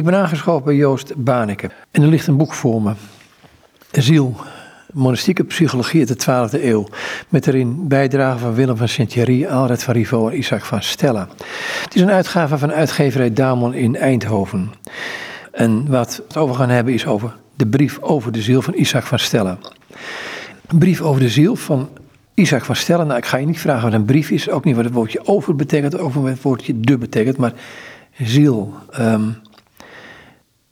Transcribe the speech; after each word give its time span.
Ik 0.00 0.06
ben 0.06 0.14
aangeschoven 0.14 0.64
bij 0.64 0.74
Joost 0.74 1.12
Baneke 1.16 1.70
en 1.90 2.02
er 2.02 2.08
ligt 2.08 2.26
een 2.26 2.36
boek 2.36 2.52
voor 2.52 2.82
me. 2.82 2.92
Ziel, 3.90 4.36
monastieke 4.92 5.44
psychologie 5.44 6.08
uit 6.08 6.24
de 6.24 6.48
12e 6.58 6.64
eeuw. 6.64 6.86
Met 7.28 7.46
erin 7.46 7.88
bijdragen 7.88 8.40
van 8.40 8.54
Willem 8.54 8.76
van 8.76 8.88
Sint-Thierry, 8.88 9.46
Alred 9.46 9.82
van 9.82 9.94
Rivaux 9.94 10.32
en 10.32 10.38
Isaac 10.38 10.64
van 10.64 10.82
Stella. 10.82 11.28
Het 11.82 11.94
is 11.94 12.00
een 12.00 12.10
uitgave 12.10 12.58
van 12.58 12.72
uitgeverij 12.72 13.32
Damon 13.32 13.74
in 13.74 13.96
Eindhoven. 13.96 14.70
En 15.52 15.90
wat 15.90 16.16
we 16.16 16.22
het 16.26 16.36
over 16.36 16.54
gaan 16.54 16.68
hebben 16.68 16.94
is 16.94 17.06
over 17.06 17.36
de 17.56 17.66
brief 17.66 17.98
over 17.98 18.32
de 18.32 18.42
ziel 18.42 18.62
van 18.62 18.74
Isaac 18.74 19.04
van 19.04 19.18
Stella. 19.18 19.58
Een 20.66 20.78
brief 20.78 21.00
over 21.00 21.20
de 21.20 21.28
ziel 21.28 21.56
van 21.56 21.88
Isaac 22.34 22.64
van 22.64 22.76
Stella. 22.76 23.04
Nou, 23.04 23.18
ik 23.18 23.26
ga 23.26 23.36
je 23.36 23.46
niet 23.46 23.60
vragen 23.60 23.82
wat 23.82 23.92
een 23.92 24.04
brief 24.04 24.30
is, 24.30 24.50
ook 24.50 24.64
niet 24.64 24.76
wat 24.76 24.84
het 24.84 24.94
woordje 24.94 25.26
over 25.26 25.56
betekent, 25.56 25.98
ook 25.98 26.12
wat 26.12 26.24
het 26.24 26.42
woordje 26.42 26.80
de 26.80 26.98
betekent, 26.98 27.36
maar 27.36 27.52
ziel. 28.18 28.74
Ehm, 28.90 29.28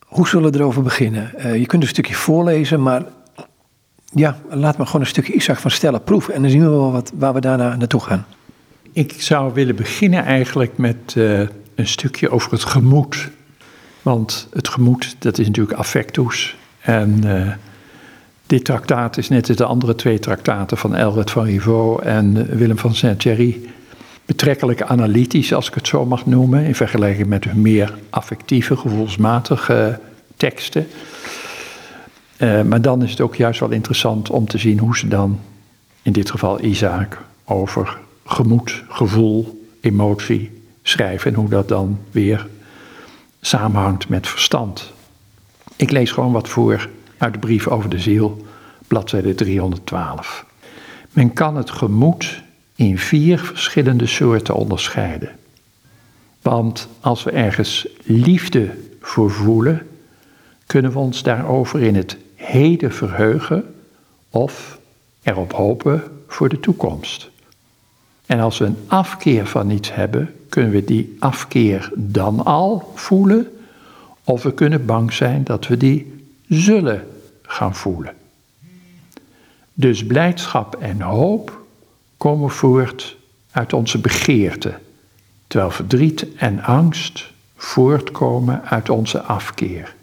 hoe 0.09 0.29
zullen 0.29 0.53
we 0.53 0.59
erover 0.59 0.83
beginnen? 0.83 1.33
Uh, 1.37 1.57
je 1.57 1.67
kunt 1.67 1.83
een 1.83 1.89
stukje 1.89 2.15
voorlezen, 2.15 2.83
maar 2.83 3.03
ja, 4.15 4.39
laat 4.51 4.79
me 4.79 4.87
gewoon 4.87 5.01
een 5.01 5.07
stukje 5.07 5.33
Isaac 5.33 5.59
van 5.59 5.71
Stella 5.71 5.99
proeven 5.99 6.35
en 6.35 6.43
dan 6.43 6.51
zien 6.51 6.61
we 6.61 6.69
wel 6.69 6.93
wat, 6.93 7.13
waar 7.15 7.35
we 7.35 7.41
daarna 7.41 7.77
naartoe 7.77 8.01
gaan. 8.01 8.27
Ik 8.93 9.15
zou 9.19 9.55
willen 9.55 9.77
beginnen 9.77 10.25
eigenlijk 10.25 10.79
met 10.79 11.15
uh, 11.17 11.41
een 11.75 11.87
stukje 11.87 12.31
over 12.31 12.53
het 12.53 12.65
gemoed. 12.65 13.31
Want 14.03 14.49
het 14.53 14.69
gemoed, 14.69 15.17
dat 15.19 15.39
is 15.39 15.47
natuurlijk 15.47 15.79
affectus. 15.79 16.57
En 16.81 17.21
uh, 17.25 17.53
dit 18.47 18.65
traktaat 18.65 19.17
is 19.17 19.29
net 19.29 19.49
als 19.49 19.57
de 19.57 19.65
andere 19.65 19.95
twee 19.95 20.19
traktaten 20.19 20.77
van 20.77 20.95
Elred 20.95 21.31
van 21.31 21.45
Rivaux 21.45 22.05
en 22.05 22.57
Willem 22.57 22.79
van 22.79 22.95
Saint-Thierry 22.95 23.61
betrekkelijk 24.29 24.83
analytisch, 24.83 25.53
als 25.53 25.69
ik 25.69 25.75
het 25.75 25.87
zo 25.87 26.07
mag 26.07 26.27
noemen, 26.27 26.65
in 26.65 26.75
vergelijking 26.75 27.27
met 27.27 27.45
hun 27.45 27.61
meer 27.61 27.99
affectieve, 28.11 28.77
gevoelsmatige 28.77 30.01
teksten. 30.37 30.87
Uh, 32.39 32.63
maar 32.63 32.83
dan 32.83 33.03
is 33.03 33.11
het 33.11 33.21
ook 33.21 33.35
juist 33.35 33.61
wel 33.61 33.71
interessant 33.71 34.31
om 34.31 34.47
te 34.47 34.59
zien 34.59 34.79
hoe 34.79 34.97
ze 34.97 35.09
dan, 35.09 35.41
in 36.03 36.13
dit 36.13 36.31
geval 36.31 36.63
Isaac, 36.65 37.19
over 37.45 37.99
gemoed, 38.25 38.85
gevoel, 38.89 39.69
emotie 39.81 40.63
schrijven 40.83 41.31
en 41.31 41.37
hoe 41.37 41.49
dat 41.49 41.69
dan 41.69 41.99
weer 42.11 42.47
samenhangt 43.41 44.09
met 44.09 44.29
verstand. 44.29 44.93
Ik 45.77 45.91
lees 45.91 46.11
gewoon 46.11 46.33
wat 46.33 46.49
voor 46.49 46.89
uit 47.19 47.33
de 47.33 47.39
brief 47.39 47.69
over 47.69 47.91
de 47.91 47.99
ziel, 47.99 48.47
bladzijde 48.87 49.35
312. 49.35 50.45
Men 51.13 51.33
kan 51.33 51.57
het 51.57 51.71
gemoed 51.71 52.47
in 52.79 52.99
vier 52.99 53.39
verschillende 53.39 54.07
soorten 54.07 54.55
onderscheiden. 54.55 55.31
Want 56.43 56.89
als 57.01 57.25
we 57.25 57.31
ergens 57.31 57.89
liefde 58.03 58.71
voor 59.01 59.31
voelen, 59.31 59.87
kunnen 60.67 60.93
we 60.93 60.99
ons 60.99 61.23
daarover 61.23 61.83
in 61.83 61.95
het 61.95 62.17
heden 62.35 62.93
verheugen 62.93 63.75
of 64.31 64.79
erop 65.23 65.53
hopen 65.53 66.03
voor 66.27 66.49
de 66.49 66.61
toekomst. 66.61 67.31
En 68.27 68.41
als 68.41 68.59
we 68.59 68.65
een 68.65 68.79
afkeer 68.87 69.47
van 69.47 69.71
iets 69.71 69.95
hebben, 69.95 70.35
kunnen 70.49 70.71
we 70.71 70.85
die 70.85 71.17
afkeer 71.19 71.91
dan 71.95 72.45
al 72.45 72.93
voelen, 72.95 73.49
of 74.25 74.43
we 74.43 74.55
kunnen 74.55 74.87
bang 74.87 75.13
zijn 75.13 75.45
dat 75.45 75.67
we 75.67 75.77
die 75.77 76.25
zullen 76.49 77.07
gaan 77.43 77.75
voelen. 77.75 78.15
Dus 79.75 80.07
blijdschap 80.07 80.75
en 80.75 81.01
hoop 81.01 81.58
komen 82.19 82.51
voort 82.51 83.17
uit 83.51 83.73
onze 83.73 83.99
begeerte, 83.99 84.79
terwijl 85.47 85.71
verdriet 85.71 86.27
en 86.37 86.63
angst 86.63 87.33
voortkomen 87.57 88.65
uit 88.65 88.91
onze 88.91 89.23
afkeer. 89.23 89.95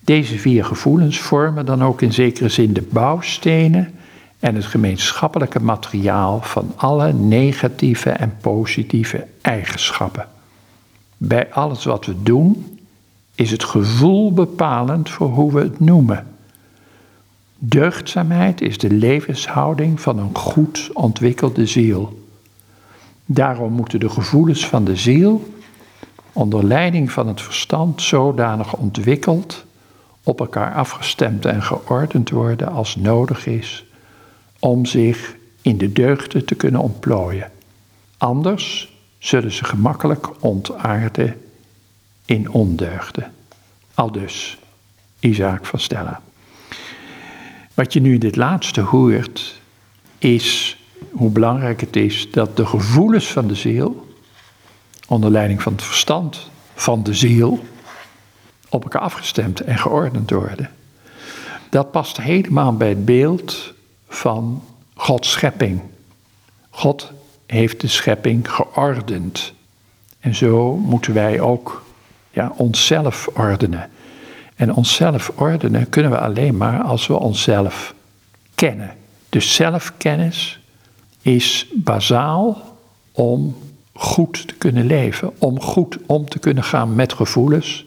Deze 0.00 0.38
vier 0.38 0.64
gevoelens 0.64 1.18
vormen 1.18 1.66
dan 1.66 1.84
ook 1.84 2.02
in 2.02 2.12
zekere 2.12 2.48
zin 2.48 2.72
de 2.72 2.88
bouwstenen 2.90 3.94
en 4.38 4.54
het 4.54 4.64
gemeenschappelijke 4.64 5.60
materiaal 5.60 6.42
van 6.42 6.72
alle 6.76 7.12
negatieve 7.12 8.10
en 8.10 8.36
positieve 8.40 9.26
eigenschappen. 9.40 10.28
Bij 11.16 11.52
alles 11.52 11.84
wat 11.84 12.06
we 12.06 12.22
doen 12.22 12.78
is 13.34 13.50
het 13.50 13.64
gevoel 13.64 14.32
bepalend 14.32 15.10
voor 15.10 15.28
hoe 15.28 15.52
we 15.52 15.60
het 15.60 15.80
noemen. 15.80 16.29
Deugdzaamheid 17.62 18.60
is 18.60 18.78
de 18.78 18.90
levenshouding 18.90 20.00
van 20.00 20.18
een 20.18 20.36
goed 20.36 20.90
ontwikkelde 20.92 21.66
ziel. 21.66 22.28
Daarom 23.26 23.72
moeten 23.72 24.00
de 24.00 24.08
gevoelens 24.08 24.66
van 24.66 24.84
de 24.84 24.96
ziel 24.96 25.54
onder 26.32 26.64
leiding 26.64 27.12
van 27.12 27.28
het 27.28 27.42
verstand 27.42 28.02
zodanig 28.02 28.76
ontwikkeld, 28.76 29.64
op 30.22 30.40
elkaar 30.40 30.74
afgestemd 30.74 31.44
en 31.44 31.62
geordend 31.62 32.30
worden 32.30 32.68
als 32.68 32.96
nodig 32.96 33.46
is 33.46 33.84
om 34.58 34.86
zich 34.86 35.36
in 35.62 35.78
de 35.78 35.92
deugden 35.92 36.44
te 36.44 36.54
kunnen 36.54 36.80
ontplooien. 36.80 37.50
Anders 38.16 38.92
zullen 39.18 39.52
ze 39.52 39.64
gemakkelijk 39.64 40.42
ontaarden 40.42 41.40
in 42.24 42.50
ondeugden. 42.50 43.32
Aldus 43.94 44.58
Isaac 45.18 45.66
van 45.66 45.78
Stella. 45.78 46.20
Wat 47.80 47.92
je 47.92 48.00
nu 48.00 48.18
dit 48.18 48.36
laatste 48.36 48.80
hoort, 48.80 49.60
is 50.18 50.78
hoe 51.10 51.30
belangrijk 51.30 51.80
het 51.80 51.96
is 51.96 52.30
dat 52.30 52.56
de 52.56 52.66
gevoelens 52.66 53.26
van 53.26 53.46
de 53.46 53.54
ziel, 53.54 54.14
onder 55.08 55.30
leiding 55.30 55.62
van 55.62 55.72
het 55.72 55.82
verstand 55.82 56.50
van 56.74 57.02
de 57.02 57.14
ziel, 57.14 57.64
op 58.68 58.82
elkaar 58.82 59.00
afgestemd 59.00 59.60
en 59.60 59.78
geordend 59.78 60.30
worden. 60.30 60.70
Dat 61.70 61.90
past 61.90 62.16
helemaal 62.16 62.76
bij 62.76 62.88
het 62.88 63.04
beeld 63.04 63.72
van 64.08 64.62
Gods 64.94 65.30
schepping. 65.30 65.80
God 66.70 67.12
heeft 67.46 67.80
de 67.80 67.88
schepping 67.88 68.50
geordend. 68.50 69.52
En 70.18 70.34
zo 70.34 70.76
moeten 70.76 71.14
wij 71.14 71.40
ook 71.40 71.84
ja, 72.30 72.52
onszelf 72.56 73.28
ordenen. 73.34 73.90
En 74.60 74.74
onszelf 74.74 75.32
ordenen 75.34 75.88
kunnen 75.88 76.10
we 76.10 76.18
alleen 76.18 76.56
maar 76.56 76.82
als 76.82 77.06
we 77.06 77.18
onszelf 77.18 77.94
kennen. 78.54 78.90
Dus 79.28 79.54
zelfkennis 79.54 80.60
is 81.22 81.66
bazaal 81.74 82.76
om 83.12 83.56
goed 83.92 84.48
te 84.48 84.54
kunnen 84.54 84.86
leven, 84.86 85.32
om 85.38 85.60
goed 85.60 85.98
om 86.06 86.28
te 86.28 86.38
kunnen 86.38 86.64
gaan 86.64 86.94
met 86.94 87.12
gevoelens. 87.12 87.86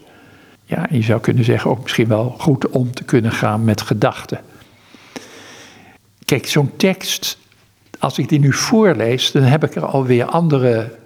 Ja, 0.64 0.86
je 0.90 1.02
zou 1.02 1.20
kunnen 1.20 1.44
zeggen 1.44 1.70
ook 1.70 1.82
misschien 1.82 2.08
wel 2.08 2.34
goed 2.38 2.68
om 2.68 2.94
te 2.94 3.04
kunnen 3.04 3.32
gaan 3.32 3.64
met 3.64 3.80
gedachten. 3.80 4.40
Kijk, 6.24 6.46
zo'n 6.46 6.76
tekst, 6.76 7.38
als 7.98 8.18
ik 8.18 8.28
die 8.28 8.38
nu 8.38 8.52
voorlees, 8.52 9.32
dan 9.32 9.42
heb 9.42 9.64
ik 9.64 9.74
er 9.74 9.86
alweer 9.86 10.24
andere 10.24 10.96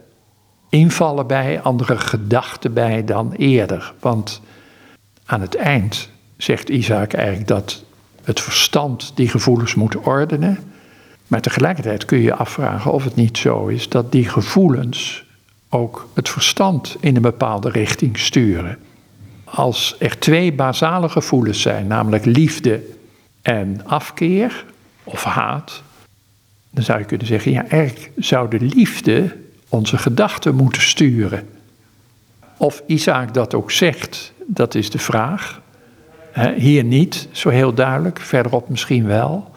invallen 0.69 1.27
bij, 1.27 1.61
andere 1.61 1.99
gedachten 1.99 2.73
bij 2.73 3.05
dan 3.05 3.33
eerder. 3.33 3.93
Want 4.01 4.41
aan 5.29 5.41
het 5.41 5.55
eind 5.55 6.09
zegt 6.37 6.69
Isaac 6.69 7.13
eigenlijk 7.13 7.49
dat 7.49 7.85
het 8.25 8.41
verstand 8.41 9.13
die 9.15 9.29
gevoelens 9.29 9.75
moet 9.75 9.97
ordenen. 9.97 10.59
Maar 11.27 11.41
tegelijkertijd 11.41 12.05
kun 12.05 12.19
je 12.19 12.25
je 12.25 12.35
afvragen 12.35 12.93
of 12.93 13.05
het 13.05 13.15
niet 13.15 13.39
zo 13.39 13.67
is 13.67 13.89
dat 13.89 14.13
die 14.13 14.29
gevoelens 14.29 15.25
ook 15.69 16.09
het 16.15 16.29
verstand 16.29 16.97
in 17.01 17.17
een 17.17 17.23
bepaalde 17.23 17.71
richting 17.71 18.19
sturen. 18.19 18.79
Als 19.45 19.97
er 19.99 20.19
twee 20.19 20.53
basale 20.53 21.09
gevoelens 21.09 21.61
zijn, 21.61 21.87
namelijk 21.87 22.25
liefde 22.25 22.83
en 23.43 23.81
afkeer 23.87 24.65
of 25.05 25.25
haat, 25.25 25.83
dan 26.71 26.85
zou 26.85 26.99
je 26.99 27.05
kunnen 27.05 27.27
zeggen, 27.27 27.53
ja, 27.53 27.69
eigenlijk 27.69 28.11
zou 28.17 28.51
de 28.51 28.61
liefde 28.61 29.37
onze 29.69 29.99
gedachten 29.99 30.55
moeten 30.55 30.83
sturen. 30.83 31.58
Of 32.59 32.83
Isaac 32.87 33.35
dat 33.35 33.55
ook 33.55 33.71
zegt, 33.71 34.33
dat 34.47 34.75
is 34.75 34.91
de 34.91 34.99
vraag. 34.99 35.61
Hier 36.57 36.85
niet, 36.85 37.29
zo 37.33 37.49
heel 37.49 37.75
duidelijk, 37.75 38.21
verderop 38.21 38.69
misschien 38.69 39.07
wel. 39.07 39.51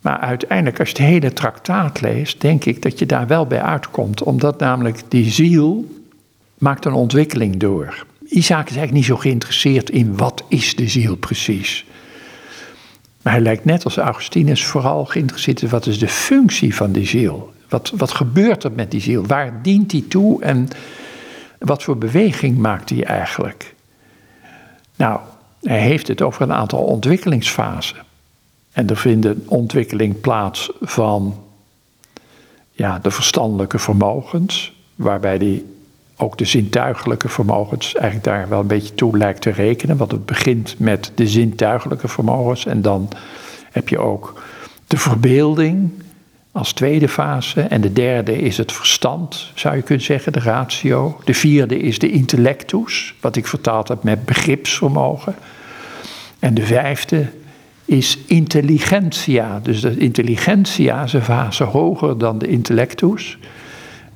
Maar 0.00 0.18
uiteindelijk, 0.18 0.78
als 0.80 0.88
je 0.88 0.96
het 0.96 1.06
hele 1.06 1.32
traktaat 1.32 2.00
leest, 2.00 2.40
denk 2.40 2.64
ik 2.64 2.82
dat 2.82 2.98
je 2.98 3.06
daar 3.06 3.26
wel 3.26 3.46
bij 3.46 3.62
uitkomt. 3.62 4.22
Omdat 4.22 4.58
namelijk 4.58 5.00
die 5.08 5.30
ziel 5.30 5.88
maakt 6.58 6.84
een 6.84 6.92
ontwikkeling 6.92 7.56
door. 7.56 8.06
Isaac 8.24 8.68
is 8.68 8.76
eigenlijk 8.76 8.92
niet 8.92 9.04
zo 9.04 9.16
geïnteresseerd 9.16 9.90
in 9.90 10.16
wat 10.16 10.44
is 10.48 10.76
de 10.76 10.88
ziel 10.88 11.16
precies. 11.16 11.84
Maar 13.22 13.32
hij 13.32 13.42
lijkt 13.42 13.64
net 13.64 13.84
als 13.84 13.96
Augustinus 13.96 14.64
vooral 14.64 15.04
geïnteresseerd 15.04 15.62
in 15.62 15.68
wat 15.68 15.86
is 15.86 15.98
de 15.98 16.08
functie 16.08 16.74
van 16.74 16.92
die 16.92 17.06
ziel. 17.06 17.52
Wat, 17.68 17.92
wat 17.96 18.10
gebeurt 18.10 18.64
er 18.64 18.72
met 18.72 18.90
die 18.90 19.00
ziel? 19.00 19.26
Waar 19.26 19.62
dient 19.62 19.90
die 19.90 20.08
toe 20.08 20.42
en 20.42 20.68
wat 21.64 21.82
voor 21.82 21.98
beweging 21.98 22.58
maakt 22.58 22.88
die 22.88 23.04
eigenlijk? 23.04 23.74
Nou, 24.96 25.20
hij 25.62 25.80
heeft 25.80 26.08
het 26.08 26.22
over 26.22 26.42
een 26.42 26.52
aantal 26.52 26.82
ontwikkelingsfasen. 26.82 27.96
En 28.72 28.88
er 28.88 28.96
vindt 28.96 29.26
een 29.26 29.42
ontwikkeling 29.46 30.20
plaats 30.20 30.70
van 30.80 31.42
ja, 32.70 32.98
de 32.98 33.10
verstandelijke 33.10 33.78
vermogens, 33.78 34.72
waarbij 34.94 35.38
die 35.38 35.72
ook 36.16 36.38
de 36.38 36.44
zintuigelijke 36.44 37.28
vermogens 37.28 37.94
eigenlijk 37.94 38.24
daar 38.24 38.48
wel 38.48 38.60
een 38.60 38.66
beetje 38.66 38.94
toe 38.94 39.16
lijkt 39.16 39.40
te 39.40 39.50
rekenen. 39.50 39.96
Want 39.96 40.10
het 40.10 40.26
begint 40.26 40.78
met 40.78 41.12
de 41.14 41.28
zintuigelijke 41.28 42.08
vermogens 42.08 42.66
en 42.66 42.82
dan 42.82 43.08
heb 43.70 43.88
je 43.88 43.98
ook 43.98 44.42
de 44.86 44.96
verbeelding 44.96 45.90
als 46.54 46.72
tweede 46.72 47.08
fase. 47.08 47.60
En 47.60 47.80
de 47.80 47.92
derde 47.92 48.38
is 48.38 48.56
het 48.56 48.72
verstand, 48.72 49.50
zou 49.54 49.76
je 49.76 49.82
kunnen 49.82 50.04
zeggen, 50.04 50.32
de 50.32 50.40
ratio. 50.40 51.20
De 51.24 51.34
vierde 51.34 51.78
is 51.78 51.98
de 51.98 52.10
intellectus, 52.10 53.14
wat 53.20 53.36
ik 53.36 53.46
vertaald 53.46 53.88
heb 53.88 54.02
met 54.02 54.24
begripsvermogen. 54.24 55.34
En 56.38 56.54
de 56.54 56.66
vijfde 56.66 57.26
is 57.84 58.18
intelligentia. 58.26 59.60
Dus 59.62 59.80
de 59.80 59.96
intelligentia 59.96 61.02
is 61.02 61.12
een 61.12 61.22
fase 61.22 61.64
hoger 61.64 62.18
dan 62.18 62.38
de 62.38 62.46
intellectus. 62.46 63.38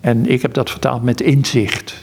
En 0.01 0.27
ik 0.27 0.43
heb 0.43 0.53
dat 0.53 0.71
vertaald 0.71 1.03
met 1.03 1.21
inzicht. 1.21 1.95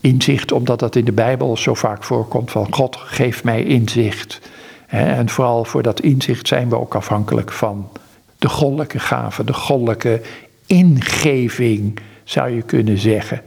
Inzicht 0.00 0.52
omdat 0.52 0.78
dat 0.78 0.96
in 0.96 1.04
de 1.04 1.12
Bijbel 1.12 1.56
zo 1.56 1.74
vaak 1.74 2.04
voorkomt 2.04 2.50
van 2.50 2.66
God 2.70 2.96
geeft 2.96 3.44
mij 3.44 3.64
inzicht. 3.64 4.40
En 4.86 5.28
vooral 5.28 5.64
voor 5.64 5.82
dat 5.82 6.00
inzicht 6.00 6.48
zijn 6.48 6.68
we 6.68 6.78
ook 6.78 6.94
afhankelijk 6.94 7.52
van 7.52 7.88
de 8.40 8.48
goddelijke 8.48 8.98
gave, 8.98 9.44
de 9.44 9.52
goddelijke 9.52 10.20
ingeving, 10.66 11.98
zou 12.24 12.50
je 12.50 12.62
kunnen 12.62 12.98
zeggen. 12.98 13.42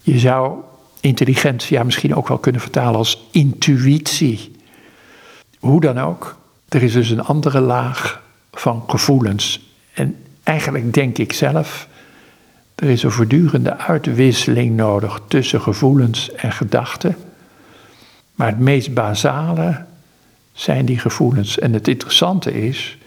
Je 0.00 0.18
zou 0.18 0.58
intelligentia 1.00 1.82
misschien 1.82 2.14
ook 2.14 2.28
wel 2.28 2.38
kunnen 2.38 2.60
vertalen 2.60 2.96
als 2.98 3.26
intuïtie. 3.30 4.52
Hoe 5.58 5.80
dan 5.80 5.98
ook, 5.98 6.36
er 6.68 6.82
is 6.82 6.92
dus 6.92 7.10
een 7.10 7.24
andere 7.24 7.60
laag 7.60 8.22
van 8.52 8.84
gevoelens. 8.86 9.72
En 9.94 10.16
eigenlijk 10.42 10.94
denk 10.94 11.18
ik 11.18 11.32
zelf, 11.32 11.88
er 12.74 12.88
is 12.88 13.02
een 13.02 13.10
voortdurende 13.10 13.76
uitwisseling 13.76 14.76
nodig 14.76 15.20
tussen 15.28 15.60
gevoelens 15.60 16.32
en 16.32 16.52
gedachten. 16.52 17.16
Maar 18.34 18.48
het 18.48 18.58
meest 18.58 18.94
basale 18.94 19.84
zijn 20.52 20.84
die 20.84 20.98
gevoelens. 20.98 21.58
En 21.58 21.72
het 21.72 21.88
interessante 21.88 22.66
is 22.66 22.98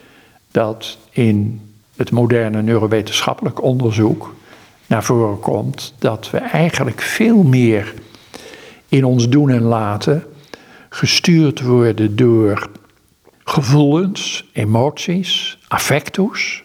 dat 0.58 0.98
in 1.10 1.62
het 1.96 2.12
moderne 2.12 2.62
neurowetenschappelijk 2.62 3.62
onderzoek 3.62 4.36
naar 4.88 5.04
voren 5.04 5.40
komt 5.40 5.94
dat 6.00 6.30
we 6.30 6.38
eigenlijk 6.38 7.02
veel 7.02 7.44
meer 7.44 7.94
in 8.88 9.06
ons 9.06 9.30
doen 9.30 9.50
en 9.50 9.62
laten 9.62 10.24
gestuurd 10.90 11.62
worden 11.62 12.16
door 12.16 12.70
gevoelens, 13.44 14.50
emoties, 14.54 15.58
affectus, 15.68 16.64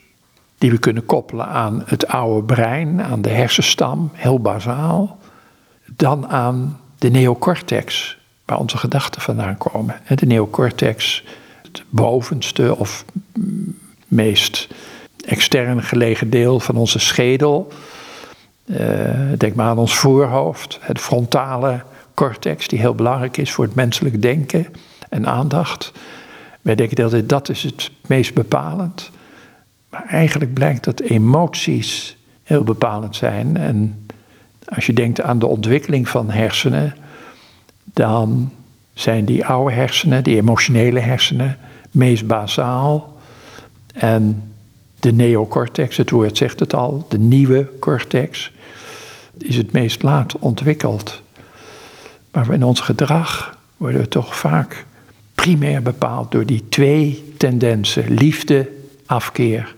die 0.58 0.70
we 0.70 0.78
kunnen 0.78 1.06
koppelen 1.06 1.46
aan 1.46 1.82
het 1.86 2.06
oude 2.06 2.46
brein, 2.46 3.02
aan 3.02 3.22
de 3.22 3.30
hersenstam, 3.30 4.10
heel 4.12 4.40
bazaal, 4.40 5.18
dan 5.96 6.28
aan 6.28 6.80
de 6.98 7.10
neocortex, 7.10 8.18
waar 8.44 8.58
onze 8.58 8.76
gedachten 8.76 9.20
vandaan 9.22 9.58
komen. 9.58 10.00
De 10.16 10.26
neocortex, 10.26 11.24
het 11.62 11.84
bovenste 11.88 12.76
of 12.76 13.04
meest 14.12 14.68
extern 15.24 15.82
gelegen 15.82 16.30
deel 16.30 16.60
van 16.60 16.76
onze 16.76 16.98
schedel. 16.98 17.72
Uh, 18.64 18.78
denk 19.38 19.54
maar 19.54 19.66
aan 19.66 19.78
ons 19.78 19.94
voorhoofd, 19.94 20.78
het 20.80 21.00
frontale 21.00 21.82
cortex, 22.14 22.68
die 22.68 22.78
heel 22.78 22.94
belangrijk 22.94 23.36
is 23.36 23.52
voor 23.52 23.64
het 23.64 23.74
menselijk 23.74 24.22
denken 24.22 24.66
en 25.08 25.26
aandacht. 25.26 25.92
Wij 26.60 26.74
denken 26.74 26.96
dat 26.96 27.28
dat 27.28 27.48
is 27.48 27.62
het 27.62 27.90
meest 28.06 28.34
bepalend. 28.34 29.10
Maar 29.90 30.06
eigenlijk 30.06 30.54
blijkt 30.54 30.84
dat 30.84 31.00
emoties 31.00 32.16
heel 32.42 32.64
bepalend 32.64 33.16
zijn. 33.16 33.56
En 33.56 34.06
als 34.64 34.86
je 34.86 34.92
denkt 34.92 35.20
aan 35.20 35.38
de 35.38 35.46
ontwikkeling 35.46 36.08
van 36.08 36.30
hersenen, 36.30 36.94
dan 37.84 38.52
zijn 38.94 39.24
die 39.24 39.46
oude 39.46 39.74
hersenen, 39.74 40.24
die 40.24 40.36
emotionele 40.36 41.00
hersenen, 41.00 41.58
meest 41.90 42.26
basaal. 42.26 43.16
En 43.92 44.52
de 45.00 45.12
neocortex, 45.12 45.96
het 45.96 46.10
woord 46.10 46.36
zegt 46.36 46.60
het 46.60 46.74
al, 46.74 47.06
de 47.08 47.18
nieuwe 47.18 47.68
cortex, 47.78 48.52
is 49.38 49.56
het 49.56 49.72
meest 49.72 50.02
laat 50.02 50.38
ontwikkeld. 50.38 51.22
Maar 52.30 52.52
in 52.52 52.64
ons 52.64 52.80
gedrag 52.80 53.58
worden 53.76 54.00
we 54.00 54.08
toch 54.08 54.36
vaak 54.36 54.84
primair 55.34 55.82
bepaald 55.82 56.30
door 56.30 56.46
die 56.46 56.68
twee 56.68 57.34
tendensen: 57.36 58.14
liefde, 58.14 58.68
afkeer, 59.06 59.74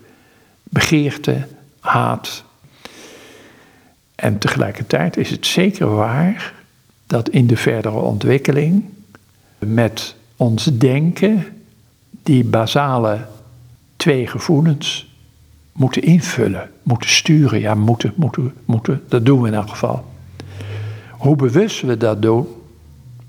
begeerte, 0.63 1.47
haat. 1.81 2.45
En 4.15 4.39
tegelijkertijd 4.39 5.17
is 5.17 5.31
het 5.31 5.47
zeker 5.47 5.95
waar 5.95 6.55
dat 7.07 7.29
in 7.29 7.47
de 7.47 7.57
verdere 7.57 7.99
ontwikkeling 7.99 8.85
met 9.59 10.15
ons 10.37 10.65
denken 10.65 11.47
die 12.23 12.45
basale 12.45 13.27
twee 14.05 14.27
gevoelens 14.27 15.13
moeten 15.73 16.03
invullen, 16.03 16.71
moeten 16.83 17.11
sturen. 17.11 17.61
Ja, 17.61 17.75
moeten, 17.75 18.13
moeten, 18.17 18.55
moeten, 18.65 19.03
dat 19.09 19.25
doen 19.25 19.41
we 19.41 19.49
in 19.49 19.55
elk 19.55 19.69
geval. 19.69 20.05
Hoe 21.11 21.37
bewust 21.37 21.81
we 21.81 21.97
dat 21.97 22.23
doen, 22.23 22.47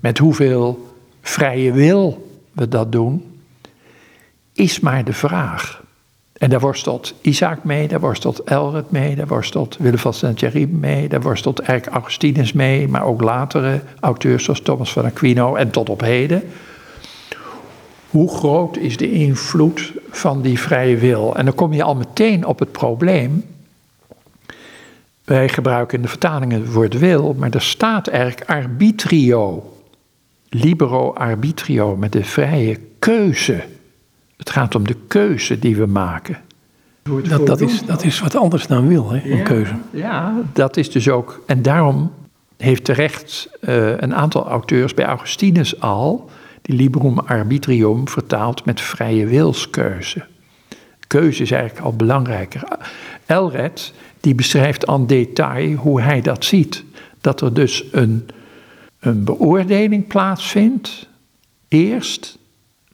met 0.00 0.18
hoeveel 0.18 0.94
vrije 1.22 1.72
wil 1.72 2.28
we 2.52 2.68
dat 2.68 2.92
doen, 2.92 3.24
is 4.52 4.80
maar 4.80 5.04
de 5.04 5.12
vraag. 5.12 5.82
En 6.32 6.50
daar 6.50 6.60
worstelt 6.60 7.14
Isaac 7.20 7.64
mee, 7.64 7.88
daar 7.88 8.00
worstelt 8.00 8.44
Elred 8.44 8.90
mee, 8.90 9.16
daar 9.16 9.26
worstelt 9.26 9.76
Willem 9.76 9.98
van 9.98 10.14
Saint-Thierry 10.14 10.68
mee, 10.70 11.08
daar 11.08 11.22
worstelt 11.22 11.58
eigenlijk 11.58 11.98
Augustinus 11.98 12.52
mee, 12.52 12.88
maar 12.88 13.04
ook 13.04 13.22
latere 13.22 13.80
auteurs 14.00 14.44
zoals 14.44 14.60
Thomas 14.60 14.92
van 14.92 15.04
Aquino 15.04 15.54
en 15.54 15.70
tot 15.70 15.88
op 15.88 16.00
heden. 16.00 16.42
Hoe 18.10 18.36
groot 18.36 18.76
is 18.76 18.96
de 18.96 19.12
invloed 19.12 19.92
van 20.16 20.42
die 20.42 20.60
vrije 20.60 20.96
wil? 20.96 21.36
En 21.36 21.44
dan 21.44 21.54
kom 21.54 21.72
je 21.72 21.82
al 21.82 21.94
meteen 21.94 22.46
op 22.46 22.58
het 22.58 22.72
probleem. 22.72 23.44
Wij 25.24 25.48
gebruiken 25.48 25.96
in 25.96 26.02
de 26.02 26.08
vertalingen 26.08 26.60
het 26.60 26.72
woord 26.72 26.98
wil, 26.98 27.34
maar 27.38 27.50
er 27.50 27.62
staat 27.62 28.06
eigenlijk 28.06 28.50
arbitrio. 28.50 29.72
Libero 30.48 31.12
arbitrio, 31.12 31.96
met 31.96 32.12
de 32.12 32.24
vrije 32.24 32.78
keuze. 32.98 33.64
Het 34.36 34.50
gaat 34.50 34.74
om 34.74 34.86
de 34.86 34.96
keuze 35.08 35.58
die 35.58 35.76
we 35.76 35.86
maken. 35.86 36.38
Dat, 37.28 37.46
dat, 37.46 37.60
is, 37.60 37.82
dat 37.82 38.04
is 38.04 38.20
wat 38.20 38.36
anders 38.36 38.66
dan 38.66 38.88
wil, 38.88 39.10
hè, 39.10 39.30
een 39.30 39.42
keuze. 39.42 39.74
Ja, 39.90 40.34
dat 40.52 40.76
is 40.76 40.90
dus 40.90 41.08
ook. 41.08 41.42
En 41.46 41.62
daarom 41.62 42.12
heeft 42.56 42.84
terecht 42.84 43.48
uh, 43.60 43.98
een 43.98 44.14
aantal 44.14 44.48
auteurs 44.48 44.94
bij 44.94 45.04
Augustinus 45.04 45.80
al 45.80 46.30
die 46.66 46.76
Librum 46.76 47.18
Arbitrium 47.18 48.08
vertaald 48.08 48.64
met 48.64 48.80
vrije 48.80 49.26
wilskeuze. 49.26 50.24
Keuze 51.06 51.42
is 51.42 51.50
eigenlijk 51.50 51.84
al 51.84 51.96
belangrijker. 51.96 52.62
Elred 53.26 53.92
die 54.20 54.34
beschrijft 54.34 54.86
en 54.86 55.06
detail 55.06 55.74
hoe 55.76 56.00
hij 56.00 56.20
dat 56.20 56.44
ziet. 56.44 56.84
Dat 57.20 57.40
er 57.40 57.54
dus 57.54 57.84
een, 57.92 58.28
een 59.00 59.24
beoordeling 59.24 60.06
plaatsvindt. 60.06 61.08
Eerst 61.68 62.38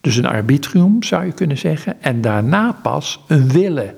dus 0.00 0.16
een 0.16 0.26
arbitrium 0.26 1.02
zou 1.02 1.24
je 1.24 1.32
kunnen 1.32 1.58
zeggen, 1.58 2.02
en 2.02 2.20
daarna 2.20 2.72
pas 2.82 3.20
een 3.26 3.48
willen. 3.48 3.94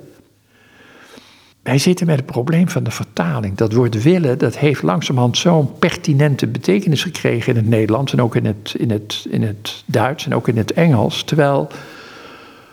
Wij 1.64 1.78
zitten 1.78 2.06
met 2.06 2.16
het 2.16 2.26
probleem 2.26 2.68
van 2.68 2.84
de 2.84 2.90
vertaling. 2.90 3.56
Dat 3.56 3.72
woord 3.72 4.02
willen, 4.02 4.38
dat 4.38 4.58
heeft 4.58 4.82
langzamerhand 4.82 5.38
zo'n 5.38 5.78
pertinente 5.78 6.46
betekenis 6.46 7.02
gekregen 7.02 7.52
in 7.52 7.58
het 7.58 7.68
Nederlands 7.68 8.12
en 8.12 8.22
ook 8.22 8.36
in 8.36 8.46
het, 8.46 8.74
in 8.78 8.90
het, 8.90 9.26
in 9.30 9.42
het 9.42 9.82
Duits 9.86 10.24
en 10.24 10.34
ook 10.34 10.48
in 10.48 10.56
het 10.56 10.72
Engels. 10.72 11.22
Terwijl 11.22 11.68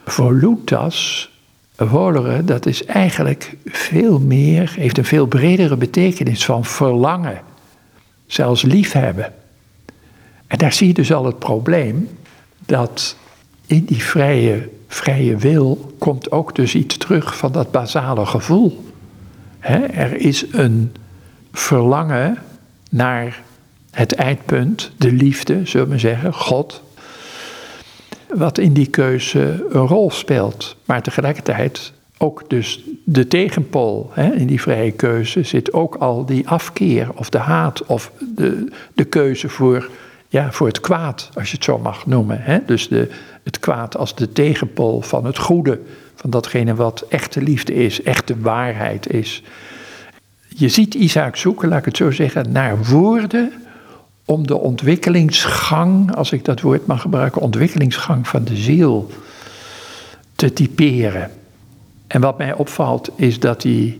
voluntas, 0.05 1.29
volere, 1.77 2.43
dat 2.43 2.65
is 2.65 2.86
eigenlijk 2.86 3.55
veel 3.65 4.19
meer, 4.19 4.74
heeft 4.75 4.98
een 4.98 5.05
veel 5.05 5.25
bredere 5.25 5.77
betekenis 5.77 6.45
van 6.45 6.65
verlangen, 6.65 7.41
zelfs 8.25 8.62
liefhebben. 8.62 9.33
En 10.48 10.57
daar 10.57 10.74
zie 10.74 10.88
je 10.88 10.93
dus 10.93 11.13
al 11.13 11.25
het 11.25 11.39
probleem 11.39 12.10
dat 12.65 13.15
in 13.65 13.86
die 13.86 14.03
vrije, 14.03 14.69
vrije 14.93 15.38
wil 15.38 15.93
komt 15.98 16.31
ook 16.31 16.55
dus 16.55 16.75
iets 16.75 16.98
terug 16.98 17.38
van 17.38 17.51
dat 17.51 17.71
basale 17.71 18.25
gevoel. 18.25 18.86
er 19.93 20.15
is 20.15 20.45
een 20.51 20.91
verlangen 21.51 22.38
naar 22.89 23.41
het 23.91 24.13
eindpunt, 24.13 24.91
de 24.98 25.12
liefde, 25.12 25.65
zullen 25.65 25.89
we 25.89 25.98
zeggen, 25.98 26.33
God, 26.33 26.83
wat 28.33 28.57
in 28.57 28.74
die 28.74 28.88
keuze 28.88 29.65
een 29.69 29.88
rol 29.88 30.12
speelt. 30.12 30.75
Maar 30.86 31.01
tegelijkertijd 31.01 31.93
ook 32.17 32.43
dus 32.48 32.83
de 33.03 33.27
tegenpol. 33.27 34.12
in 34.15 34.48
die 34.48 34.62
vrije 34.62 34.91
keuze 34.91 35.43
zit 35.43 35.74
ook 35.74 35.95
al 35.95 36.25
die 36.25 36.48
afkeer 36.50 37.07
of 37.15 37.29
de 37.29 37.38
haat 37.38 37.86
of 37.86 38.12
de, 38.36 38.71
de 38.93 39.03
keuze 39.03 39.50
voor, 39.50 39.89
ja, 40.27 40.51
voor 40.51 40.67
het 40.67 40.79
kwaad, 40.79 41.29
als 41.33 41.50
je 41.50 41.55
het 41.55 41.65
zo 41.65 41.77
mag 41.77 42.05
noemen. 42.05 42.63
Dus 42.65 42.88
de, 42.88 43.10
het 43.43 43.60
kwaad 43.60 43.98
als 43.98 44.15
de 44.15 44.31
tegenpol 44.31 45.01
van 45.01 45.25
het 45.25 45.38
goede, 45.38 45.79
van 46.15 46.29
datgene 46.29 46.75
wat 46.75 47.05
echte 47.10 47.41
liefde 47.41 47.74
is, 47.74 48.03
echte 48.03 48.39
waarheid 48.39 49.13
is. 49.13 49.43
je 50.48 50.69
ziet 50.69 50.93
Isaac 50.93 51.36
zoeken, 51.36 51.69
laat 51.69 51.79
ik 51.79 51.86
het 51.86 51.98
zo 51.98 52.12
zeggen, 52.12 52.51
naar 52.51 52.83
woorden 52.83 53.51
om 54.25 54.48
de 54.48 54.57
ontwikkelingsgang, 54.57 56.15
als 56.15 56.31
ik 56.31 56.45
dat 56.45 56.62
woord 56.62 56.86
mag 56.86 57.01
gebruiken, 57.01 57.41
ontwikkelingsgang 57.41 58.27
van 58.27 58.43
de 58.43 58.55
ziel 58.55 59.12
te 60.36 60.53
typeren. 60.53 61.31
En 62.07 62.21
wat 62.21 62.38
mij 62.38 62.53
opvalt 62.53 63.10
is 63.15 63.39
dat 63.39 63.63
hij 63.63 64.00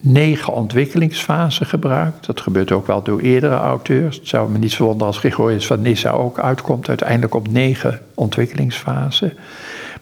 negen 0.00 0.52
ontwikkelingsfasen 0.52 1.66
gebruikt. 1.66 2.26
Dat 2.26 2.40
gebeurt 2.40 2.72
ook 2.72 2.86
wel 2.86 3.02
door 3.02 3.20
eerdere 3.20 3.56
auteurs. 3.56 4.16
Het 4.16 4.28
zou 4.28 4.50
me 4.50 4.58
niet 4.58 4.74
verwonderen 4.74 5.06
als 5.06 5.18
Gregorius 5.18 5.66
van 5.66 5.80
Nyssa 5.80 6.10
ook 6.10 6.38
uitkomt 6.38 6.88
uiteindelijk 6.88 7.34
op 7.34 7.48
negen 7.50 8.00
ontwikkelingsfasen. 8.14 9.32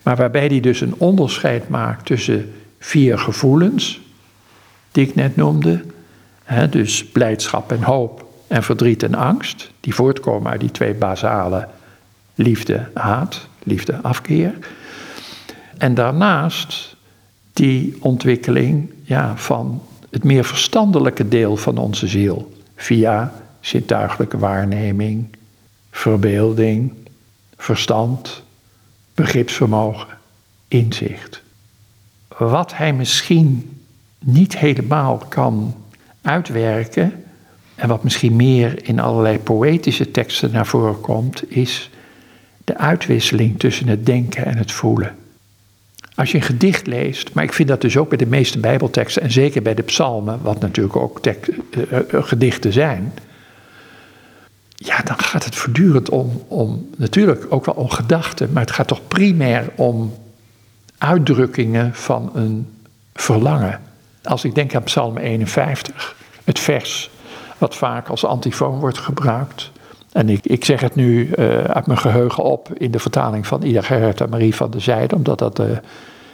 Maar 0.02 0.16
waarbij 0.16 0.46
hij 0.46 0.60
dus 0.60 0.80
een 0.80 0.94
onderscheid 0.98 1.68
maakt 1.68 2.06
tussen 2.06 2.52
vier 2.78 3.18
gevoelens, 3.18 4.00
die 4.92 5.08
ik 5.08 5.14
net 5.14 5.36
noemde. 5.36 5.84
Dus 6.70 7.04
blijdschap 7.04 7.72
en 7.72 7.82
hoop 7.82 8.24
en 8.46 8.62
verdriet 8.62 9.02
en 9.02 9.14
angst, 9.14 9.70
die 9.80 9.94
voortkomen 9.94 10.50
uit 10.50 10.60
die 10.60 10.70
twee 10.70 10.94
basale 10.94 11.68
liefde, 12.34 12.88
haat, 12.94 13.48
liefde, 13.62 13.98
afkeer. 14.02 14.52
En 15.78 15.94
daarnaast 15.94 16.95
die 17.56 17.96
ontwikkeling 18.00 18.90
ja, 19.02 19.36
van 19.36 19.82
het 20.10 20.24
meer 20.24 20.44
verstandelijke 20.44 21.28
deel 21.28 21.56
van 21.56 21.78
onze 21.78 22.06
ziel, 22.06 22.52
via 22.76 23.32
zintuigelijke 23.60 24.38
waarneming, 24.38 25.26
verbeelding, 25.90 26.92
verstand, 27.56 28.42
begripsvermogen, 29.14 30.18
inzicht. 30.68 31.42
Wat 32.38 32.76
hij 32.76 32.92
misschien 32.92 33.78
niet 34.18 34.58
helemaal 34.58 35.16
kan 35.28 35.74
uitwerken, 36.22 37.24
en 37.74 37.88
wat 37.88 38.02
misschien 38.02 38.36
meer 38.36 38.86
in 38.88 39.00
allerlei 39.00 39.38
poëtische 39.38 40.10
teksten 40.10 40.50
naar 40.50 40.66
voren 40.66 41.00
komt, 41.00 41.50
is 41.50 41.90
de 42.64 42.78
uitwisseling 42.78 43.58
tussen 43.58 43.88
het 43.88 44.06
denken 44.06 44.44
en 44.44 44.56
het 44.56 44.72
voelen. 44.72 45.16
Als 46.16 46.30
je 46.30 46.36
een 46.36 46.42
gedicht 46.42 46.86
leest, 46.86 47.32
maar 47.32 47.44
ik 47.44 47.52
vind 47.52 47.68
dat 47.68 47.80
dus 47.80 47.96
ook 47.96 48.08
bij 48.08 48.18
de 48.18 48.26
meeste 48.26 48.58
Bijbelteksten 48.58 49.22
en 49.22 49.30
zeker 49.30 49.62
bij 49.62 49.74
de 49.74 49.82
psalmen, 49.82 50.38
wat 50.42 50.60
natuurlijk 50.60 50.96
ook 50.96 51.22
tek, 51.22 51.48
uh, 51.90 51.98
gedichten 52.10 52.72
zijn, 52.72 53.12
ja, 54.76 55.00
dan 55.04 55.18
gaat 55.18 55.44
het 55.44 55.54
voortdurend 55.54 56.08
om, 56.08 56.42
om, 56.48 56.88
natuurlijk 56.96 57.46
ook 57.48 57.64
wel 57.64 57.74
om 57.74 57.90
gedachten, 57.90 58.52
maar 58.52 58.62
het 58.62 58.72
gaat 58.72 58.86
toch 58.86 59.08
primair 59.08 59.70
om 59.74 60.14
uitdrukkingen 60.98 61.94
van 61.94 62.30
een 62.34 62.68
verlangen. 63.14 63.80
Als 64.22 64.44
ik 64.44 64.54
denk 64.54 64.74
aan 64.74 64.82
Psalm 64.82 65.16
51, 65.16 66.16
het 66.44 66.58
vers 66.58 67.10
wat 67.58 67.76
vaak 67.76 68.08
als 68.08 68.24
antifoon 68.24 68.78
wordt 68.78 68.98
gebruikt. 68.98 69.70
En 70.16 70.28
ik, 70.28 70.46
ik 70.46 70.64
zeg 70.64 70.80
het 70.80 70.94
nu 70.94 71.30
uh, 71.38 71.60
uit 71.60 71.86
mijn 71.86 71.98
geheugen 71.98 72.44
op 72.44 72.74
in 72.74 72.90
de 72.90 72.98
vertaling 72.98 73.46
van 73.46 73.62
Ida 73.62 73.80
Gerrit 73.80 74.30
Marie 74.30 74.54
van 74.54 74.70
der 74.70 74.80
Zijde, 74.80 75.14
omdat 75.14 75.38
dat 75.38 75.56
de 75.56 75.80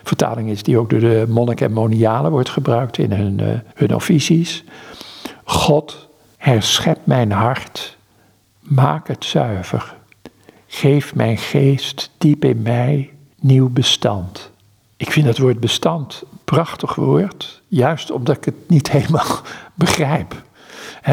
vertaling 0.02 0.50
is 0.50 0.62
die 0.62 0.78
ook 0.78 0.90
door 0.90 1.00
de 1.00 1.24
monniken 1.28 1.66
en 1.66 1.72
monialen 1.72 2.30
wordt 2.30 2.48
gebruikt 2.48 2.98
in 2.98 3.12
hun, 3.12 3.38
uh, 3.40 3.48
hun 3.74 3.94
officies. 3.94 4.64
God, 5.44 6.08
herschep 6.36 6.98
mijn 7.04 7.32
hart, 7.32 7.96
maak 8.58 9.08
het 9.08 9.24
zuiver. 9.24 9.94
Geef 10.66 11.14
mijn 11.14 11.38
geest 11.38 12.10
diep 12.18 12.44
in 12.44 12.62
mij 12.62 13.10
nieuw 13.40 13.68
bestand. 13.68 14.50
Ik 14.96 15.12
vind 15.12 15.26
het 15.26 15.38
woord 15.38 15.60
bestand 15.60 16.22
een 16.30 16.38
prachtig 16.44 16.94
woord, 16.94 17.62
juist 17.68 18.10
omdat 18.10 18.36
ik 18.36 18.44
het 18.44 18.68
niet 18.68 18.90
helemaal 18.96 19.40
begrijp 19.74 20.42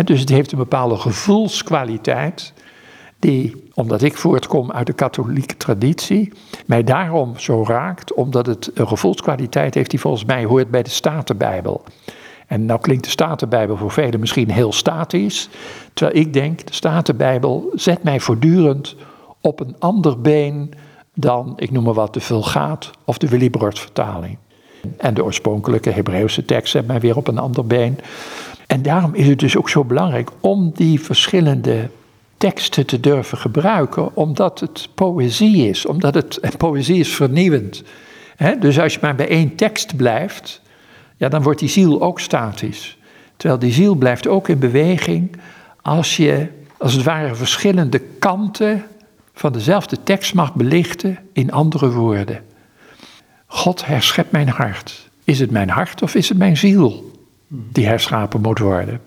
dus 0.03 0.19
het 0.19 0.29
heeft 0.29 0.51
een 0.51 0.57
bepaalde 0.57 0.97
gevoelskwaliteit, 0.97 2.53
die, 3.19 3.69
omdat 3.73 4.01
ik 4.01 4.17
voortkom 4.17 4.71
uit 4.71 4.87
de 4.87 4.93
katholieke 4.93 5.57
traditie, 5.57 6.31
mij 6.65 6.83
daarom 6.83 7.37
zo 7.37 7.63
raakt, 7.67 8.13
omdat 8.13 8.45
het 8.45 8.71
een 8.73 8.87
gevoelskwaliteit 8.87 9.73
heeft 9.73 9.89
die 9.89 9.99
volgens 9.99 10.25
mij 10.25 10.45
hoort 10.45 10.71
bij 10.71 10.83
de 10.83 10.89
Statenbijbel. 10.89 11.83
En 12.47 12.65
nou 12.65 12.79
klinkt 12.79 13.03
de 13.03 13.09
Statenbijbel 13.09 13.77
voor 13.77 13.91
velen 13.91 14.19
misschien 14.19 14.51
heel 14.51 14.73
statisch, 14.73 15.49
terwijl 15.93 16.17
ik 16.19 16.33
denk, 16.33 16.67
de 16.67 16.73
Statenbijbel 16.73 17.71
zet 17.73 18.03
mij 18.03 18.19
voortdurend 18.19 18.95
op 19.41 19.59
een 19.59 19.75
ander 19.79 20.21
been 20.21 20.73
dan, 21.13 21.53
ik 21.55 21.71
noem 21.71 21.83
maar 21.83 21.93
wat, 21.93 22.13
de 22.13 22.19
Vulgaat 22.19 22.91
of 23.05 23.17
de 23.17 23.27
Willibrord 23.27 23.79
vertaling. 23.79 24.37
En 24.97 25.13
de 25.13 25.23
oorspronkelijke 25.23 25.89
Hebreeuwse 25.89 26.45
tekst 26.45 26.71
zet 26.71 26.87
mij 26.87 26.99
weer 26.99 27.17
op 27.17 27.27
een 27.27 27.37
ander 27.37 27.65
been. 27.65 27.99
En 28.67 28.81
daarom 28.81 29.13
is 29.13 29.27
het 29.27 29.39
dus 29.39 29.57
ook 29.57 29.69
zo 29.69 29.83
belangrijk 29.83 30.29
om 30.39 30.71
die 30.75 31.01
verschillende 31.01 31.89
teksten 32.39 32.85
te 32.85 32.99
durven 32.99 33.37
gebruiken, 33.37 34.15
omdat 34.15 34.59
het 34.59 34.89
poëzie 34.95 35.69
is, 35.69 35.85
omdat 35.85 36.13
het, 36.13 36.39
poëzie 36.57 36.99
is 36.99 37.15
vernieuwend. 37.15 37.83
dus 38.59 38.79
als 38.79 38.93
je 38.93 38.99
maar 39.01 39.15
bij 39.15 39.27
één 39.27 39.55
tekst 39.55 39.95
blijft, 39.95 40.61
ja, 41.17 41.29
dan 41.29 41.41
wordt 41.41 41.59
die 41.59 41.69
ziel 41.69 42.01
ook 42.01 42.19
statisch. 42.19 42.97
Terwijl 43.37 43.59
die 43.59 43.71
ziel 43.71 43.95
blijft 43.95 44.27
ook 44.27 44.47
in 44.47 44.59
beweging 44.59 45.35
als 45.81 46.17
je, 46.17 46.47
als 46.77 46.93
het 46.93 47.03
ware, 47.03 47.35
verschillende 47.35 47.99
kanten 47.99 48.83
van 49.33 49.51
dezelfde 49.51 50.03
tekst 50.03 50.33
mag 50.33 50.53
belichten 50.53 51.17
in 51.33 51.51
andere 51.51 51.91
woorden. 51.91 52.41
God 53.45 53.85
herschept 53.85 54.31
mijn 54.31 54.49
hart. 54.49 55.09
Is 55.23 55.39
het 55.39 55.51
mijn 55.51 55.69
hart 55.69 56.01
of 56.01 56.15
is 56.15 56.29
het 56.29 56.37
mijn 56.37 56.57
ziel? 56.57 57.09
die 57.49 57.85
herschapen 57.85 58.41
moet 58.41 58.59
worden. 58.59 59.01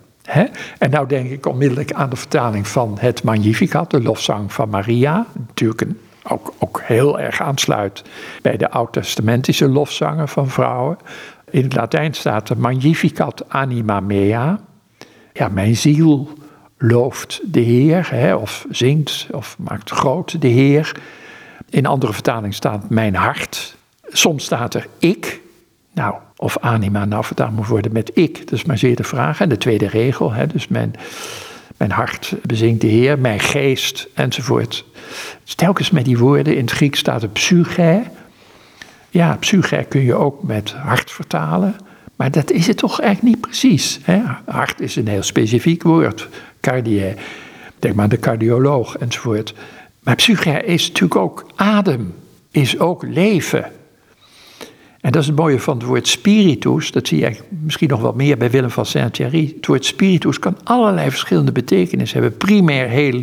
En 0.79 0.91
nou 0.91 1.07
denk 1.09 1.31
ik 1.31 1.47
onmiddellijk 1.47 1.93
aan 1.93 2.11
de 2.11 2.17
vertaling 2.17 2.69
van 2.69 2.97
het 3.01 3.23
Magnificat, 3.23 3.91
de 3.91 4.03
lofzang 4.03 4.53
van 4.53 4.69
Maria. 4.69 5.27
Natuurlijk 5.33 5.85
ook, 6.23 6.53
ook 6.59 6.81
heel 6.85 7.21
erg 7.21 7.41
aansluit 7.41 8.03
bij 8.43 8.57
de 8.57 8.71
oud-testamentische 8.71 9.69
lofzangen 9.69 10.29
van 10.29 10.49
vrouwen. 10.49 10.99
In 11.51 11.63
het 11.63 11.75
Latijn 11.75 12.15
staat 12.15 12.47
de 12.47 12.57
Magnificat 12.57 13.45
anima 13.49 14.01
mea. 14.01 14.61
Ja, 15.33 15.49
mijn 15.49 15.77
ziel 15.77 16.29
looft 16.79 17.41
de 17.45 17.61
Heer, 17.61 18.39
of 18.39 18.67
zingt, 18.71 19.27
of 19.33 19.57
maakt 19.59 19.91
groot 19.91 20.41
de 20.41 20.49
Heer. 20.49 20.97
In 21.71 21.87
andere 21.87 22.13
vertalingen 22.13 22.53
staat 22.53 22.91
mijn 22.91 23.15
hart. 23.15 23.77
Soms 24.03 24.45
staat 24.45 24.75
er 24.75 24.87
ik. 24.99 25.41
Nou, 25.95 26.15
of 26.43 26.59
anima 26.59 27.05
nou 27.05 27.25
vertaald 27.25 27.57
moet 27.57 27.67
worden 27.67 27.93
met 27.93 28.11
ik. 28.15 28.39
Dat 28.39 28.53
is 28.53 28.65
maar 28.65 28.79
zeer 28.79 28.97
de 28.97 29.05
vraag. 29.05 29.41
En 29.41 29.49
de 29.49 29.57
tweede 29.57 29.87
regel, 29.87 30.33
hè, 30.33 30.47
dus 30.47 30.69
mijn, 30.69 30.95
mijn 31.77 31.91
hart 31.91 32.35
bezinkt 32.43 32.81
de 32.81 32.87
Heer, 32.87 33.19
mijn 33.19 33.41
geest 33.41 34.09
enzovoort. 34.15 34.85
Telkens 35.57 35.91
met 35.91 36.05
die 36.05 36.19
woorden, 36.19 36.57
in 36.57 36.61
het 36.61 36.71
Grieks 36.71 36.99
staat 36.99 37.23
er 37.23 37.29
psyche. 37.29 38.03
Ja, 39.11 39.37
psyche 39.41 39.87
kun 39.89 40.01
je 40.01 40.15
ook 40.15 40.43
met 40.43 40.73
hart 40.73 41.11
vertalen. 41.11 41.77
Maar 42.17 42.31
dat 42.31 42.51
is 42.51 42.67
het 42.67 42.77
toch 42.77 43.01
eigenlijk 43.01 43.35
niet 43.35 43.45
precies. 43.47 44.01
Hè? 44.03 44.21
Hart 44.45 44.81
is 44.81 44.97
een 44.97 45.09
heel 45.09 45.23
specifiek 45.23 45.83
woord. 45.83 46.29
Cardie, 46.61 47.15
denk 47.79 47.95
maar 47.95 48.09
de 48.09 48.19
cardioloog 48.19 48.97
enzovoort. 48.97 49.55
Maar 50.03 50.15
psyche 50.15 50.65
is 50.65 50.87
natuurlijk 50.87 51.21
ook 51.21 51.47
adem, 51.55 52.15
is 52.51 52.79
ook 52.79 53.03
leven. 53.03 53.65
En 55.03 55.13
dat 55.13 55.23
is 55.23 55.27
het 55.27 55.37
mooie 55.37 55.61
van 55.61 55.77
het 55.77 55.87
woord 55.87 56.09
spiritus. 56.09 56.93
Dat 56.93 57.09
zie 57.09 57.19
je 57.19 57.37
misschien 57.49 57.89
nog 57.89 58.01
wel 58.01 58.13
meer 58.13 58.37
bij 58.37 58.51
Willem 58.51 58.71
van 58.71 58.87
Saint-Thierry. 58.87 59.53
Het 59.57 59.67
woord 59.67 59.85
spiritus 59.85 60.39
kan 60.39 60.57
allerlei 60.65 61.11
verschillende 61.11 61.53
betekenissen 61.53 62.21
hebben. 62.21 62.39
Primair 62.39 62.89
heel 62.89 63.23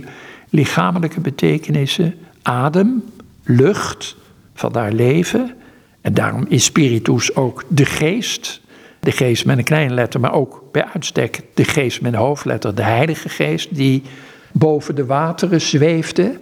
lichamelijke 0.49 1.19
betekenissen. 1.19 2.15
Adem, 2.41 3.03
lucht, 3.43 4.15
vandaar 4.53 4.91
leven. 4.91 5.55
En 6.01 6.13
daarom 6.13 6.45
is 6.49 6.63
spiritus 6.63 7.35
ook 7.35 7.63
de 7.67 7.85
geest. 7.85 8.61
De 8.99 9.11
geest 9.11 9.45
met 9.45 9.57
een 9.57 9.63
kleine 9.63 9.93
letter, 9.93 10.19
maar 10.19 10.33
ook 10.33 10.63
bij 10.71 10.85
uitstek 10.93 11.41
de 11.53 11.63
geest 11.63 12.01
met 12.01 12.13
een 12.13 12.19
hoofdletter. 12.19 12.75
De 12.75 12.83
Heilige 12.83 13.29
Geest 13.29 13.75
die 13.75 14.03
boven 14.51 14.95
de 14.95 15.05
wateren 15.05 15.61
zweefde. 15.61 16.39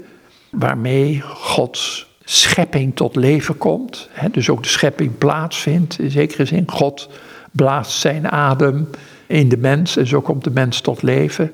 Waarmee 0.49 1.21
Gods 1.21 2.06
schepping 2.29 2.95
tot 2.95 3.15
leven 3.15 3.57
komt. 3.57 4.09
Hè, 4.11 4.29
dus 4.29 4.49
ook 4.49 4.63
de 4.63 4.69
schepping 4.69 5.17
plaatsvindt, 5.17 5.99
in 5.99 6.11
zekere 6.11 6.45
zin. 6.45 6.63
God 6.67 7.09
blaast 7.51 7.91
zijn 7.91 8.31
adem 8.31 8.89
in 9.27 9.49
de 9.49 9.57
mens 9.57 9.97
en 9.97 10.07
zo 10.07 10.21
komt 10.21 10.43
de 10.43 10.51
mens 10.51 10.81
tot 10.81 11.01
leven. 11.01 11.51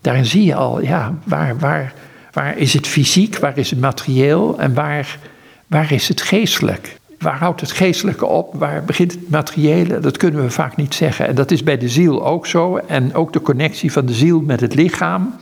Daarin 0.00 0.24
zie 0.24 0.44
je 0.44 0.54
al, 0.54 0.82
ja, 0.82 1.14
waar, 1.24 1.58
waar, 1.58 1.92
waar 2.32 2.58
is 2.58 2.72
het 2.72 2.86
fysiek, 2.86 3.38
waar 3.38 3.58
is 3.58 3.70
het 3.70 3.80
materieel 3.80 4.58
en 4.58 4.74
waar, 4.74 5.18
waar 5.66 5.92
is 5.92 6.08
het 6.08 6.20
geestelijk? 6.20 6.98
Waar 7.18 7.38
houdt 7.38 7.60
het 7.60 7.70
geestelijke 7.70 8.26
op? 8.26 8.54
Waar 8.54 8.84
begint 8.84 9.12
het 9.12 9.30
materiële? 9.30 9.98
Dat 9.98 10.16
kunnen 10.16 10.42
we 10.42 10.50
vaak 10.50 10.76
niet 10.76 10.94
zeggen. 10.94 11.26
En 11.26 11.34
dat 11.34 11.50
is 11.50 11.62
bij 11.62 11.78
de 11.78 11.88
ziel 11.88 12.26
ook 12.26 12.46
zo. 12.46 12.76
En 12.76 13.14
ook 13.14 13.32
de 13.32 13.40
connectie 13.40 13.92
van 13.92 14.06
de 14.06 14.14
ziel 14.14 14.40
met 14.40 14.60
het 14.60 14.74
lichaam. 14.74 15.34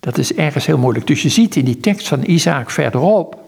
Dat 0.00 0.18
is 0.18 0.34
ergens 0.34 0.66
heel 0.66 0.78
moeilijk. 0.78 1.06
Dus 1.06 1.22
je 1.22 1.28
ziet 1.28 1.56
in 1.56 1.64
die 1.64 1.80
tekst 1.80 2.08
van 2.08 2.22
Isaac 2.24 2.70
verderop 2.70 3.43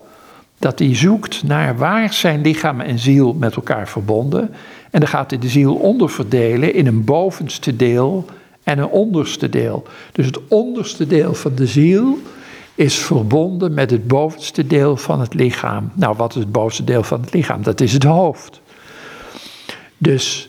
dat 0.58 0.78
hij 0.78 0.94
zoekt 0.94 1.42
naar 1.42 1.76
waar 1.76 2.12
zijn 2.12 2.40
lichaam 2.40 2.80
en 2.80 2.98
ziel 2.98 3.34
met 3.34 3.56
elkaar 3.56 3.88
verbonden. 3.88 4.50
En 4.90 5.00
dan 5.00 5.08
gaat 5.08 5.30
hij 5.30 5.38
de 5.38 5.48
ziel 5.48 5.74
onderverdelen 5.74 6.74
in 6.74 6.86
een 6.86 7.04
bovenste 7.04 7.76
deel 7.76 8.24
en 8.62 8.78
een 8.78 8.88
onderste 8.88 9.48
deel. 9.48 9.86
Dus 10.12 10.26
het 10.26 10.40
onderste 10.48 11.06
deel 11.06 11.34
van 11.34 11.54
de 11.54 11.66
ziel 11.66 12.18
is 12.74 12.94
verbonden 12.94 13.74
met 13.74 13.90
het 13.90 14.06
bovenste 14.06 14.66
deel 14.66 14.96
van 14.96 15.20
het 15.20 15.34
lichaam. 15.34 15.90
Nou, 15.94 16.16
wat 16.16 16.34
is 16.34 16.40
het 16.40 16.52
bovenste 16.52 16.84
deel 16.84 17.02
van 17.02 17.20
het 17.20 17.32
lichaam? 17.32 17.62
Dat 17.62 17.80
is 17.80 17.92
het 17.92 18.04
hoofd. 18.04 18.60
Dus 19.98 20.48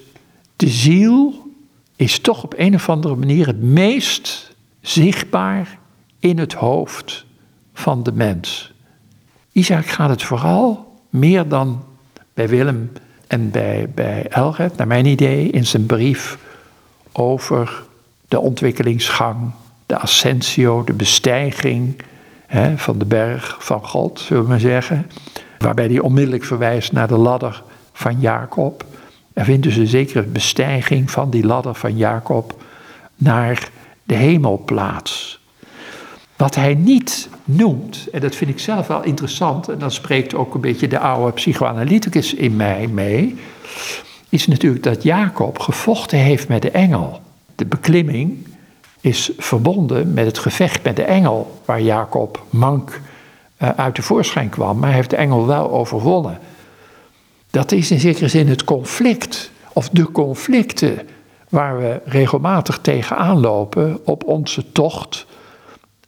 de 0.55 0.67
ziel 0.67 1.47
is 1.95 2.19
toch 2.19 2.43
op 2.43 2.53
een 2.57 2.75
of 2.75 2.89
andere 2.89 3.15
manier 3.15 3.47
het 3.47 3.61
meest 3.61 4.55
zichtbaar 4.81 5.79
in 6.19 6.37
het 6.37 6.53
hoofd 6.53 7.25
van 7.73 8.03
de 8.03 8.11
mens. 8.11 8.73
Isaac 9.57 9.85
gaat 9.85 10.09
het 10.09 10.23
vooral 10.23 10.93
meer 11.09 11.47
dan 11.47 11.83
bij 12.33 12.49
Willem 12.49 12.91
en 13.27 13.51
bij, 13.51 13.89
bij 13.95 14.25
Elred, 14.29 14.77
naar 14.77 14.87
mijn 14.87 15.05
idee, 15.05 15.49
in 15.49 15.65
zijn 15.65 15.85
brief 15.85 16.37
over 17.11 17.83
de 18.27 18.39
ontwikkelingsgang, 18.39 19.51
de 19.85 19.97
ascensio, 19.97 20.83
de 20.83 20.93
bestijging 20.93 22.01
hè, 22.45 22.77
van 22.77 22.97
de 22.97 23.05
berg 23.05 23.57
van 23.59 23.85
God, 23.85 24.19
zullen 24.19 24.43
we 24.43 24.49
maar 24.49 24.59
zeggen. 24.59 25.11
Waarbij 25.57 25.85
hij 25.85 25.99
onmiddellijk 25.99 26.43
verwijst 26.43 26.91
naar 26.91 27.07
de 27.07 27.17
ladder 27.17 27.63
van 27.93 28.19
Jacob. 28.19 28.85
Er 29.33 29.45
vindt 29.45 29.63
dus 29.63 29.75
een 29.75 29.87
zekere 29.87 30.23
bestijging 30.23 31.11
van 31.11 31.29
die 31.29 31.45
ladder 31.45 31.75
van 31.75 31.97
Jacob 31.97 32.63
naar 33.15 33.69
de 34.03 34.15
hemelplaats. 34.15 35.39
Wat 36.35 36.55
hij 36.55 36.73
niet 36.73 37.29
noemt, 37.47 38.07
en 38.11 38.21
dat 38.21 38.35
vind 38.35 38.49
ik 38.49 38.59
zelf 38.59 38.87
wel 38.87 39.03
interessant, 39.03 39.67
en 39.67 39.79
dan 39.79 39.91
spreekt 39.91 40.35
ook 40.35 40.53
een 40.53 40.61
beetje 40.61 40.87
de 40.87 40.99
oude 40.99 41.31
psychoanalyticus 41.31 42.33
in 42.33 42.55
mij 42.55 42.87
mee, 42.87 43.35
is 44.29 44.47
natuurlijk 44.47 44.83
dat 44.83 45.03
Jacob 45.03 45.59
gevochten 45.59 46.17
heeft 46.17 46.47
met 46.47 46.61
de 46.61 46.71
engel. 46.71 47.21
De 47.55 47.65
beklimming 47.65 48.47
is 49.01 49.31
verbonden 49.37 50.13
met 50.13 50.25
het 50.25 50.37
gevecht 50.37 50.83
met 50.83 50.95
de 50.95 51.03
engel, 51.03 51.61
waar 51.65 51.81
Jacob 51.81 52.45
mank 52.49 53.01
uh, 53.61 53.69
uit 53.69 53.95
de 53.95 54.01
voorschijn 54.01 54.49
kwam, 54.49 54.77
maar 54.77 54.87
hij 54.87 54.97
heeft 54.97 55.09
de 55.09 55.15
engel 55.15 55.47
wel 55.47 55.71
overwonnen. 55.71 56.39
Dat 57.49 57.71
is 57.71 57.91
in 57.91 57.99
zekere 57.99 58.27
zin 58.27 58.47
het 58.47 58.63
conflict, 58.63 59.51
of 59.73 59.89
de 59.89 60.11
conflicten 60.11 60.99
waar 61.49 61.77
we 61.77 61.99
regelmatig 62.05 62.79
tegenaan 62.81 63.39
lopen 63.39 63.99
op 64.05 64.23
onze 64.23 64.71
tocht 64.71 65.25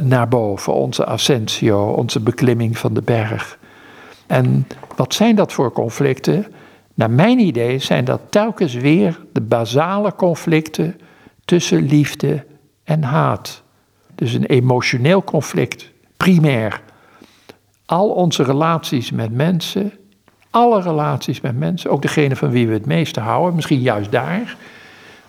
naar 0.04 0.28
boven, 0.28 0.74
onze 0.74 1.06
ascensio, 1.06 1.86
onze 1.86 2.20
beklimming 2.20 2.78
van 2.78 2.94
de 2.94 3.02
berg. 3.02 3.58
En 4.28 4.68
wat 4.96 5.14
zijn 5.14 5.36
dat 5.36 5.54
voor 5.54 5.72
conflicten? 5.72 6.46
Naar 6.94 7.12
mijn 7.12 7.40
idee 7.40 7.80
zijn 7.80 8.06
dat 8.06 8.22
telkens 8.30 8.74
weer 8.74 9.20
de 9.34 9.42
basale 9.42 10.16
conflicten 10.16 11.00
tussen 11.46 11.86
liefde 11.86 12.46
en 12.84 13.04
haat. 13.04 13.64
Dus 14.16 14.34
een 14.34 14.46
emotioneel 14.46 15.24
conflict, 15.24 15.92
primair. 16.18 16.82
Al 17.86 18.10
onze 18.10 18.44
relaties 18.44 19.12
met 19.12 19.32
mensen, 19.32 19.94
alle 20.50 20.82
relaties 20.82 21.42
met 21.42 21.58
mensen, 21.58 21.92
ook 21.92 22.02
degene 22.02 22.36
van 22.36 22.50
wie 22.50 22.68
we 22.68 22.74
het 22.74 22.86
meeste 22.86 23.20
houden, 23.20 23.56
misschien 23.56 23.82
juist 23.82 24.12
daar, 24.12 24.58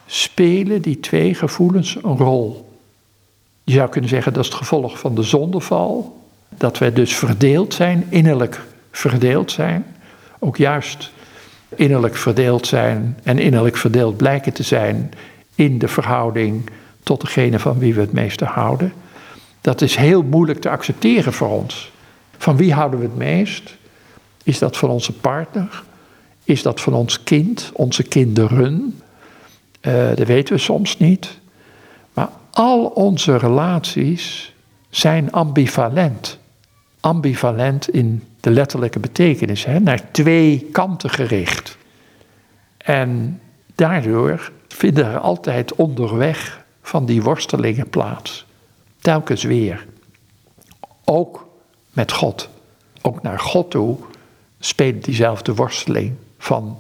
spelen 0.07 0.83
die 0.83 1.01
twee 1.01 1.35
gevoelens 1.35 1.97
een 2.03 2.17
rol. 2.17 2.70
Je 3.71 3.77
zou 3.77 3.89
kunnen 3.89 4.11
zeggen 4.11 4.33
dat 4.33 4.43
is 4.45 4.49
het 4.49 4.59
gevolg 4.59 4.99
van 4.99 5.15
de 5.15 5.23
zondeval. 5.23 6.23
Dat 6.49 6.79
wij 6.79 6.93
dus 6.93 7.15
verdeeld 7.15 7.75
zijn, 7.75 8.07
innerlijk 8.09 8.61
verdeeld 8.91 9.51
zijn. 9.51 9.85
Ook 10.39 10.57
juist 10.57 11.13
innerlijk 11.69 12.17
verdeeld 12.17 12.67
zijn 12.67 13.19
en 13.23 13.39
innerlijk 13.39 13.77
verdeeld 13.77 14.17
blijken 14.17 14.53
te 14.53 14.63
zijn 14.63 15.11
in 15.55 15.79
de 15.79 15.89
verhouding 15.89 16.71
tot 17.03 17.21
degene 17.21 17.59
van 17.59 17.79
wie 17.79 17.95
we 17.95 18.01
het 18.01 18.13
meeste 18.13 18.45
houden. 18.45 18.93
Dat 19.61 19.81
is 19.81 19.97
heel 19.97 20.23
moeilijk 20.23 20.61
te 20.61 20.71
accepteren 20.71 21.33
voor 21.33 21.49
ons. 21.49 21.93
Van 22.39 22.57
wie 22.57 22.73
houden 22.73 23.01
we 23.01 23.07
het 23.07 23.17
meest? 23.17 23.77
Is 24.43 24.59
dat 24.59 24.77
van 24.77 24.91
onze 24.91 25.13
partner? 25.13 25.83
Is 26.45 26.63
dat 26.63 26.81
van 26.81 26.93
ons 26.93 27.23
kind, 27.23 27.71
onze 27.73 28.03
kinderen? 28.03 29.01
Uh, 29.81 30.09
dat 30.15 30.27
weten 30.27 30.55
we 30.55 30.61
soms 30.61 30.99
niet. 30.99 31.40
Al 32.61 32.87
onze 32.87 33.37
relaties 33.37 34.55
zijn 34.91 35.33
ambivalent. 35.33 36.39
Ambivalent 37.01 37.91
in 37.91 38.23
de 38.41 38.51
letterlijke 38.51 38.99
betekenis, 38.99 39.65
hè, 39.65 39.79
naar 39.79 40.11
twee 40.11 40.69
kanten 40.73 41.11
gericht. 41.11 41.77
En 42.77 43.41
daardoor 43.75 44.53
vinden 44.69 45.07
er 45.07 45.19
altijd 45.19 45.75
onderweg 45.75 46.65
van 46.83 47.07
die 47.07 47.23
worstelingen 47.23 47.89
plaats. 47.89 48.47
Telkens 48.99 49.43
weer. 49.43 49.87
Ook 51.05 51.49
met 51.93 52.13
God. 52.13 52.49
Ook 53.03 53.23
naar 53.23 53.39
God 53.39 53.71
toe 53.71 53.97
speelt 54.59 55.05
diezelfde 55.05 55.55
worsteling 55.55 56.13
van 56.39 56.79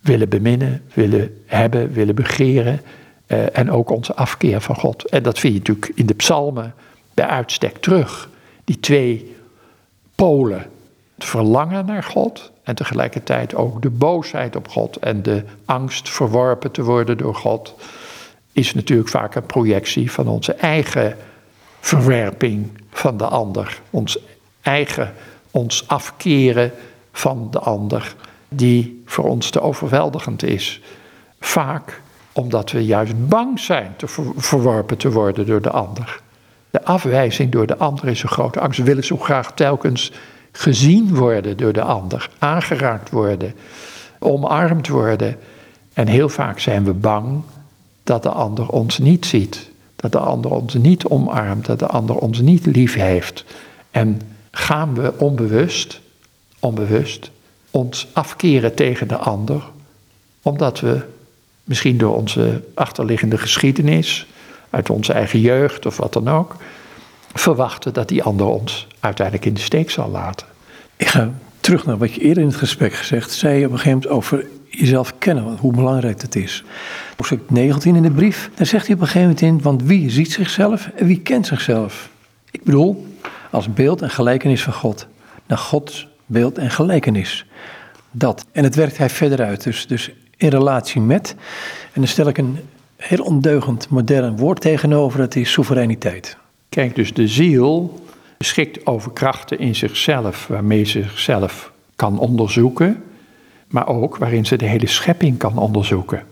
willen 0.00 0.28
beminnen, 0.28 0.82
willen 0.94 1.42
hebben, 1.46 1.92
willen 1.92 2.14
begeren. 2.14 2.80
Uh, 3.32 3.58
en 3.58 3.70
ook 3.70 3.90
onze 3.90 4.14
afkeer 4.14 4.60
van 4.60 4.76
God. 4.76 5.04
En 5.04 5.22
dat 5.22 5.38
vind 5.38 5.52
je 5.52 5.58
natuurlijk 5.58 5.92
in 5.94 6.06
de 6.06 6.14
psalmen 6.14 6.74
bij 7.14 7.26
uitstek 7.26 7.76
terug. 7.76 8.28
Die 8.64 8.80
twee 8.80 9.36
polen. 10.14 10.66
Het 11.14 11.24
verlangen 11.24 11.86
naar 11.86 12.02
God 12.02 12.50
en 12.62 12.74
tegelijkertijd 12.74 13.54
ook 13.54 13.82
de 13.82 13.90
boosheid 13.90 14.56
op 14.56 14.68
God 14.68 14.96
en 14.96 15.22
de 15.22 15.44
angst 15.64 16.08
verworpen 16.08 16.70
te 16.70 16.82
worden 16.82 17.18
door 17.18 17.34
God. 17.34 17.74
Is 18.52 18.74
natuurlijk 18.74 19.08
vaak 19.08 19.34
een 19.34 19.46
projectie 19.46 20.12
van 20.12 20.28
onze 20.28 20.52
eigen 20.52 21.16
verwerping 21.80 22.70
van 22.90 23.16
de 23.16 23.26
ander. 23.26 23.80
Ons 23.90 24.18
eigen, 24.60 25.14
ons 25.50 25.88
afkeren 25.88 26.72
van 27.12 27.48
de 27.50 27.58
ander, 27.58 28.14
die 28.48 29.02
voor 29.06 29.24
ons 29.24 29.50
te 29.50 29.60
overweldigend 29.60 30.42
is. 30.42 30.80
Vaak 31.40 32.00
omdat 32.32 32.70
we 32.70 32.84
juist 32.84 33.28
bang 33.28 33.60
zijn 33.60 33.94
te 33.96 34.08
verworpen 34.36 34.96
te 34.96 35.10
worden 35.10 35.46
door 35.46 35.62
de 35.62 35.70
ander. 35.70 36.20
De 36.70 36.84
afwijzing 36.84 37.52
door 37.52 37.66
de 37.66 37.76
ander 37.76 38.08
is 38.08 38.22
een 38.22 38.28
grote 38.28 38.60
angst. 38.60 38.78
We 38.78 38.84
willen 38.84 39.04
zo 39.04 39.16
graag 39.16 39.52
telkens 39.54 40.12
gezien 40.52 41.14
worden 41.14 41.56
door 41.56 41.72
de 41.72 41.82
ander, 41.82 42.30
aangeraakt 42.38 43.10
worden, 43.10 43.54
omarmd 44.18 44.88
worden. 44.88 45.36
En 45.92 46.06
heel 46.06 46.28
vaak 46.28 46.58
zijn 46.58 46.84
we 46.84 46.92
bang 46.92 47.42
dat 48.04 48.22
de 48.22 48.30
ander 48.30 48.68
ons 48.68 48.98
niet 48.98 49.26
ziet, 49.26 49.70
dat 49.96 50.12
de 50.12 50.18
ander 50.18 50.50
ons 50.50 50.74
niet 50.74 51.04
omarmt, 51.04 51.66
dat 51.66 51.78
de 51.78 51.86
ander 51.86 52.16
ons 52.16 52.40
niet 52.40 52.66
lief 52.66 52.94
heeft. 52.94 53.44
En 53.90 54.20
gaan 54.50 54.94
we 54.94 55.18
onbewust, 55.18 56.00
onbewust, 56.58 57.30
ons 57.70 58.08
afkeren 58.12 58.74
tegen 58.74 59.08
de 59.08 59.16
ander, 59.16 59.62
omdat 60.42 60.80
we 60.80 61.04
misschien 61.70 61.98
door 61.98 62.16
onze 62.16 62.62
achterliggende 62.74 63.38
geschiedenis, 63.38 64.26
uit 64.70 64.90
onze 64.90 65.12
eigen 65.12 65.40
jeugd 65.40 65.86
of 65.86 65.96
wat 65.96 66.12
dan 66.12 66.28
ook, 66.28 66.56
verwachten 67.34 67.92
dat 67.92 68.08
die 68.08 68.22
ander 68.22 68.46
ons 68.46 68.86
uiteindelijk 69.00 69.46
in 69.46 69.54
de 69.54 69.60
steek 69.60 69.90
zal 69.90 70.10
laten. 70.10 70.46
Ik 70.96 71.06
ga 71.06 71.30
terug 71.60 71.86
naar 71.86 71.98
wat 71.98 72.14
je 72.14 72.20
eerder 72.20 72.42
in 72.42 72.48
het 72.48 72.58
gesprek 72.58 72.92
gezegd 72.92 73.32
zei 73.32 73.58
je 73.58 73.66
op 73.66 73.72
een 73.72 73.78
gegeven 73.78 73.98
moment 73.98 74.16
over 74.16 74.46
jezelf 74.68 75.14
kennen, 75.18 75.56
hoe 75.56 75.72
belangrijk 75.72 76.20
dat 76.20 76.34
is. 76.34 76.64
Hoofdstuk 77.16 77.50
19 77.50 77.96
in 77.96 78.02
de 78.02 78.10
brief, 78.10 78.50
daar 78.54 78.66
zegt 78.66 78.86
hij 78.86 78.94
op 78.94 79.00
een 79.00 79.06
gegeven 79.06 79.28
moment 79.28 79.46
in, 79.46 79.62
want 79.62 79.82
wie 79.82 80.10
ziet 80.10 80.32
zichzelf 80.32 80.90
en 80.96 81.06
wie 81.06 81.20
kent 81.20 81.46
zichzelf? 81.46 82.10
Ik 82.50 82.64
bedoel, 82.64 83.06
als 83.50 83.72
beeld 83.72 84.02
en 84.02 84.10
gelijkenis 84.10 84.62
van 84.62 84.72
God. 84.72 85.06
Naar 85.46 85.58
Gods 85.58 86.08
beeld 86.26 86.58
en 86.58 86.70
gelijkenis. 86.70 87.46
Dat. 88.10 88.44
En 88.52 88.64
het 88.64 88.74
werkt 88.74 88.98
hij 88.98 89.10
verder 89.10 89.44
uit. 89.44 89.62
Dus, 89.62 89.86
dus 89.86 90.10
in 90.40 90.48
relatie 90.48 91.00
met. 91.00 91.34
En 91.92 92.00
dan 92.00 92.06
stel 92.06 92.28
ik 92.28 92.38
een 92.38 92.58
heel 92.96 93.24
ondeugend 93.24 93.88
modern 93.88 94.36
woord 94.36 94.60
tegenover, 94.60 95.18
dat 95.18 95.36
is 95.36 95.52
soevereiniteit. 95.52 96.36
Kijk, 96.68 96.94
dus 96.94 97.14
de 97.14 97.28
ziel 97.28 98.00
beschikt 98.36 98.86
over 98.86 99.12
krachten 99.12 99.58
in 99.58 99.74
zichzelf, 99.74 100.46
waarmee 100.46 100.84
ze 100.84 101.02
zichzelf 101.02 101.72
kan 101.96 102.18
onderzoeken, 102.18 103.02
maar 103.68 103.86
ook 103.86 104.16
waarin 104.16 104.46
ze 104.46 104.56
de 104.56 104.66
hele 104.66 104.86
schepping 104.86 105.38
kan 105.38 105.58
onderzoeken. 105.58 106.22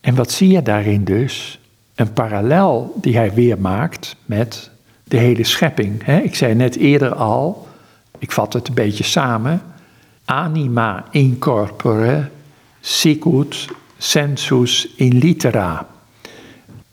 En 0.00 0.14
wat 0.14 0.30
zie 0.30 0.48
je 0.48 0.62
daarin 0.62 1.04
dus? 1.04 1.60
Een 1.94 2.12
parallel 2.12 2.92
die 2.96 3.16
hij 3.16 3.32
weer 3.32 3.58
maakt 3.58 4.16
met 4.24 4.70
de 5.04 5.16
hele 5.16 5.44
schepping. 5.44 6.06
Ik 6.06 6.34
zei 6.34 6.54
net 6.54 6.76
eerder 6.76 7.14
al, 7.14 7.66
ik 8.18 8.32
vat 8.32 8.52
het 8.52 8.68
een 8.68 8.74
beetje 8.74 9.04
samen, 9.04 9.62
anima 10.24 11.04
in 11.10 11.38
corpore 11.38 12.28
sicut 12.82 13.68
sensus 13.98 14.88
in 14.96 15.18
litera. 15.18 15.88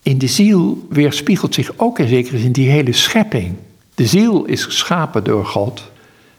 In 0.03 0.17
de 0.17 0.27
ziel 0.27 0.87
weerspiegelt 0.89 1.53
zich 1.53 1.71
ook 1.75 1.99
in 1.99 2.07
zekere 2.07 2.37
zin 2.37 2.51
die 2.51 2.69
hele 2.69 2.93
schepping. 2.93 3.55
De 3.95 4.05
ziel 4.05 4.45
is 4.45 4.63
geschapen 4.63 5.23
door 5.23 5.45
God, 5.45 5.91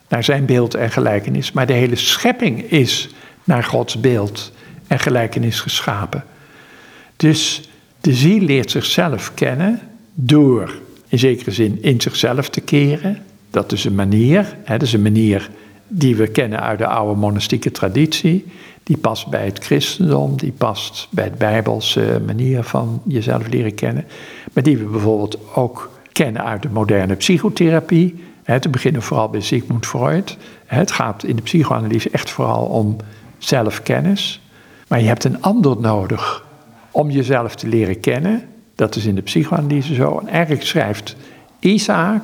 naar 0.08 0.24
zijn 0.24 0.44
beeld 0.44 0.74
en 0.74 0.90
gelijkenis, 0.90 1.52
maar 1.52 1.66
de 1.66 1.72
hele 1.72 1.96
schepping 1.96 2.62
is 2.70 3.08
naar 3.44 3.64
Gods 3.64 4.00
beeld 4.00 4.52
en 4.86 4.98
gelijkenis 4.98 5.60
geschapen. 5.60 6.24
Dus 7.16 7.68
de 8.00 8.14
ziel 8.14 8.40
leert 8.40 8.70
zichzelf 8.70 9.34
kennen 9.34 9.80
door 10.14 10.74
in 11.08 11.18
zekere 11.18 11.50
zin 11.50 11.82
in 11.82 12.00
zichzelf 12.00 12.48
te 12.48 12.60
keren. 12.60 13.22
Dat 13.50 13.72
is 13.72 13.84
een 13.84 13.94
manier, 13.94 14.56
hè, 14.64 14.78
dat 14.78 14.86
is 14.86 14.92
een 14.92 15.02
manier 15.02 15.50
die 15.88 16.16
we 16.16 16.26
kennen 16.26 16.60
uit 16.60 16.78
de 16.78 16.86
oude 16.86 17.20
monastieke 17.20 17.70
traditie. 17.70 18.44
Die 18.90 18.98
past 18.98 19.26
bij 19.26 19.44
het 19.44 19.64
christendom, 19.64 20.36
die 20.36 20.52
past 20.52 21.06
bij 21.10 21.24
het 21.24 21.38
bijbelse 21.38 22.22
manier 22.26 22.62
van 22.62 23.02
jezelf 23.04 23.48
leren 23.48 23.74
kennen. 23.74 24.04
Maar 24.52 24.62
die 24.62 24.78
we 24.78 24.84
bijvoorbeeld 24.84 25.38
ook 25.54 25.90
kennen 26.12 26.44
uit 26.44 26.62
de 26.62 26.68
moderne 26.68 27.14
psychotherapie. 27.14 28.24
Te 28.60 28.68
beginnen 28.68 29.02
vooral 29.02 29.28
bij 29.28 29.40
Sigmund 29.40 29.86
Freud. 29.86 30.36
Het 30.66 30.90
gaat 30.90 31.24
in 31.24 31.36
de 31.36 31.42
psychoanalyse 31.42 32.10
echt 32.10 32.30
vooral 32.30 32.64
om 32.64 32.96
zelfkennis. 33.38 34.40
Maar 34.88 35.00
je 35.00 35.06
hebt 35.06 35.24
een 35.24 35.42
ander 35.42 35.80
nodig 35.80 36.46
om 36.90 37.10
jezelf 37.10 37.54
te 37.54 37.68
leren 37.68 38.00
kennen. 38.00 38.42
Dat 38.74 38.96
is 38.96 39.06
in 39.06 39.14
de 39.14 39.22
psychoanalyse 39.22 39.94
zo. 39.94 40.18
En 40.18 40.28
eigenlijk 40.28 40.66
schrijft 40.66 41.16
Isaac, 41.58 42.22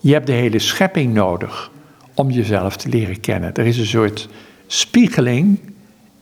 je 0.00 0.12
hebt 0.12 0.26
de 0.26 0.32
hele 0.32 0.58
schepping 0.58 1.14
nodig 1.14 1.70
om 2.14 2.30
jezelf 2.30 2.76
te 2.76 2.88
leren 2.88 3.20
kennen. 3.20 3.54
Er 3.54 3.66
is 3.66 3.78
een 3.78 3.86
soort 3.86 4.28
spiegeling 4.66 5.58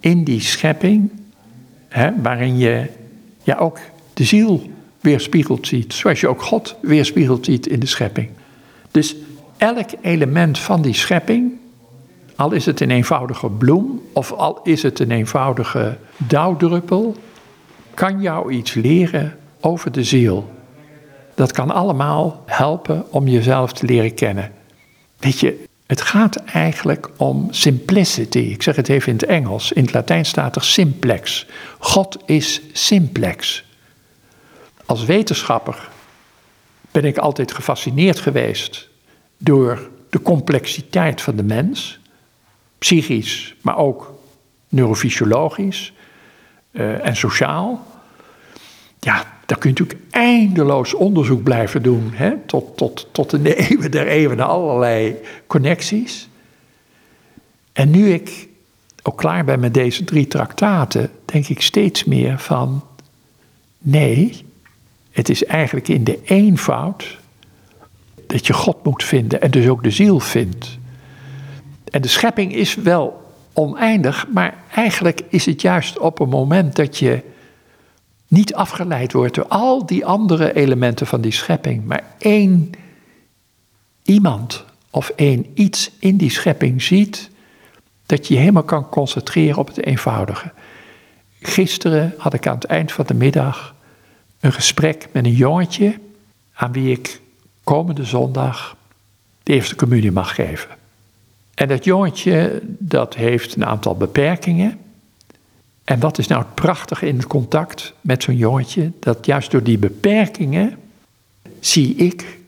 in 0.01 0.25
die 0.25 0.41
schepping, 0.41 1.11
hè, 1.89 2.11
waarin 2.23 2.59
je 2.59 2.87
ja, 3.43 3.57
ook 3.57 3.79
de 4.15 4.25
ziel 4.25 4.71
weerspiegeld 5.01 5.67
ziet, 5.67 5.93
zoals 5.93 6.21
je 6.21 6.29
ook 6.29 6.43
God 6.43 6.77
weerspiegeld 6.81 7.45
ziet 7.45 7.67
in 7.67 7.81
de 7.81 7.87
schepping. 7.87 8.29
Dus 8.91 9.17
elk 9.57 9.89
element 10.01 10.59
van 10.59 10.83
die 10.83 10.95
schepping, 10.95 11.53
al 12.37 12.53
is 12.53 12.67
het 12.67 12.81
een 12.81 12.91
eenvoudige 12.91 13.49
bloem 13.49 14.03
of 14.13 14.33
al 14.33 14.61
is 14.63 14.83
het 14.83 14.99
een 14.99 15.11
eenvoudige 15.11 15.97
dauwdruppel, 16.17 17.17
kan 17.95 18.21
jou 18.21 18.53
iets 18.53 18.75
leren 18.75 19.37
over 19.61 19.93
de 19.93 20.05
ziel. 20.05 20.51
Dat 21.35 21.53
kan 21.53 21.71
allemaal 21.71 22.43
helpen 22.47 23.13
om 23.13 23.29
jezelf 23.29 23.73
te 23.73 23.87
leren 23.87 24.15
kennen. 24.15 24.53
Weet 25.19 25.41
je, 25.41 25.65
het 25.90 26.00
gaat 26.00 26.37
eigenlijk 26.37 27.11
om 27.16 27.48
simplicity. 27.50 28.38
Ik 28.38 28.62
zeg 28.62 28.76
het 28.76 28.88
even 28.88 29.09
in 29.09 29.14
het 29.14 29.24
Engels. 29.24 29.72
In 29.72 29.85
het 29.85 29.92
Latijn 29.92 30.24
staat 30.24 30.57
er 30.57 30.64
simplex. 30.64 31.46
God 31.79 32.16
is 32.26 32.61
simplex. 32.72 33.64
Als 34.87 35.05
wetenschapper 35.05 35.88
ben 36.90 37.05
ik 37.05 37.18
altijd 37.18 37.53
gefascineerd 37.53 38.20
geweest 38.20 38.88
door 39.38 39.90
de 40.11 40.22
complexiteit 40.22 41.20
van 41.20 41.37
de 41.37 41.42
mens, 41.42 41.98
psychisch, 42.79 43.55
maar 43.61 43.76
ook 43.76 44.14
neurofysiologisch 44.68 45.92
uh, 46.72 47.07
en 47.07 47.16
sociaal. 47.16 47.87
Ja, 49.00 49.39
daar 49.51 49.59
kun 49.59 49.71
je 49.71 49.79
natuurlijk 49.79 50.07
eindeloos 50.11 50.95
onderzoek 50.95 51.43
blijven 51.43 51.83
doen, 51.83 52.11
hè? 52.13 52.37
Tot, 52.47 52.77
tot, 52.77 53.09
tot 53.13 53.31
de 53.31 53.55
eeuwen 53.69 53.91
der 53.91 54.07
eeuwen, 54.07 54.41
allerlei 54.41 55.17
connecties. 55.47 56.29
En 57.73 57.91
nu 57.91 58.13
ik 58.13 58.49
ook 59.03 59.19
klaar 59.19 59.45
ben 59.45 59.61
met 59.61 59.75
deze 59.75 60.05
drie 60.05 60.27
traktaten, 60.27 61.11
denk 61.25 61.49
ik 61.49 61.63
steeds 61.63 62.05
meer 62.05 62.39
van, 62.39 62.85
nee, 63.79 64.45
het 65.11 65.29
is 65.29 65.45
eigenlijk 65.45 65.89
in 65.89 66.05
de 66.05 66.19
eenvoud 66.25 67.19
dat 68.27 68.47
je 68.47 68.53
God 68.53 68.85
moet 68.85 69.05
vinden 69.05 69.41
en 69.41 69.51
dus 69.51 69.69
ook 69.69 69.83
de 69.83 69.91
ziel 69.91 70.21
vindt. 70.21 70.79
En 71.85 72.03
de 72.03 72.09
schepping 72.09 72.55
is 72.55 72.75
wel 72.75 73.33
oneindig, 73.53 74.27
maar 74.33 74.55
eigenlijk 74.75 75.21
is 75.29 75.47
het 75.47 75.61
juist 75.61 75.99
op 75.99 76.21
een 76.21 76.29
moment 76.29 76.77
dat 76.77 76.99
je 76.99 77.23
niet 78.31 78.55
afgeleid 78.55 79.12
wordt 79.12 79.35
door 79.35 79.47
al 79.47 79.87
die 79.87 80.07
andere 80.07 80.55
elementen 80.55 81.07
van 81.07 81.21
die 81.21 81.33
schepping, 81.33 81.85
maar 81.85 82.05
één 82.19 82.71
iemand 84.03 84.64
of 84.90 85.09
één 85.09 85.47
iets 85.55 85.90
in 85.99 86.16
die 86.16 86.31
schepping 86.31 86.83
ziet, 86.83 87.31
dat 88.07 88.27
je 88.27 88.35
je 88.35 88.40
helemaal 88.40 88.62
kan 88.62 88.88
concentreren 88.88 89.59
op 89.59 89.66
het 89.66 89.85
eenvoudige. 89.85 90.53
Gisteren 91.40 92.14
had 92.19 92.35
ik 92.35 92.47
aan 92.47 92.55
het 92.55 92.64
eind 92.64 92.93
van 92.93 93.07
de 93.07 93.14
middag 93.14 93.75
een 94.40 94.53
gesprek 94.53 95.09
met 95.12 95.25
een 95.25 95.35
jongetje 95.35 95.99
aan 96.53 96.73
wie 96.73 96.93
ik 96.93 97.21
komende 97.64 98.05
zondag 98.05 98.77
de 99.43 99.53
eerste 99.53 99.75
communie 99.75 100.12
mag 100.12 100.35
geven. 100.35 100.69
En 101.55 101.69
dat 101.69 101.85
jongetje 101.85 102.61
dat 102.79 103.14
heeft 103.14 103.57
een 103.57 103.66
aantal 103.66 103.97
beperkingen. 103.97 104.79
En 105.90 106.00
wat 106.00 106.18
is 106.18 106.26
nou 106.26 106.42
het 106.42 106.55
prachtige 106.55 107.07
in 107.07 107.16
het 107.16 107.26
contact 107.26 107.92
met 108.00 108.22
zo'n 108.22 108.37
jongetje? 108.37 108.92
Dat 109.00 109.26
juist 109.26 109.50
door 109.50 109.62
die 109.62 109.79
beperkingen 109.79 110.79
zie 111.61 111.94
ik 111.94 112.38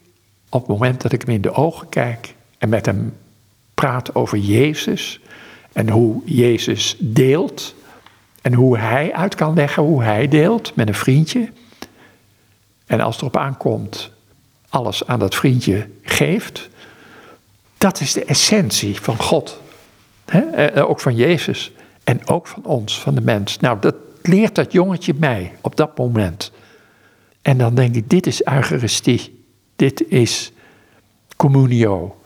op 0.49 0.61
het 0.61 0.69
moment 0.69 1.01
dat 1.01 1.13
ik 1.13 1.23
hem 1.23 1.35
in 1.35 1.41
de 1.41 1.53
ogen 1.53 1.89
kijk 1.89 2.35
en 2.59 2.69
met 2.69 2.87
hem 2.87 3.17
praat 3.75 4.15
over 4.15 4.39
Jezus 4.39 5.21
en 5.73 5.89
hoe 5.89 6.23
Jezus 6.25 6.97
deelt 6.99 7.75
en 8.43 8.55
hoe 8.55 8.79
hij 8.79 9.13
uit 9.13 9.35
kan 9.35 9.55
leggen 9.55 9.83
hoe 9.83 10.03
hij 10.03 10.29
deelt 10.29 10.75
met 10.75 10.89
een 10.89 10.95
vriendje. 10.95 11.49
En 12.87 13.01
als 13.01 13.15
het 13.15 13.23
erop 13.23 13.37
aankomt, 13.37 14.11
alles 14.69 15.07
aan 15.07 15.19
dat 15.19 15.35
vriendje 15.35 15.89
geeft. 16.03 16.69
Dat 17.79 18.01
is 18.01 18.13
de 18.13 18.25
essentie 18.25 19.01
van 19.01 19.17
God. 19.17 19.61
He? 20.25 20.85
Ook 20.87 21.01
van 21.01 21.15
Jezus. 21.15 21.73
En 22.05 22.29
ook 22.29 22.47
van 22.47 22.65
ons, 22.65 23.01
van 23.01 23.15
de 23.15 23.21
mens. 23.21 23.59
Nou, 23.59 23.79
dat 23.81 23.95
leert 24.23 24.55
dat 24.55 24.73
jongetje 24.73 25.15
mij 25.17 25.53
op 25.61 25.77
dat 25.77 25.99
moment. 25.99 26.53
En 27.43 27.59
dan 27.59 27.75
denk 27.75 27.95
ik, 27.95 28.11
dit 28.11 28.27
is 28.27 28.45
Eucharistie. 28.45 29.45
Dit 29.77 30.09
is 30.09 30.53
communio. 31.37 32.17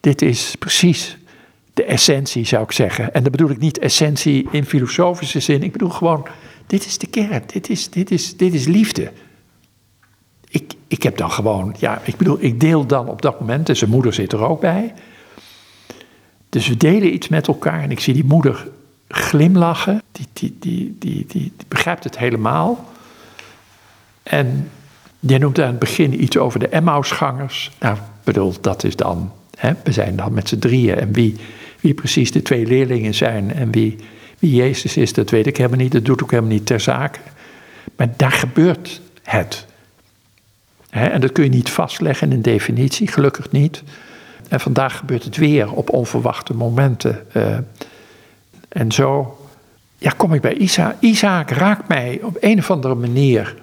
Dit 0.00 0.22
is 0.22 0.56
precies 0.58 1.18
de 1.74 1.84
essentie, 1.84 2.44
zou 2.44 2.62
ik 2.62 2.72
zeggen. 2.72 3.14
En 3.14 3.22
dan 3.22 3.32
bedoel 3.32 3.50
ik 3.50 3.58
niet 3.58 3.78
essentie 3.78 4.48
in 4.50 4.64
filosofische 4.64 5.40
zin. 5.40 5.62
Ik 5.62 5.72
bedoel 5.72 5.90
gewoon, 5.90 6.26
dit 6.66 6.86
is 6.86 6.98
de 6.98 7.06
kern. 7.06 7.42
Dit 7.46 7.70
is, 7.70 7.90
dit 7.90 8.10
is, 8.10 8.36
dit 8.36 8.54
is 8.54 8.66
liefde. 8.66 9.12
Ik, 10.48 10.72
ik 10.88 11.02
heb 11.02 11.16
dan 11.16 11.30
gewoon, 11.30 11.74
ja, 11.78 12.02
ik 12.04 12.16
bedoel, 12.16 12.36
ik 12.40 12.60
deel 12.60 12.86
dan 12.86 13.08
op 13.08 13.22
dat 13.22 13.40
moment, 13.40 13.68
en 13.68 13.76
zijn 13.76 13.90
moeder 13.90 14.14
zit 14.14 14.32
er 14.32 14.44
ook 14.44 14.60
bij. 14.60 14.94
Dus 16.48 16.68
we 16.68 16.76
delen 16.76 17.14
iets 17.14 17.28
met 17.28 17.46
elkaar 17.46 17.82
en 17.82 17.90
ik 17.90 18.00
zie 18.00 18.14
die 18.14 18.24
moeder 18.24 18.68
glimlachen. 19.12 20.02
Die, 20.12 20.26
die, 20.32 20.56
die, 20.60 20.96
die, 20.98 21.24
die, 21.28 21.52
begrijpt 21.68 22.04
het 22.04 22.18
helemaal. 22.18 22.90
En 24.22 24.70
jij 25.20 25.38
noemt 25.38 25.60
aan 25.60 25.66
het 25.66 25.78
begin 25.78 26.22
iets 26.22 26.36
over 26.36 26.60
de 26.60 26.68
Emmausgangers. 26.68 27.70
Nou, 27.80 27.96
bedoel, 28.24 28.54
dat 28.60 28.84
is 28.84 28.96
dan, 28.96 29.32
hè, 29.56 29.72
we 29.84 29.92
zijn 29.92 30.16
dan 30.16 30.32
met 30.32 30.48
z'n 30.48 30.58
drieën. 30.58 30.98
En 30.98 31.12
wie, 31.12 31.36
wie 31.80 31.94
precies 31.94 32.32
de 32.32 32.42
twee 32.42 32.66
leerlingen 32.66 33.14
zijn 33.14 33.54
en 33.54 33.70
wie, 33.70 33.96
wie 34.38 34.54
Jezus 34.54 34.96
is, 34.96 35.12
dat 35.12 35.30
weet 35.30 35.46
ik 35.46 35.56
helemaal 35.56 35.78
niet. 35.78 35.92
Dat 35.92 36.04
doet 36.04 36.22
ook 36.22 36.30
helemaal 36.30 36.52
niet 36.52 36.66
ter 36.66 36.80
zake. 36.80 37.18
Maar 37.96 38.08
daar 38.16 38.32
gebeurt 38.32 39.00
het. 39.22 39.66
en 40.90 41.20
dat 41.20 41.32
kun 41.32 41.44
je 41.44 41.50
niet 41.50 41.70
vastleggen 41.70 42.32
in 42.32 42.42
definitie, 42.42 43.08
gelukkig 43.08 43.50
niet. 43.50 43.82
En 44.48 44.60
vandaag 44.60 44.96
gebeurt 44.96 45.24
het 45.24 45.36
weer 45.36 45.72
op 45.72 45.90
onverwachte 45.90 46.54
momenten. 46.54 47.26
Uh, 47.36 47.58
en 48.72 48.92
zo 48.92 49.36
ja, 49.98 50.12
kom 50.16 50.34
ik 50.34 50.40
bij 50.40 50.54
Isaac. 50.54 50.94
Isaac 51.00 51.50
raakt 51.50 51.88
mij 51.88 52.20
op 52.22 52.36
een 52.40 52.58
of 52.58 52.70
andere 52.70 52.94
manier 52.94 53.54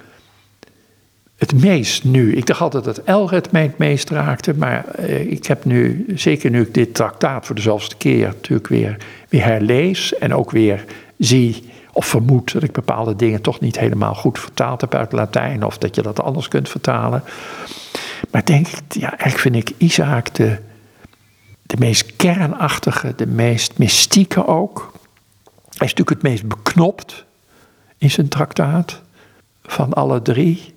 het 1.38 1.54
meest 1.54 2.04
nu. 2.04 2.36
Ik 2.36 2.46
dacht 2.46 2.62
altijd 2.62 2.84
dat 2.84 2.98
Elred 2.98 3.52
mij 3.52 3.62
het 3.62 3.78
meest 3.78 4.10
raakte, 4.10 4.54
maar 4.54 4.86
eh, 4.86 5.32
ik 5.32 5.46
heb 5.46 5.66
nu, 5.66 6.06
zeker 6.16 6.50
nu 6.50 6.62
ik 6.62 6.74
dit 6.74 6.94
traktaat 6.94 7.46
voor 7.46 7.56
de 7.56 7.78
keer 7.98 8.28
natuurlijk 8.28 8.68
weer, 8.68 8.98
weer 9.30 9.44
herlees 9.44 10.18
en 10.18 10.34
ook 10.34 10.52
weer 10.52 10.86
zie 11.18 11.70
of 11.94 12.06
vermoed 12.06 12.54
dat 12.54 12.64
ik 12.64 12.72
bepaalde 12.72 13.16
dingen 13.16 13.42
toch 13.42 13.60
niet 13.60 13.80
helemaal 13.80 14.16
goed 14.16 14.40
vertaald 14.40 14.82
heb 14.82 14.96
uit 14.96 15.12
Latijn 15.12 15.66
of 15.66 15.78
dat 15.78 15.96
je 15.96 16.02
dat 16.02 16.22
anders 16.22 16.48
kunt 16.48 16.70
vertalen. 16.70 17.24
Maar 18.32 18.46
denk 18.46 18.68
ik, 18.68 18.82
ja, 18.90 19.10
eigenlijk 19.10 19.40
vind 19.40 19.56
ik 19.56 19.72
Isaac 19.78 20.36
de, 20.36 20.58
de 21.62 21.76
meest 21.80 22.16
kernachtige, 22.16 23.14
de 23.16 23.28
meest 23.28 23.78
mystieke 23.78 24.48
ook. 24.48 24.92
Hij 25.80 25.88
is 25.88 25.94
natuurlijk 25.94 26.24
het 26.24 26.32
meest 26.32 26.48
beknopt 26.48 27.26
in 27.98 28.12
zijn 28.12 28.28
traktaat 28.28 29.02
van 29.64 29.94
alle 29.94 30.22
drie. 30.22 30.74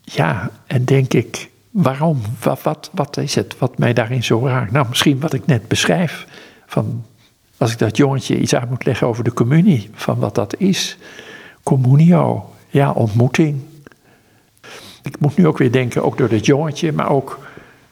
Ja, 0.00 0.50
en 0.66 0.84
denk 0.84 1.14
ik, 1.14 1.50
waarom? 1.70 2.20
Wat, 2.42 2.62
wat, 2.62 2.90
wat 2.92 3.16
is 3.16 3.34
het 3.34 3.58
wat 3.58 3.78
mij 3.78 3.92
daarin 3.92 4.24
zo 4.24 4.46
raakt? 4.46 4.72
Nou, 4.72 4.88
misschien 4.88 5.20
wat 5.20 5.32
ik 5.32 5.46
net 5.46 5.68
beschrijf. 5.68 6.26
Van, 6.66 7.04
als 7.56 7.72
ik 7.72 7.78
dat 7.78 7.96
jongetje 7.96 8.40
iets 8.40 8.54
uit 8.54 8.70
moet 8.70 8.84
leggen 8.84 9.06
over 9.06 9.24
de 9.24 9.32
communie, 9.32 9.90
van 9.92 10.18
wat 10.18 10.34
dat 10.34 10.56
is. 10.56 10.96
Communio, 11.62 12.54
ja, 12.68 12.90
ontmoeting. 12.90 13.60
Ik 15.02 15.20
moet 15.20 15.36
nu 15.36 15.46
ook 15.46 15.58
weer 15.58 15.72
denken, 15.72 16.04
ook 16.04 16.18
door 16.18 16.28
dat 16.28 16.46
jongetje, 16.46 16.92
maar 16.92 17.10
ook, 17.10 17.38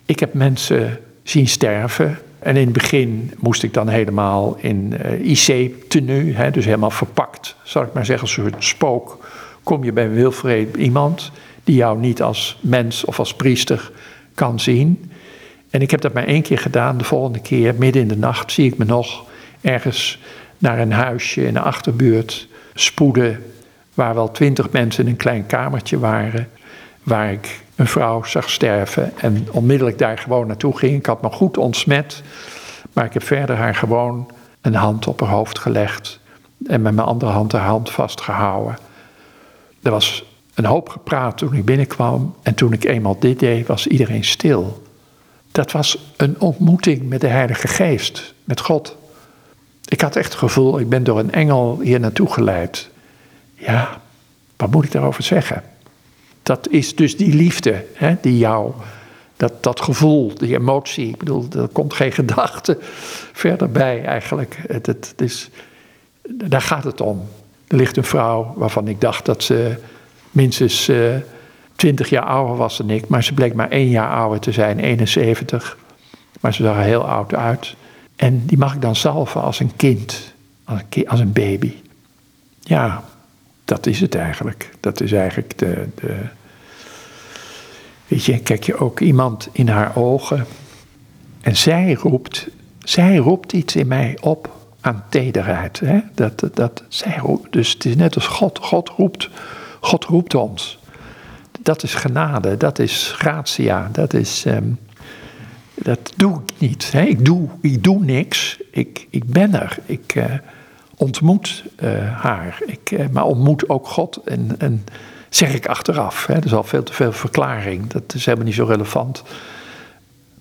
ik 0.04 0.20
heb 0.20 0.34
mensen 0.34 1.00
zien 1.22 1.48
sterven. 1.48 2.18
En 2.46 2.56
in 2.56 2.64
het 2.64 2.72
begin 2.72 3.32
moest 3.38 3.62
ik 3.62 3.74
dan 3.74 3.88
helemaal 3.88 4.56
in 4.60 4.94
uh, 5.22 5.30
IC-tenue, 5.30 6.50
dus 6.50 6.64
helemaal 6.64 6.90
verpakt, 6.90 7.56
zal 7.62 7.82
ik 7.82 7.92
maar 7.92 8.04
zeggen, 8.04 8.26
als 8.26 8.36
een 8.36 8.50
soort 8.50 8.64
spook. 8.64 9.26
Kom 9.62 9.84
je 9.84 9.92
bij 9.92 10.10
Wilfred 10.10 10.76
iemand 10.76 11.30
die 11.64 11.76
jou 11.76 11.98
niet 11.98 12.22
als 12.22 12.58
mens 12.60 13.04
of 13.04 13.18
als 13.18 13.34
priester 13.34 13.90
kan 14.34 14.60
zien. 14.60 15.10
En 15.70 15.80
ik 15.80 15.90
heb 15.90 16.00
dat 16.00 16.12
maar 16.12 16.26
één 16.26 16.42
keer 16.42 16.58
gedaan. 16.58 16.98
De 16.98 17.04
volgende 17.04 17.40
keer, 17.40 17.74
midden 17.78 18.02
in 18.02 18.08
de 18.08 18.16
nacht, 18.16 18.52
zie 18.52 18.66
ik 18.66 18.78
me 18.78 18.84
nog 18.84 19.24
ergens 19.60 20.18
naar 20.58 20.78
een 20.78 20.92
huisje 20.92 21.46
in 21.46 21.54
de 21.54 21.60
achterbuurt 21.60 22.48
spoeden. 22.74 23.42
Waar 23.94 24.14
wel 24.14 24.30
twintig 24.30 24.70
mensen 24.70 25.04
in 25.04 25.10
een 25.10 25.16
klein 25.16 25.46
kamertje 25.46 25.98
waren. 25.98 26.48
Waar 27.02 27.32
ik 27.32 27.60
een 27.76 27.86
vrouw 27.86 28.24
zag 28.24 28.50
sterven 28.50 29.12
en 29.18 29.46
onmiddellijk 29.50 29.98
daar 29.98 30.18
gewoon 30.18 30.46
naartoe 30.46 30.78
ging. 30.78 30.96
Ik 30.96 31.06
had 31.06 31.22
me 31.22 31.30
goed 31.30 31.56
ontsmet, 31.56 32.22
maar 32.92 33.04
ik 33.04 33.12
heb 33.12 33.22
verder 33.22 33.56
haar 33.56 33.74
gewoon 33.74 34.30
een 34.60 34.74
hand 34.74 35.06
op 35.06 35.20
haar 35.20 35.28
hoofd 35.28 35.58
gelegd 35.58 36.20
en 36.66 36.82
met 36.82 36.94
mijn 36.94 37.06
andere 37.06 37.32
hand 37.32 37.52
haar 37.52 37.66
hand 37.66 37.90
vastgehouden. 37.90 38.78
Er 39.82 39.90
was 39.90 40.24
een 40.54 40.64
hoop 40.64 40.88
gepraat 40.88 41.38
toen 41.38 41.54
ik 41.54 41.64
binnenkwam 41.64 42.34
en 42.42 42.54
toen 42.54 42.72
ik 42.72 42.84
eenmaal 42.84 43.16
dit 43.18 43.38
deed, 43.38 43.66
was 43.66 43.86
iedereen 43.86 44.24
stil. 44.24 44.82
Dat 45.52 45.72
was 45.72 46.12
een 46.16 46.40
ontmoeting 46.40 47.08
met 47.08 47.20
de 47.20 47.26
Heilige 47.26 47.68
Geest, 47.68 48.34
met 48.44 48.60
God. 48.60 48.96
Ik 49.88 50.00
had 50.00 50.16
echt 50.16 50.28
het 50.28 50.38
gevoel, 50.38 50.78
ik 50.78 50.88
ben 50.88 51.04
door 51.04 51.18
een 51.18 51.32
engel 51.32 51.80
hier 51.80 52.00
naartoe 52.00 52.32
geleid. 52.32 52.90
Ja, 53.54 54.00
wat 54.56 54.70
moet 54.70 54.84
ik 54.84 54.92
daarover 54.92 55.22
zeggen? 55.22 55.62
Dat 56.46 56.68
is 56.68 56.94
dus 56.94 57.16
die 57.16 57.34
liefde 57.34 57.84
hè, 57.94 58.16
die 58.20 58.38
jou, 58.38 58.72
dat, 59.36 59.62
dat 59.62 59.80
gevoel, 59.80 60.34
die 60.34 60.54
emotie, 60.54 61.08
ik 61.08 61.16
bedoel, 61.16 61.46
er 61.56 61.68
komt 61.68 61.94
geen 61.94 62.12
gedachte 62.22 62.78
verder 63.32 63.70
bij 63.70 64.04
eigenlijk. 64.04 64.58
Het, 64.66 64.86
het, 64.86 65.14
is, 65.16 65.50
daar 66.28 66.62
gaat 66.62 66.84
het 66.84 67.00
om. 67.00 67.28
Er 67.66 67.76
ligt 67.76 67.96
een 67.96 68.04
vrouw 68.04 68.52
waarvan 68.56 68.88
ik 68.88 69.00
dacht 69.00 69.24
dat 69.24 69.42
ze 69.42 69.74
minstens 70.30 70.88
uh, 70.88 71.14
eh, 71.14 71.22
20 71.76 72.08
jaar 72.08 72.24
ouder 72.24 72.56
was 72.56 72.76
dan 72.76 72.90
ik, 72.90 73.08
maar 73.08 73.24
ze 73.24 73.34
bleek 73.34 73.54
maar 73.54 73.70
één 73.70 73.88
jaar 73.88 74.10
ouder 74.10 74.40
te 74.40 74.52
zijn, 74.52 74.78
71. 74.78 75.78
Maar 76.40 76.54
ze 76.54 76.62
zag 76.62 76.76
er 76.76 76.82
heel 76.82 77.08
oud 77.08 77.34
uit. 77.34 77.74
En 78.16 78.46
die 78.46 78.58
mag 78.58 78.74
ik 78.74 78.80
dan 78.80 78.96
salven 78.96 79.42
als 79.42 79.60
een 79.60 79.76
kind, 79.76 80.34
als 81.06 81.20
een 81.20 81.32
baby. 81.32 81.74
Ja, 82.60 83.04
dat 83.66 83.86
is 83.86 84.00
het 84.00 84.14
eigenlijk. 84.14 84.70
Dat 84.80 85.00
is 85.00 85.12
eigenlijk 85.12 85.58
de, 85.58 85.86
de. 85.94 86.16
Weet 88.06 88.24
je, 88.24 88.38
kijk 88.38 88.64
je 88.64 88.76
ook 88.76 89.00
iemand 89.00 89.48
in 89.52 89.68
haar 89.68 89.96
ogen. 89.96 90.46
En 91.40 91.56
zij 91.56 91.92
roept, 91.92 92.48
zij 92.78 93.16
roept 93.16 93.52
iets 93.52 93.76
in 93.76 93.86
mij 93.86 94.18
op 94.20 94.50
aan 94.80 95.04
tederheid. 95.08 95.80
Hè? 95.80 96.00
Dat, 96.14 96.48
dat, 96.54 96.82
zij 96.88 97.16
roept, 97.16 97.52
dus 97.52 97.72
het 97.72 97.84
is 97.84 97.96
net 97.96 98.14
als 98.14 98.26
God. 98.26 98.58
God 98.58 98.88
roept, 98.88 99.30
God 99.80 100.04
roept 100.04 100.34
ons. 100.34 100.78
Dat 101.60 101.82
is 101.82 101.94
genade, 101.94 102.56
dat 102.56 102.78
is 102.78 103.12
gratia, 103.16 103.88
dat 103.92 104.14
is. 104.14 104.44
Ehm, 104.44 104.68
dat 105.74 106.12
doe 106.16 106.40
ik 106.46 106.52
niet. 106.58 106.92
Ik, 106.94 107.24
doe, 107.24 107.48
ik 107.60 107.84
doe 107.84 108.04
niks. 108.04 108.60
Ik, 108.70 109.06
ik 109.10 109.24
ben 109.24 109.54
er. 109.54 109.78
Ik, 109.86 110.14
uh, 110.14 110.24
ontmoet 110.96 111.64
uh, 111.82 112.20
haar. 112.22 112.58
Ik, 112.66 112.90
uh, 112.90 113.06
maar 113.12 113.24
ontmoet 113.24 113.68
ook 113.68 113.86
God. 113.88 114.20
En, 114.24 114.54
en 114.58 114.84
zeg 115.28 115.54
ik 115.54 115.66
achteraf. 115.66 116.26
Hè, 116.26 116.34
er 116.34 116.44
is 116.44 116.54
al 116.54 116.64
veel 116.64 116.82
te 116.82 116.92
veel 116.92 117.12
verklaring. 117.12 117.86
Dat 117.86 118.14
is 118.14 118.24
helemaal 118.24 118.46
niet 118.46 118.54
zo 118.54 118.64
relevant. 118.64 119.22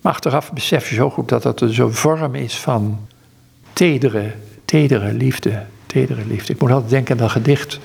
Maar 0.02 0.14
achteraf 0.14 0.54
besef 0.54 0.90
je 0.90 0.96
zo 0.96 1.10
goed 1.10 1.30
dat 1.30 1.44
dat 1.44 1.64
zo'n 1.66 1.94
vorm 1.94 2.36
is 2.36 2.58
van 2.58 3.08
tedere, 3.74 4.32
tedere 4.66 5.14
liefde. 5.14 5.64
Tedere 5.86 6.26
liefde. 6.26 6.54
Ik 6.54 6.62
moet 6.62 6.72
altijd 6.72 6.92
denken 6.92 7.16
aan 7.16 7.22
dat 7.22 7.32
gedicht 7.32 7.80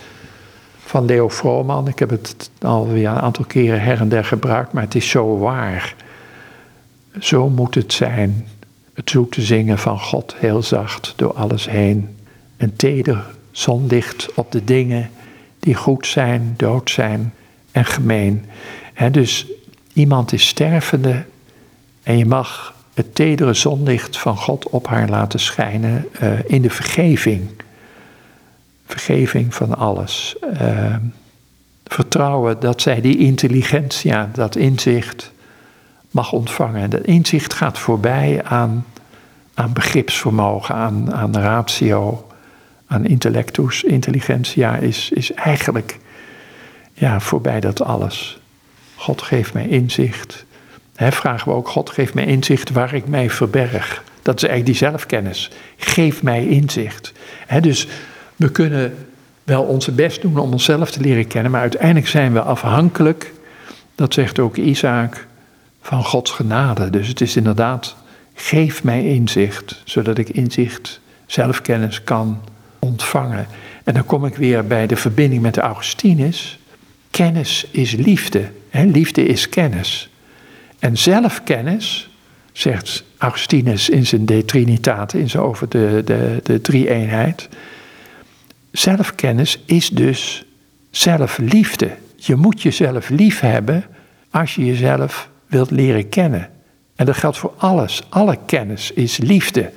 van 0.85 1.05
Leo 1.05 1.29
Vrooman. 1.29 1.89
Ik 1.89 1.99
heb 1.99 2.11
het 2.11 2.51
alweer 2.61 3.09
een 3.09 3.21
aantal 3.21 3.45
keren 3.45 3.83
her 3.83 4.01
en 4.01 4.09
der 4.09 4.25
gebruikt, 4.25 4.73
maar 4.73 4.83
het 4.83 4.95
is 4.95 5.09
zo 5.09 5.39
waar. 5.39 5.95
Zo 7.19 7.49
moet 7.49 7.75
het 7.75 7.93
zijn. 7.93 8.47
Het 8.95 9.11
zoete 9.11 9.43
zingen 9.43 9.79
van 9.79 10.01
God 10.01 10.35
heel 10.39 10.63
zacht 10.63 11.13
door 11.17 11.33
alles 11.33 11.69
heen 11.69 12.17
een 12.61 12.77
teder 12.77 13.25
zonlicht 13.51 14.35
op 14.35 14.53
de 14.53 14.65
dingen 14.65 15.11
die 15.59 15.75
goed 15.75 16.07
zijn, 16.07 16.55
dood 16.57 16.91
zijn 16.91 17.35
en 17.71 17.85
gemeen. 17.85 18.45
dus 19.11 19.47
iemand 19.93 20.33
is 20.33 20.49
stervende 20.49 21.25
en 22.03 22.19
je 22.19 22.27
mag 22.27 22.75
het 22.95 23.15
tedere 23.15 23.55
zonlicht 23.55 24.19
van 24.19 24.37
God 24.37 24.69
op 24.69 24.87
haar 24.87 25.09
laten 25.09 25.41
schijnen 25.41 26.09
uh, 26.23 26.33
in 26.47 26.63
de 26.63 26.71
vergeving. 26.71 27.51
Vergeving 28.87 29.55
van 29.55 29.77
alles. 29.77 30.37
Uh, 30.61 30.97
vertrouwen 31.85 32.61
dat 32.61 32.83
zij 32.83 33.01
die 33.01 33.19
intelligentia, 33.19 34.31
dat 34.33 34.57
inzicht 34.57 35.33
mag 36.11 36.33
ontvangen. 36.33 36.91
Dat 36.91 37.05
inzicht 37.05 37.55
gaat 37.55 37.79
voorbij 37.79 38.45
aan, 38.45 38.87
aan 39.55 39.73
begripsvermogen, 39.73 40.75
aan, 40.75 41.15
aan 41.15 41.37
ratio 41.37 42.25
aan 42.91 43.07
intellectus, 43.07 43.83
intelligentia, 43.83 44.77
is, 44.77 45.11
is 45.11 45.33
eigenlijk 45.33 45.99
ja, 46.93 47.21
voorbij 47.21 47.61
dat 47.61 47.83
alles. 47.83 48.41
God 48.95 49.23
geeft 49.23 49.55
mij 49.55 49.69
inzicht. 49.69 50.45
Vragen 50.95 51.49
we 51.49 51.55
ook, 51.55 51.69
God 51.69 51.91
geeft 51.91 52.15
mij 52.15 52.27
inzicht 52.27 52.71
waar 52.71 52.95
ik 52.95 53.07
mij 53.07 53.31
verberg. 53.31 54.03
Dat 54.23 54.37
is 54.37 54.49
eigenlijk 54.49 54.79
die 54.79 54.89
zelfkennis. 54.89 55.51
Geef 55.77 56.23
mij 56.23 56.47
inzicht. 56.47 57.13
dus 57.61 57.87
we 58.37 58.51
kunnen 58.51 59.07
wel 59.45 59.63
onze 59.63 59.93
best 59.93 60.23
doen 60.23 60.39
om 60.39 60.53
onszelf 60.53 60.91
te 60.91 61.01
leren 61.01 61.27
kennen, 61.27 61.51
maar 61.51 61.61
uiteindelijk 61.61 62.09
zijn 62.09 62.33
we 62.33 62.41
afhankelijk, 62.41 63.33
dat 63.95 64.15
zegt 64.15 64.39
ook 64.39 64.57
Isaac, 64.57 65.27
van 65.83 66.05
Gods 66.05 66.31
genade. 66.31 66.91
Dus 66.91 67.09
het 67.09 67.21
is 67.21 67.37
inderdaad, 67.37 67.97
geef 68.35 68.85
mij 68.85 69.05
inzicht, 69.05 69.83
zodat 69.85 70.19
ik 70.19 70.29
inzicht, 70.29 71.01
zelfkennis 71.27 72.05
kan 72.05 72.41
ontvangen. 72.81 73.47
En 73.85 73.95
dan 73.95 74.05
kom 74.05 74.25
ik 74.25 74.35
weer 74.35 74.67
bij 74.67 74.87
de 74.87 74.97
verbinding 74.97 75.43
met 75.43 75.55
de 75.55 75.61
Augustinus. 75.61 76.59
Kennis 77.11 77.67
is 77.71 77.93
liefde. 77.93 78.51
Hè? 78.71 78.85
Liefde 78.85 79.25
is 79.25 79.49
kennis. 79.49 80.11
En 80.79 80.99
zelfkennis, 80.99 82.11
zegt 82.53 83.05
Augustinus 83.19 83.89
in 83.89 84.07
zijn 84.07 84.27
De 84.27 84.45
Trinitate, 84.45 85.19
in 85.19 85.31
zijn 85.31 85.43
over 85.43 85.69
de, 85.69 86.03
de, 86.05 86.41
de 86.43 86.61
drie-eenheid. 86.61 87.49
Zelfkennis 88.71 89.63
is 89.65 89.89
dus 89.89 90.45
zelfliefde. 90.91 91.91
Je 92.17 92.37
moet 92.37 92.63
jezelf 92.63 93.09
lief 93.09 93.41
hebben 93.41 93.85
als 94.31 94.55
je 94.55 94.65
jezelf 94.65 95.31
wilt 95.47 95.71
leren 95.71 96.09
kennen. 96.09 96.49
En 96.97 97.07
dat 97.07 97.17
geldt 97.17 97.39
voor 97.39 97.55
alles. 97.57 98.03
Alle 98.09 98.39
kennis 98.47 98.91
is 98.93 99.17
liefde. 99.17 99.71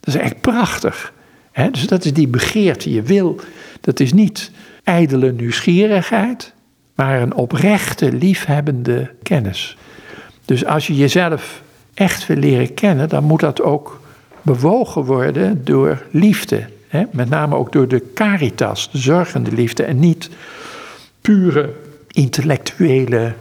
Dat 0.00 0.14
is 0.14 0.20
echt 0.20 0.40
prachtig 0.40 1.12
dus 1.54 1.86
dat 1.86 2.04
is 2.04 2.12
die 2.12 2.28
begeerte, 2.28 2.90
je 2.90 3.02
wil. 3.02 3.40
Dat 3.80 4.00
is 4.00 4.12
niet 4.12 4.50
ijdele 4.84 5.32
nieuwsgierigheid, 5.32 6.52
maar 6.94 7.22
een 7.22 7.34
oprechte, 7.34 8.12
liefhebbende 8.12 9.10
kennis. 9.22 9.76
Dus 10.44 10.64
als 10.64 10.86
je 10.86 10.94
jezelf 10.94 11.62
echt 11.94 12.26
wil 12.26 12.36
leren 12.36 12.74
kennen, 12.74 13.08
dan 13.08 13.24
moet 13.24 13.40
dat 13.40 13.62
ook 13.62 14.00
bewogen 14.42 15.04
worden 15.04 15.64
door 15.64 16.02
liefde. 16.10 16.66
met 17.10 17.28
name 17.28 17.56
ook 17.56 17.72
door 17.72 17.88
de 17.88 18.02
caritas, 18.14 18.90
de 18.90 18.98
zorgende 18.98 19.52
liefde, 19.52 19.82
en 19.82 19.98
niet 19.98 20.30
pure 21.20 21.72
intellectuele, 22.10 23.34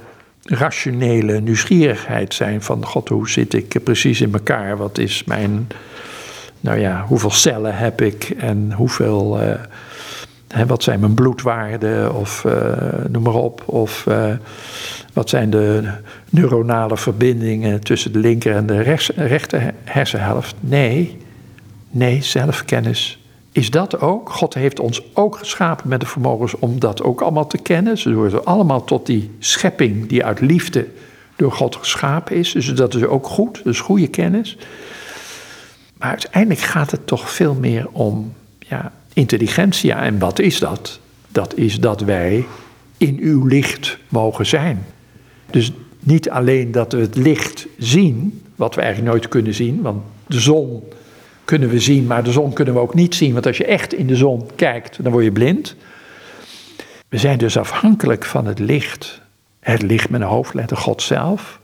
rationele 0.43 1.39
nieuwsgierigheid 1.39 2.34
zijn 2.34 2.62
van 2.62 2.86
God, 2.86 3.10
hoe 3.10 3.30
zit 3.30 3.54
ik 3.54 3.84
precies 3.84 4.21
in 4.21 4.34
elkaar? 4.34 4.78
Wat 4.78 4.97
is 4.97 5.23
mijn 5.23 5.67
nou 6.63 6.80
ja, 6.80 7.06
hoeveel 7.08 7.32
cellen 7.32 7.78
heb 7.78 8.02
ik 8.02 8.30
en 8.38 8.71
hoeveel, 8.71 9.41
uh, 9.41 9.54
hè, 10.47 10.65
wat 10.65 10.84
zijn 10.84 10.99
mijn 10.99 11.13
bloedwaarden 11.13 12.15
of 12.15 12.43
uh, 12.43 12.54
noem 13.10 13.23
maar 13.23 13.34
op. 13.34 13.63
Of 13.65 14.06
uh, 14.10 14.26
wat 15.13 15.30
zijn 15.30 15.49
de 15.49 15.89
neuronale 16.30 16.97
verbindingen 16.97 17.80
tussen 17.82 18.12
de 18.12 18.19
linker 18.19 18.56
en 18.56 18.65
de 18.65 18.82
rechts, 18.82 19.12
rechter 19.15 19.73
hersenhelft. 19.84 20.56
Nee, 20.60 21.17
nee, 21.89 22.21
zelfkennis 22.21 23.19
is 23.52 23.69
dat 23.69 23.99
ook. 23.99 24.30
God 24.30 24.54
heeft 24.54 24.80
ons 24.80 25.02
ook 25.13 25.38
geschapen 25.38 25.89
met 25.89 25.99
de 25.99 26.06
vermogens 26.06 26.56
om 26.60 26.80
dat 26.80 27.04
ook 27.04 27.21
allemaal 27.21 27.47
te 27.47 27.58
kennen. 27.58 27.97
Ze 27.97 28.12
horen 28.12 28.45
allemaal 28.45 28.84
tot 28.84 29.06
die 29.06 29.32
schepping 29.39 30.08
die 30.08 30.26
uit 30.26 30.39
liefde 30.39 30.88
door 31.36 31.52
God 31.52 31.76
geschapen 31.76 32.36
is. 32.36 32.52
Dus 32.52 32.73
dat 32.73 32.95
is 32.95 33.04
ook 33.04 33.28
goed, 33.28 33.63
dus 33.63 33.80
goede 33.80 34.08
kennis. 34.08 34.58
Uiteindelijk 36.03 36.59
gaat 36.59 36.91
het 36.91 37.07
toch 37.07 37.31
veel 37.31 37.53
meer 37.53 37.87
om 37.91 38.33
ja, 38.59 38.91
intelligentia. 39.13 40.03
En 40.03 40.19
wat 40.19 40.39
is 40.39 40.59
dat? 40.59 40.99
Dat 41.27 41.57
is 41.57 41.79
dat 41.79 42.01
wij 42.01 42.45
in 42.97 43.17
uw 43.21 43.45
licht 43.45 43.97
mogen 44.09 44.45
zijn. 44.45 44.85
Dus 45.49 45.71
niet 45.99 46.29
alleen 46.29 46.71
dat 46.71 46.93
we 46.93 46.99
het 46.99 47.15
licht 47.15 47.67
zien, 47.77 48.41
wat 48.55 48.75
we 48.75 48.81
eigenlijk 48.81 49.11
nooit 49.11 49.27
kunnen 49.27 49.53
zien, 49.53 49.81
want 49.81 50.03
de 50.27 50.39
zon 50.39 50.83
kunnen 51.45 51.69
we 51.69 51.79
zien, 51.79 52.07
maar 52.07 52.23
de 52.23 52.31
zon 52.31 52.53
kunnen 52.53 52.73
we 52.73 52.79
ook 52.79 52.93
niet 52.93 53.15
zien, 53.15 53.33
want 53.33 53.45
als 53.45 53.57
je 53.57 53.65
echt 53.65 53.93
in 53.93 54.07
de 54.07 54.15
zon 54.15 54.49
kijkt, 54.55 55.03
dan 55.03 55.11
word 55.11 55.23
je 55.23 55.31
blind. 55.31 55.75
We 57.07 57.17
zijn 57.17 57.37
dus 57.37 57.57
afhankelijk 57.57 58.25
van 58.25 58.45
het 58.45 58.59
licht, 58.59 59.21
het 59.59 59.81
licht 59.81 60.09
met 60.09 60.21
een 60.21 60.27
hoofdletter 60.27 60.77
God 60.77 61.01
zelf, 61.01 61.59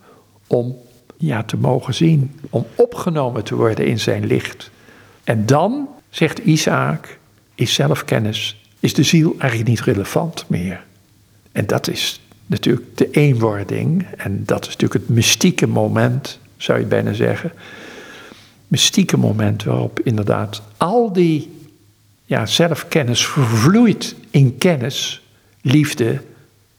om 0.48 0.76
ja, 1.22 1.44
te 1.44 1.58
mogen 1.58 1.94
zien, 1.94 2.40
om 2.50 2.66
opgenomen 2.76 3.44
te 3.44 3.56
worden 3.56 3.86
in 3.86 4.00
zijn 4.00 4.26
licht. 4.26 4.72
En 5.24 5.46
dan, 5.46 5.88
zegt 6.10 6.40
Isaac, 6.40 7.18
is 7.56 7.74
zelfkennis, 7.74 8.62
is 8.80 8.94
de 8.94 9.04
ziel 9.04 9.36
eigenlijk 9.38 9.70
niet 9.70 9.82
relevant 9.82 10.46
meer. 10.48 10.84
En 11.52 11.68
dat 11.68 11.88
is 11.88 12.22
natuurlijk 12.46 12.98
de 12.98 13.10
eenwording, 13.12 14.06
en 14.18 14.44
dat 14.46 14.62
is 14.62 14.68
natuurlijk 14.68 14.94
het 15.06 15.16
mystieke 15.16 15.68
moment, 15.68 16.40
zou 16.58 16.80
je 16.80 16.86
bijna 16.86 17.14
zeggen. 17.14 17.52
Mystieke 18.68 19.18
moment 19.18 19.64
waarop 19.64 20.00
inderdaad 20.00 20.62
al 20.78 21.14
die 21.14 21.52
ja, 22.26 22.46
zelfkennis 22.46 23.28
vervloeit 23.28 24.16
in 24.30 24.58
kennis, 24.58 25.22
liefde 25.62 26.22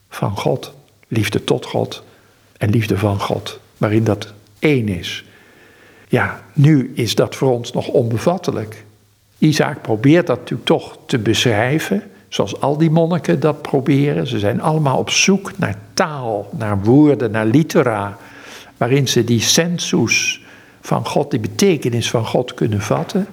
van 0.09 0.37
God, 0.37 0.73
liefde 1.09 1.45
tot 1.45 1.67
God 1.67 2.03
en 2.57 2.71
liefde 2.71 2.99
van 2.99 3.21
God, 3.21 3.61
waarin 3.81 4.05
dat 4.05 4.33
één 4.59 4.89
is. 4.89 5.25
Ja, 6.09 6.43
nu 6.53 6.93
is 6.95 7.15
dat 7.15 7.37
voor 7.37 7.53
ons 7.53 7.73
nog 7.73 7.89
onbevattelijk. 7.89 8.85
Isaac 9.39 9.83
probeert 9.83 10.27
dat 10.27 10.39
natuurlijk 10.39 10.69
toch 10.69 10.99
te 11.07 11.19
beschrijven, 11.19 12.03
zoals 12.29 12.61
al 12.61 12.79
die 12.79 12.91
monniken 12.91 13.41
dat 13.41 13.63
proberen. 13.63 14.27
Ze 14.27 14.39
zijn 14.39 14.61
allemaal 14.61 14.99
op 14.99 15.11
zoek 15.11 15.59
naar 15.59 15.79
taal, 15.95 16.49
naar 16.57 16.83
woorden, 16.83 17.31
naar 17.31 17.47
litera, 17.47 18.17
waarin 18.77 19.09
ze 19.09 19.25
die 19.25 19.41
sensus 19.41 20.41
van 20.81 21.07
God, 21.07 21.31
die 21.31 21.41
betekenis 21.41 22.11
van 22.11 22.27
God 22.27 22.55
kunnen 22.55 22.81
vatten. 22.81 23.27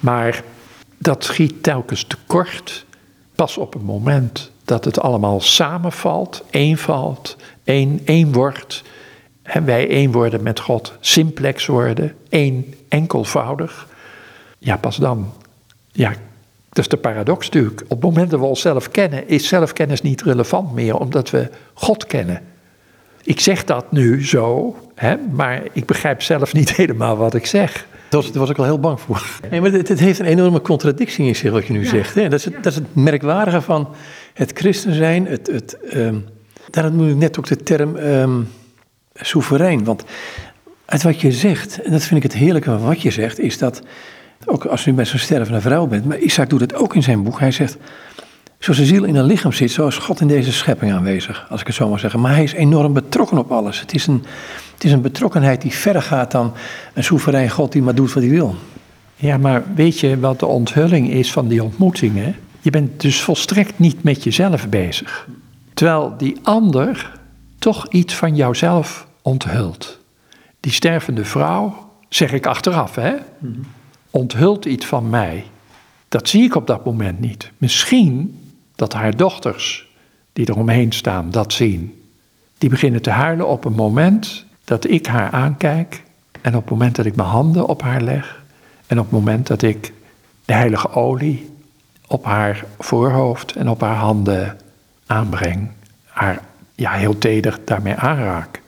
Maar 0.00 0.42
dat 0.98 1.24
schiet 1.24 1.62
telkens 1.62 2.04
tekort. 2.04 2.84
Pas 3.34 3.58
op 3.58 3.72
het 3.72 3.82
moment 3.82 4.50
dat 4.64 4.84
het 4.84 5.00
allemaal 5.00 5.40
samenvalt, 5.40 6.44
eenvalt, 6.50 7.36
één, 7.64 8.00
één 8.04 8.32
wordt. 8.32 8.82
En 9.46 9.64
wij 9.64 9.88
één 9.88 10.12
worden 10.12 10.42
met 10.42 10.60
God, 10.60 10.92
simplex 11.00 11.66
worden, 11.66 12.14
één, 12.28 12.74
enkelvoudig. 12.88 13.86
Ja, 14.58 14.76
pas 14.76 14.96
dan. 14.96 15.32
Ja, 15.92 16.12
dat 16.68 16.78
is 16.78 16.88
de 16.88 16.96
paradox 16.96 17.46
natuurlijk. 17.48 17.80
Op 17.82 17.88
het 17.88 18.00
moment 18.00 18.30
dat 18.30 18.40
we 18.40 18.46
onszelf 18.46 18.90
kennen, 18.90 19.28
is 19.28 19.48
zelfkennis 19.48 20.02
niet 20.02 20.22
relevant 20.22 20.72
meer, 20.72 20.96
omdat 20.96 21.30
we 21.30 21.50
God 21.74 22.06
kennen. 22.06 22.42
Ik 23.22 23.40
zeg 23.40 23.64
dat 23.64 23.92
nu 23.92 24.26
zo, 24.26 24.76
hè, 24.94 25.16
maar 25.30 25.62
ik 25.72 25.86
begrijp 25.86 26.22
zelf 26.22 26.52
niet 26.52 26.76
helemaal 26.76 27.16
wat 27.16 27.34
ik 27.34 27.46
zeg. 27.46 27.86
Daar 28.08 28.22
was, 28.22 28.30
was 28.30 28.50
ik 28.50 28.58
al 28.58 28.64
heel 28.64 28.80
bang 28.80 29.00
voor. 29.00 29.40
Nee, 29.50 29.60
maar 29.60 29.72
het, 29.72 29.88
het, 29.88 30.00
heeft 30.00 30.18
een 30.18 30.26
enorme 30.26 30.60
contradictie 30.60 31.26
in 31.26 31.36
zich, 31.36 31.50
wat 31.50 31.66
je 31.66 31.72
nu 31.72 31.84
zegt. 31.84 32.14
Hè? 32.14 32.28
Dat, 32.28 32.38
is 32.38 32.44
het, 32.44 32.54
dat 32.54 32.66
is 32.72 32.74
het 32.74 32.94
merkwaardige 32.94 33.60
van 33.60 33.88
het 34.34 34.52
christen 34.54 34.94
zijn. 34.94 35.26
Het, 35.26 35.46
het, 35.46 35.78
um, 35.94 36.24
daarom 36.70 36.96
noem 36.96 37.08
ik 37.08 37.16
net 37.16 37.38
ook 37.38 37.46
de 37.46 37.56
term 37.56 37.96
um, 37.96 38.48
soeverein. 39.20 39.84
Want 39.84 40.04
uit 40.84 41.02
wat 41.02 41.20
je 41.20 41.32
zegt, 41.32 41.82
en 41.82 41.90
dat 41.90 42.02
vind 42.02 42.24
ik 42.24 42.30
het 42.30 42.40
heerlijke 42.40 42.70
van 42.70 42.80
wat 42.80 43.02
je 43.02 43.10
zegt, 43.10 43.38
is 43.38 43.58
dat, 43.58 43.82
ook 44.44 44.64
als 44.64 44.84
je 44.84 44.92
met 44.92 45.08
zo'n 45.08 45.18
stervende 45.18 45.60
vrouw 45.60 45.86
bent, 45.86 46.04
maar 46.04 46.18
Isaac 46.18 46.50
doet 46.50 46.60
het 46.60 46.74
ook 46.74 46.94
in 46.94 47.02
zijn 47.02 47.22
boek. 47.22 47.40
Hij 47.40 47.50
zegt, 47.50 47.76
zoals 48.58 48.78
de 48.78 48.86
ziel 48.86 49.04
in 49.04 49.16
een 49.16 49.24
lichaam 49.24 49.52
zit, 49.52 49.70
zo 49.70 49.86
is 49.86 49.96
God 49.96 50.20
in 50.20 50.28
deze 50.28 50.52
schepping 50.52 50.92
aanwezig, 50.92 51.46
als 51.50 51.60
ik 51.60 51.66
het 51.66 51.76
zo 51.76 51.88
mag 51.88 52.00
zeggen. 52.00 52.20
Maar 52.20 52.34
hij 52.34 52.42
is 52.42 52.52
enorm 52.52 52.92
betrokken 52.92 53.38
op 53.38 53.52
alles. 53.52 53.80
Het 53.80 53.94
is 53.94 54.06
een, 54.06 54.24
het 54.74 54.84
is 54.84 54.92
een 54.92 55.00
betrokkenheid 55.00 55.62
die 55.62 55.72
verder 55.72 56.02
gaat 56.02 56.30
dan 56.30 56.52
een 56.94 57.04
soeverein 57.04 57.50
God 57.50 57.72
die 57.72 57.82
maar 57.82 57.94
doet 57.94 58.12
wat 58.12 58.22
hij 58.22 58.32
wil. 58.32 58.54
Ja, 59.16 59.36
maar 59.36 59.62
weet 59.74 60.00
je 60.00 60.20
wat 60.20 60.40
de 60.40 60.46
onthulling 60.46 61.10
is 61.10 61.32
van 61.32 61.48
die 61.48 61.62
ontmoetingen? 61.62 62.36
Je 62.60 62.70
bent 62.70 63.00
dus 63.00 63.20
volstrekt 63.20 63.78
niet 63.78 64.02
met 64.02 64.24
jezelf 64.24 64.68
bezig. 64.68 65.28
Terwijl 65.74 66.14
die 66.18 66.36
ander 66.42 67.12
toch 67.58 67.86
iets 67.88 68.14
van 68.14 68.36
jouzelf 68.36 69.05
onthult. 69.26 69.98
Die 70.60 70.72
stervende 70.72 71.24
vrouw, 71.24 71.90
zeg 72.08 72.32
ik 72.32 72.46
achteraf, 72.46 72.94
hè, 72.94 73.14
onthult 74.10 74.64
iets 74.64 74.86
van 74.86 75.10
mij. 75.10 75.44
Dat 76.08 76.28
zie 76.28 76.42
ik 76.42 76.54
op 76.54 76.66
dat 76.66 76.84
moment 76.84 77.20
niet. 77.20 77.50
Misschien 77.58 78.40
dat 78.74 78.92
haar 78.92 79.16
dochters, 79.16 79.88
die 80.32 80.50
eromheen 80.50 80.92
staan, 80.92 81.30
dat 81.30 81.52
zien. 81.52 82.02
Die 82.58 82.70
beginnen 82.70 83.02
te 83.02 83.10
huilen 83.10 83.48
op 83.48 83.64
een 83.64 83.72
moment 83.72 84.44
dat 84.64 84.88
ik 84.90 85.06
haar 85.06 85.30
aankijk 85.30 86.02
en 86.40 86.56
op 86.56 86.60
het 86.60 86.70
moment 86.70 86.96
dat 86.96 87.06
ik 87.06 87.16
mijn 87.16 87.28
handen 87.28 87.66
op 87.66 87.82
haar 87.82 88.00
leg 88.00 88.42
en 88.86 88.98
op 88.98 89.04
het 89.04 89.12
moment 89.12 89.46
dat 89.46 89.62
ik 89.62 89.92
de 90.44 90.52
heilige 90.52 90.90
olie 90.90 91.50
op 92.06 92.24
haar 92.24 92.64
voorhoofd 92.78 93.52
en 93.52 93.68
op 93.68 93.80
haar 93.80 93.96
handen 93.96 94.58
aanbreng, 95.06 95.70
haar 96.04 96.40
ja, 96.74 96.92
heel 96.92 97.18
teder 97.18 97.58
daarmee 97.64 97.94
aanraak. 97.94 98.64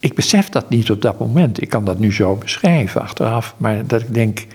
Ik 0.00 0.14
besef 0.14 0.48
dat 0.48 0.70
niet 0.70 0.90
op 0.90 1.02
dat 1.02 1.18
moment. 1.18 1.62
Ik 1.62 1.68
kan 1.68 1.84
dat 1.84 1.98
nu 1.98 2.12
zo 2.12 2.36
beschrijven 2.36 3.00
achteraf, 3.00 3.54
maar 3.56 3.86
dat 3.86 4.00
ik 4.00 4.14
denk, 4.14 4.46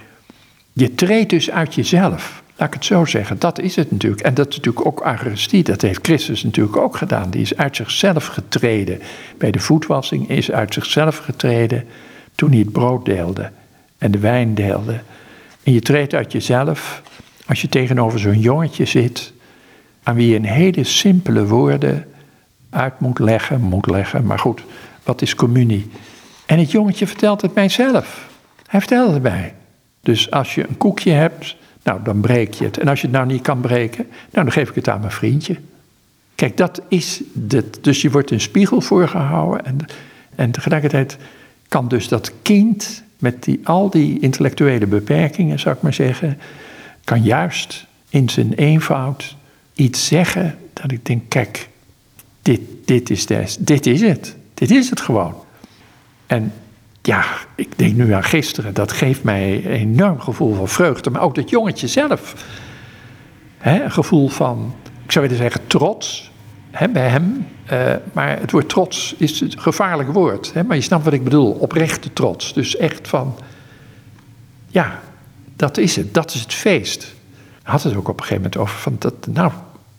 je 0.74 0.96
treedt 0.96 1.30
dus 1.30 1.52
uit 1.52 1.76
jezelf. 1.76 2.44
Laat 2.56 2.68
ik 2.68 2.74
het 2.74 2.86
zo 2.86 3.06
zeggen, 3.06 3.40
dat 3.40 3.60
is 3.60 3.76
het 3.76 3.92
natuurlijk. 3.92 4.22
En 4.22 4.34
dat 4.34 4.48
is 4.48 4.56
natuurlijk 4.56 4.86
ook 4.86 5.06
Eucharistie, 5.06 5.64
dat 5.64 5.82
heeft 5.82 6.00
Christus 6.02 6.44
natuurlijk 6.44 6.78
ook 6.78 6.98
gedaan. 6.98 7.30
Die 7.30 7.42
is 7.42 7.58
uit 7.58 7.76
zichzelf 7.76 8.26
getreden. 8.26 9.00
Bij 9.38 9.52
de 9.52 9.60
voetwassing 9.60 10.30
is 10.30 10.52
uit 10.52 10.74
zichzelf 10.74 11.18
getreden 11.18 11.84
toen 12.36 12.50
hij 12.50 12.60
het 12.60 12.72
brood 12.72 13.06
deelde 13.06 13.52
en 13.98 14.12
de 14.12 14.20
wijn 14.20 14.56
deelde. 14.56 15.00
En 15.64 15.74
je 15.74 15.82
treedt 15.82 16.14
uit 16.14 16.32
jezelf 16.32 17.02
als 17.46 17.62
je 17.62 17.70
tegenover 17.70 18.20
zo'n 18.20 18.40
jongetje 18.40 18.86
zit, 18.86 19.34
aan 20.04 20.16
wie 20.16 20.30
je 20.30 20.36
een 20.36 20.46
hele 20.46 20.84
simpele 20.84 21.46
woorden 21.46 22.06
uit 22.70 23.00
moet 23.00 23.20
leggen, 23.20 23.62
moet 23.62 23.88
leggen, 23.88 24.26
maar 24.26 24.40
goed, 24.40 24.64
wat 25.06 25.22
is 25.22 25.36
communie? 25.36 25.90
En 26.46 26.60
het 26.60 26.72
jongetje 26.72 27.08
vertelt 27.08 27.42
het 27.42 27.54
mijzelf. 27.54 28.30
Hij 28.68 28.80
vertelt 28.80 29.14
het 29.14 29.22
mij. 29.22 29.54
Dus 30.02 30.32
als 30.32 30.56
je 30.56 30.68
een 30.68 30.78
koekje 30.78 31.12
hebt, 31.12 31.56
nou, 31.84 32.00
dan 32.04 32.20
breek 32.20 32.54
je 32.54 32.64
het. 32.64 32.78
En 32.78 32.88
als 32.88 33.02
je 33.02 33.08
het 33.08 33.16
nou 33.16 33.28
niet 33.28 33.42
kan 33.42 33.62
breken, 33.62 34.08
nou, 34.08 34.46
dan 34.46 34.52
geef 34.52 34.70
ik 34.70 34.76
het 34.76 34.90
aan 34.90 35.00
mijn 35.00 35.12
vriendje. 35.12 35.56
Kijk, 36.36 36.58
dat 36.58 36.82
is 36.88 37.22
het. 37.48 37.78
Dus 37.82 38.02
je 38.02 38.12
wordt 38.12 38.32
een 38.32 38.42
spiegel 38.42 38.82
voorgehouden. 38.82 39.66
En, 39.66 39.78
en 40.36 40.52
tegelijkertijd 40.52 41.18
kan 41.68 41.88
dus 41.88 42.08
dat 42.08 42.32
kind 42.42 43.04
met 43.18 43.44
die, 43.44 43.60
al 43.64 43.90
die 43.90 44.20
intellectuele 44.20 44.88
beperkingen, 44.88 45.60
zou 45.60 45.76
ik 45.76 45.82
maar 45.82 45.94
zeggen, 45.94 46.40
kan 47.04 47.24
juist 47.24 47.86
in 48.10 48.30
zijn 48.30 48.54
eenvoud 48.54 49.36
iets 49.74 50.06
zeggen 50.06 50.58
dat 50.74 50.92
ik 50.92 51.06
denk, 51.06 51.24
kijk, 51.28 51.70
dit, 52.42 52.62
dit, 52.86 53.10
is, 53.10 53.26
des, 53.26 53.58
dit 53.58 53.86
is 53.86 54.02
het. 54.02 54.36
Dit 54.56 54.72
is 54.72 54.90
het 54.90 55.02
gewoon. 55.02 55.36
En 56.28 56.54
ja, 57.02 57.26
ik 57.56 57.78
denk 57.78 57.96
nu 57.96 58.14
aan 58.14 58.24
gisteren, 58.24 58.74
dat 58.74 58.92
geeft 58.92 59.24
mij 59.24 59.66
een 59.66 59.72
enorm 59.72 60.20
gevoel 60.20 60.54
van 60.54 60.68
vreugde. 60.68 61.10
Maar 61.10 61.22
ook 61.22 61.36
dat 61.36 61.50
jongetje 61.50 61.88
zelf. 61.88 62.46
Hè, 63.58 63.84
een 63.84 63.92
gevoel 63.92 64.28
van, 64.28 64.76
ik 65.04 65.12
zou 65.12 65.26
willen 65.28 65.42
zeggen, 65.42 65.68
trots 65.68 66.32
hè, 66.72 66.90
bij 66.90 67.10
hem. 67.10 67.48
Uh, 67.72 67.94
maar 68.14 68.40
het 68.40 68.52
woord 68.52 68.70
trots 68.70 69.16
is 69.18 69.42
een 69.42 69.60
gevaarlijk 69.60 70.12
woord. 70.12 70.54
Hè, 70.54 70.64
maar 70.64 70.76
je 70.76 70.82
snapt 70.82 71.04
wat 71.04 71.14
ik 71.14 71.24
bedoel, 71.24 71.52
oprechte 71.52 72.14
trots. 72.14 72.54
Dus 72.54 72.78
echt 72.78 73.08
van, 73.08 73.36
ja, 74.68 75.00
dat 75.56 75.78
is 75.78 75.96
het, 75.96 76.14
dat 76.14 76.34
is 76.34 76.42
het 76.42 76.54
feest. 76.54 77.14
Hij 77.64 77.74
had 77.74 77.84
het 77.84 77.96
ook 77.96 78.08
op 78.08 78.20
een 78.20 78.26
gegeven 78.26 78.42
moment 78.44 78.58
over 78.58 78.78
van, 78.78 78.96
dat, 79.00 79.28
nou, 79.28 79.52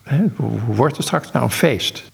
hè, 0.02 0.24
hoe, 0.36 0.60
hoe 0.60 0.74
wordt 0.74 0.96
het 0.96 1.06
straks 1.06 1.32
nou 1.32 1.44
een 1.44 1.50
feest? 1.50 2.10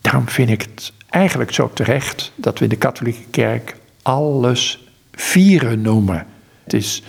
Daarom 0.00 0.28
vind 0.28 0.50
ik 0.50 0.62
het 0.62 0.92
eigenlijk 1.10 1.52
zo 1.52 1.70
terecht 1.74 2.32
dat 2.34 2.58
we 2.58 2.66
de 2.66 2.76
katholieke 2.76 3.24
kerk 3.30 3.76
alles 4.02 4.88
vieren 5.12 5.80
noemen. 5.80 6.26
Het 6.64 6.72
is 6.72 7.02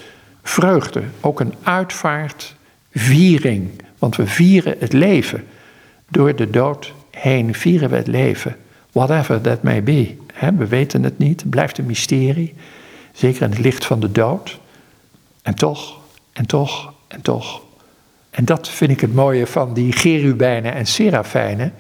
vreugde, 0.44 1.04
ook 1.20 1.40
een 1.40 1.54
uitvaart, 1.64 2.56
viering. 2.92 3.70
Want 4.00 4.16
we 4.16 4.28
vieren 4.28 4.76
het 4.80 4.94
leven. 4.94 5.44
Door 6.10 6.36
de 6.36 6.50
dood 6.50 6.94
heen 7.12 7.54
vieren 7.54 7.90
we 7.90 7.96
het 7.96 8.08
leven. 8.08 8.56
Whatever 8.92 9.42
that 9.42 9.64
may 9.64 9.84
be. 9.84 10.16
we 10.58 10.68
weten 10.68 11.04
het 11.04 11.18
niet, 11.18 11.42
het 11.42 11.50
blijft 11.50 11.78
een 11.78 11.86
mysterie. 11.86 12.54
Zeker 13.12 13.42
in 13.42 13.50
het 13.50 13.60
licht 13.60 13.86
van 13.86 14.00
de 14.00 14.12
dood. 14.12 14.60
En 15.42 15.56
toch, 15.56 16.00
en 16.34 16.46
toch, 16.46 16.94
en 17.08 17.22
toch. 17.22 17.62
En 18.30 18.46
dat 18.46 18.70
vind 18.70 18.92
ik 18.92 19.02
het 19.02 19.14
mooie 19.14 19.48
van 19.48 19.74
die 19.74 19.92
cherubijnen 19.92 20.74
en 20.74 20.86
serafijnen. 20.86 21.74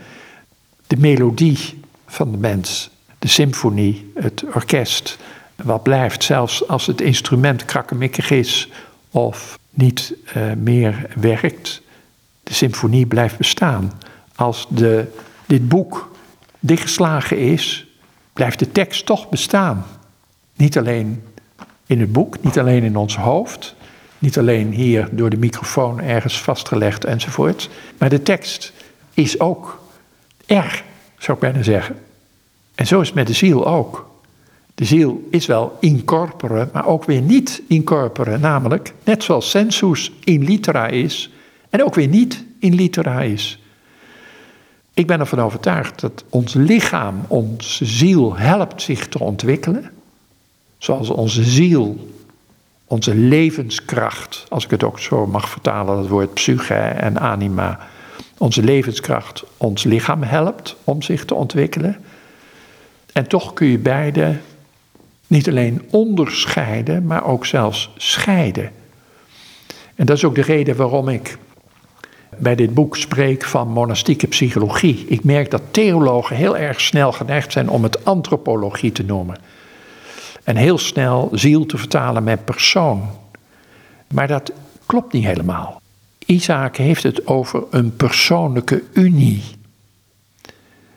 De 0.87 0.97
melodie 0.97 1.80
van 2.11 2.31
de 2.31 2.37
mens 2.37 2.89
de 3.19 3.27
symfonie, 3.27 4.11
het 4.15 4.43
orkest, 4.53 5.17
wat 5.55 5.83
blijft, 5.83 6.23
zelfs 6.23 6.67
als 6.67 6.85
het 6.85 7.01
instrument 7.01 7.65
krakkemikkig 7.65 8.31
is 8.31 8.69
of 9.11 9.59
niet 9.69 10.13
uh, 10.37 10.53
meer 10.57 11.05
werkt, 11.15 11.81
de 12.43 12.53
symfonie 12.53 13.05
blijft 13.05 13.37
bestaan. 13.37 13.91
Als 14.35 14.67
de, 14.69 15.05
dit 15.45 15.69
boek 15.69 16.11
dichtgeslagen 16.59 17.37
is, 17.37 17.87
blijft 18.33 18.59
de 18.59 18.71
tekst 18.71 19.05
toch 19.05 19.29
bestaan. 19.29 19.85
Niet 20.55 20.77
alleen 20.77 21.23
in 21.85 21.99
het 21.99 22.11
boek, 22.11 22.43
niet 22.43 22.59
alleen 22.59 22.83
in 22.83 22.95
ons 22.95 23.15
hoofd, 23.15 23.75
niet 24.19 24.37
alleen 24.37 24.71
hier 24.71 25.09
door 25.11 25.29
de 25.29 25.37
microfoon 25.37 26.01
ergens 26.01 26.41
vastgelegd 26.41 27.05
enzovoort, 27.05 27.69
maar 27.97 28.09
de 28.09 28.23
tekst 28.23 28.73
is 29.13 29.39
ook 29.39 29.83
er, 30.45 30.83
zou 31.21 31.37
ik 31.37 31.43
bijna 31.43 31.63
zeggen. 31.63 31.95
En 32.75 32.87
zo 32.87 33.01
is 33.01 33.07
het 33.07 33.15
met 33.15 33.27
de 33.27 33.33
ziel 33.33 33.67
ook. 33.67 34.09
De 34.75 34.85
ziel 34.85 35.27
is 35.31 35.45
wel 35.45 35.77
in 35.79 36.03
corpore, 36.03 36.69
maar 36.73 36.87
ook 36.87 37.03
weer 37.05 37.21
niet 37.21 37.61
in 37.67 37.83
corpore. 37.83 38.37
Namelijk, 38.37 38.93
net 39.03 39.23
zoals 39.23 39.49
sensus 39.49 40.11
in 40.23 40.43
litera 40.43 40.87
is 40.87 41.31
en 41.69 41.83
ook 41.83 41.95
weer 41.95 42.07
niet 42.07 42.43
in 42.59 42.75
litera 42.75 43.21
is. 43.21 43.59
Ik 44.93 45.07
ben 45.07 45.19
ervan 45.19 45.41
overtuigd 45.41 46.01
dat 46.01 46.23
ons 46.29 46.53
lichaam, 46.53 47.25
onze 47.27 47.85
ziel 47.85 48.37
helpt 48.37 48.81
zich 48.81 49.07
te 49.07 49.19
ontwikkelen. 49.19 49.91
Zoals 50.77 51.09
onze 51.09 51.43
ziel, 51.43 52.09
onze 52.85 53.15
levenskracht, 53.15 54.45
als 54.49 54.63
ik 54.63 54.71
het 54.71 54.83
ook 54.83 54.99
zo 54.99 55.27
mag 55.27 55.49
vertalen, 55.49 55.95
dat 55.97 56.07
woord 56.07 56.33
psyche 56.33 56.73
en 56.75 57.19
anima, 57.19 57.79
onze 58.37 58.63
levenskracht 58.63 59.43
ons 59.57 59.83
lichaam 59.83 60.23
helpt 60.23 60.75
om 60.83 61.01
zich 61.01 61.25
te 61.25 61.33
ontwikkelen. 61.33 61.97
En 63.13 63.27
toch 63.27 63.53
kun 63.53 63.67
je 63.67 63.77
beide 63.77 64.37
niet 65.27 65.47
alleen 65.47 65.81
onderscheiden, 65.89 67.05
maar 67.05 67.25
ook 67.25 67.45
zelfs 67.45 67.89
scheiden. 67.97 68.71
En 69.95 70.05
dat 70.05 70.17
is 70.17 70.23
ook 70.23 70.35
de 70.35 70.41
reden 70.41 70.75
waarom 70.75 71.09
ik 71.09 71.37
bij 72.37 72.55
dit 72.55 72.73
boek 72.73 72.97
spreek 72.97 73.43
van 73.43 73.67
monastieke 73.67 74.27
psychologie. 74.27 75.05
Ik 75.07 75.23
merk 75.23 75.51
dat 75.51 75.61
theologen 75.71 76.35
heel 76.35 76.57
erg 76.57 76.81
snel 76.81 77.11
geneigd 77.11 77.51
zijn 77.51 77.69
om 77.69 77.83
het 77.83 78.05
antropologie 78.05 78.91
te 78.91 79.03
noemen. 79.03 79.37
En 80.43 80.55
heel 80.55 80.77
snel 80.77 81.29
ziel 81.31 81.65
te 81.65 81.77
vertalen 81.77 82.23
met 82.23 82.45
persoon. 82.45 83.09
Maar 84.13 84.27
dat 84.27 84.51
klopt 84.85 85.13
niet 85.13 85.25
helemaal. 85.25 85.80
Isaac 86.31 86.77
heeft 86.77 87.03
het 87.03 87.27
over 87.27 87.63
een 87.69 87.95
persoonlijke 87.95 88.83
unie. 88.93 89.43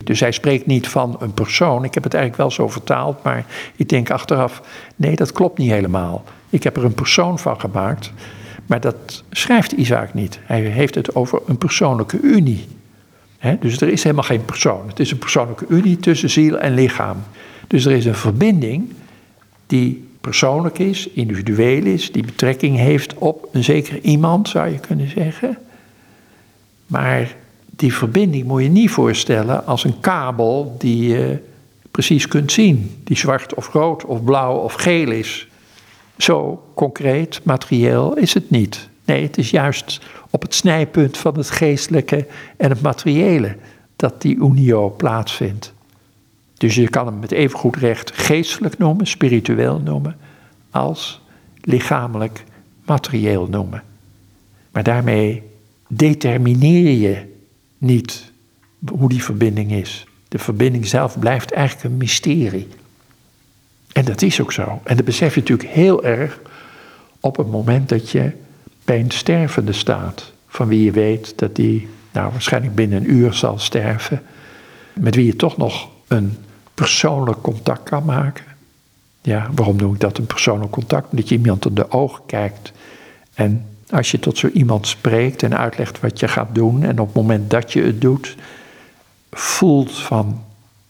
Dus 0.03 0.19
hij 0.19 0.31
spreekt 0.31 0.65
niet 0.65 0.87
van 0.87 1.15
een 1.19 1.33
persoon. 1.33 1.83
Ik 1.83 1.93
heb 1.93 2.03
het 2.03 2.13
eigenlijk 2.13 2.43
wel 2.43 2.51
zo 2.51 2.73
vertaald, 2.73 3.23
maar 3.23 3.45
ik 3.75 3.89
denk 3.89 4.09
achteraf: 4.09 4.61
nee, 4.95 5.15
dat 5.15 5.31
klopt 5.31 5.57
niet 5.57 5.69
helemaal. 5.69 6.23
Ik 6.49 6.63
heb 6.63 6.77
er 6.77 6.83
een 6.83 6.93
persoon 6.93 7.39
van 7.39 7.59
gemaakt. 7.59 8.11
Maar 8.65 8.79
dat 8.79 9.23
schrijft 9.31 9.71
Isaac 9.71 10.13
niet. 10.13 10.39
Hij 10.43 10.61
heeft 10.61 10.95
het 10.95 11.15
over 11.15 11.41
een 11.45 11.57
persoonlijke 11.57 12.19
unie. 12.21 12.67
dus 13.59 13.81
er 13.81 13.89
is 13.89 14.03
helemaal 14.03 14.23
geen 14.23 14.45
persoon. 14.45 14.87
Het 14.87 14.99
is 14.99 15.11
een 15.11 15.17
persoonlijke 15.17 15.65
unie 15.69 15.97
tussen 15.97 16.29
ziel 16.29 16.57
en 16.57 16.73
lichaam. 16.73 17.17
Dus 17.67 17.85
er 17.85 17.91
is 17.91 18.05
een 18.05 18.15
verbinding 18.15 18.93
die 19.67 20.07
persoonlijk 20.25 20.79
is, 20.79 21.09
individueel 21.09 21.83
is, 21.83 22.11
die 22.11 22.25
betrekking 22.25 22.77
heeft 22.77 23.13
op 23.13 23.47
een 23.51 23.63
zeker 23.63 23.99
iemand, 24.01 24.49
zou 24.49 24.69
je 24.69 24.79
kunnen 24.79 25.09
zeggen. 25.09 25.57
Maar 26.87 27.35
die 27.65 27.93
verbinding 27.93 28.43
moet 28.43 28.61
je 28.61 28.69
niet 28.69 28.89
voorstellen 28.89 29.65
als 29.65 29.83
een 29.83 29.99
kabel 29.99 30.75
die 30.77 31.07
je 31.07 31.37
precies 31.91 32.27
kunt 32.27 32.51
zien, 32.51 33.01
die 33.03 33.17
zwart 33.17 33.53
of 33.53 33.73
rood 33.73 34.05
of 34.05 34.23
blauw 34.23 34.55
of 34.55 34.73
geel 34.73 35.11
is. 35.11 35.47
Zo 36.17 36.63
concreet, 36.73 37.41
materieel 37.43 38.17
is 38.17 38.33
het 38.33 38.49
niet. 38.49 38.89
Nee, 39.05 39.23
het 39.23 39.37
is 39.37 39.49
juist 39.49 39.99
op 40.29 40.41
het 40.41 40.53
snijpunt 40.53 41.17
van 41.17 41.37
het 41.37 41.49
geestelijke 41.49 42.27
en 42.57 42.69
het 42.69 42.81
materiële 42.81 43.55
dat 43.95 44.21
die 44.21 44.35
unio 44.35 44.89
plaatsvindt. 44.89 45.73
Dus 46.57 46.75
je 46.75 46.89
kan 46.89 47.05
hem 47.05 47.19
met 47.19 47.31
even 47.31 47.59
goed 47.59 47.75
recht 47.75 48.11
geestelijk 48.13 48.77
noemen, 48.77 49.07
spiritueel 49.07 49.79
noemen, 49.79 50.17
als 50.71 51.21
lichamelijk, 51.61 52.43
materieel 52.85 53.47
noemen. 53.47 53.83
Maar 54.71 54.83
daarmee 54.83 55.43
determineer 55.87 56.91
je 56.91 57.33
niet 57.77 58.31
hoe 58.87 59.09
die 59.09 59.23
verbinding 59.23 59.71
is. 59.71 60.05
De 60.27 60.39
verbinding 60.39 60.87
zelf 60.87 61.19
blijft 61.19 61.51
eigenlijk 61.51 61.89
een 61.89 61.97
mysterie. 61.97 62.67
En 63.91 64.05
dat 64.05 64.21
is 64.21 64.41
ook 64.41 64.51
zo. 64.51 64.81
En 64.83 64.95
dat 64.95 65.05
besef 65.05 65.33
je 65.33 65.39
natuurlijk 65.39 65.69
heel 65.69 66.03
erg 66.03 66.39
op 67.19 67.37
het 67.37 67.51
moment 67.51 67.89
dat 67.89 68.09
je 68.09 68.31
bij 68.85 68.99
een 68.99 69.11
stervende 69.11 69.73
staat. 69.73 70.33
Van 70.47 70.67
wie 70.67 70.83
je 70.83 70.91
weet 70.91 71.33
dat 71.35 71.55
die 71.55 71.87
nou, 72.11 72.31
waarschijnlijk 72.31 72.75
binnen 72.75 72.97
een 72.97 73.11
uur 73.11 73.33
zal 73.33 73.59
sterven. 73.59 74.21
Met 74.93 75.15
wie 75.15 75.25
je 75.25 75.35
toch 75.35 75.57
nog 75.57 75.89
een 76.07 76.37
persoonlijk 76.73 77.41
contact 77.41 77.83
kan 77.83 78.05
maken. 78.05 78.45
Ja, 79.21 79.49
waarom 79.55 79.75
noem 79.75 79.93
ik 79.93 79.99
dat 79.99 80.17
een 80.17 80.25
persoonlijk 80.25 80.71
contact? 80.71 81.09
Omdat 81.11 81.29
je 81.29 81.35
iemand 81.35 81.65
in 81.65 81.73
de 81.73 81.91
ogen 81.91 82.25
kijkt. 82.25 82.71
En 83.33 83.65
als 83.89 84.11
je 84.11 84.19
tot 84.19 84.37
zo 84.37 84.47
iemand 84.47 84.87
spreekt 84.87 85.43
en 85.43 85.57
uitlegt 85.57 85.99
wat 85.99 86.19
je 86.19 86.27
gaat 86.27 86.55
doen. 86.55 86.83
En 86.83 86.99
op 86.99 87.07
het 87.07 87.15
moment 87.15 87.49
dat 87.49 87.73
je 87.73 87.81
het 87.81 88.01
doet, 88.01 88.35
voelt 89.31 89.91
van 89.91 90.43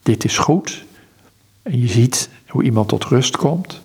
dit 0.03 0.23
is 0.23 0.37
goed. 0.37 0.85
En 1.61 1.81
je 1.81 1.87
ziet 1.87 2.29
hoe 2.47 2.63
iemand 2.63 2.87
tot 2.87 3.03
rust 3.03 3.37
komt. 3.37 3.81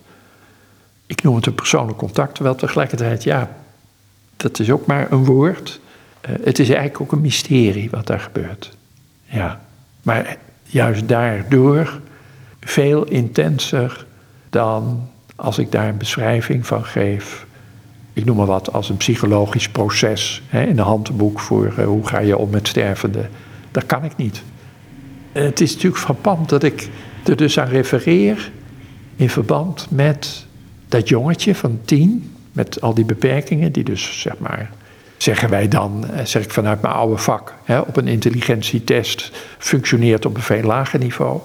Ik 1.07 1.23
noem 1.23 1.37
het 1.37 1.47
een 1.47 1.55
persoonlijk 1.55 1.99
contact, 1.99 2.35
terwijl 2.35 2.55
tegelijkertijd, 2.55 3.23
ja, 3.23 3.57
dat 4.37 4.59
is 4.59 4.71
ook 4.71 4.87
maar 4.87 5.13
een 5.13 5.25
woord. 5.25 5.81
Uh, 6.29 6.37
het 6.45 6.59
is 6.59 6.69
eigenlijk 6.69 7.01
ook 7.01 7.13
een 7.13 7.21
mysterie 7.21 7.91
wat 7.91 8.07
daar 8.07 8.21
gebeurt. 8.21 8.77
Ja, 9.25 9.61
maar 10.03 10.37
juist 10.71 11.09
daardoor 11.09 12.01
veel 12.61 13.05
intenser 13.05 14.07
dan 14.51 15.09
als 15.37 15.59
ik 15.59 15.73
daar 15.73 15.89
een 15.89 15.97
beschrijving 15.97 16.67
van 16.67 16.85
geef. 16.85 17.47
Ik 18.13 18.25
noem 18.25 18.37
maar 18.37 18.47
wat 18.47 18.73
als 18.73 18.89
een 18.89 18.97
psychologisch 18.97 19.69
proces 19.69 20.43
hè, 20.49 20.63
in 20.63 20.79
een 20.79 20.85
handboek 20.85 21.41
voor 21.41 21.75
uh, 21.79 21.85
hoe 21.85 22.07
ga 22.07 22.19
je 22.19 22.37
om 22.37 22.51
met 22.51 22.69
stervenden. 22.69 23.31
Dat 23.71 23.87
kan 23.87 24.05
ik 24.05 24.17
niet. 24.17 24.43
het 25.33 25.61
is 25.61 25.73
natuurlijk 25.75 26.03
frappant 26.03 26.49
dat 26.49 26.63
ik 26.63 26.89
er 27.25 27.37
dus 27.37 27.59
aan 27.59 27.69
refereer 27.69 28.51
in 29.17 29.31
verband 29.31 29.87
met 29.91 30.47
dat 30.89 31.09
jongetje 31.09 31.55
van 31.55 31.81
tien, 31.85 32.35
met 32.53 32.81
al 32.81 32.95
die 32.95 33.05
beperkingen, 33.05 33.73
die 33.73 33.85
dus 33.85 34.21
zeg 34.21 34.39
maar, 34.39 34.71
zeggen 35.23 35.51
wij 35.51 35.69
dan, 35.69 36.11
eh, 36.11 36.25
zeg 36.25 36.45
ik 36.45 36.51
vanuit 36.51 36.83
mijn 36.83 36.95
oude 36.95 37.17
vak, 37.17 37.55
hè, 37.65 37.79
op 37.79 37.97
een 37.97 38.09
intelligentietest 38.09 39.31
functioneert 39.59 40.27
op 40.27 40.37
een 40.37 40.43
veel 40.43 40.63
lager 40.63 40.99
niveau. 40.99 41.41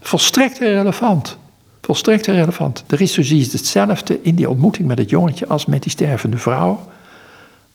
Volstrekt 0.00 0.60
irrelevant. 0.60 1.38
Volstrekt 1.80 2.26
irrelevant. 2.26 2.84
Er 2.86 3.00
is 3.00 3.12
dus 3.12 3.52
hetzelfde 3.52 4.22
in 4.22 4.34
die 4.34 4.48
ontmoeting 4.48 4.88
met 4.88 4.98
het 4.98 5.10
jongetje 5.10 5.46
als 5.46 5.66
met 5.66 5.82
die 5.82 5.90
stervende 5.90 6.38
vrouw, 6.38 6.88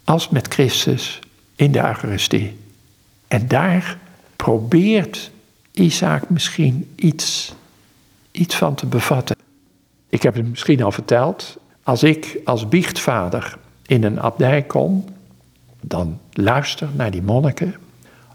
als 0.04 0.30
met 0.30 0.48
Christus 0.48 1.20
in 1.56 1.72
de 1.72 1.86
Eucharistie. 1.86 2.58
En 3.28 3.48
daar 3.48 3.98
probeert 4.36 5.32
Isaac 5.72 6.30
misschien 6.30 6.94
iets, 6.96 7.54
iets 8.32 8.56
van 8.56 8.76
te 8.76 8.86
bevatten. 8.86 9.36
Ik 10.10 10.22
heb 10.22 10.36
het 10.36 10.50
misschien 10.50 10.84
al 10.84 10.92
verteld. 10.92 11.58
Als 11.84 12.04
ik 12.04 12.40
als 12.46 12.68
biechtvader 12.68 13.58
in 13.86 14.04
een 14.04 14.22
abdij 14.22 14.62
kom, 14.62 15.06
dan 15.82 16.20
luister 16.32 16.88
naar 16.94 17.12
die 17.12 17.22
monniken. 17.22 17.76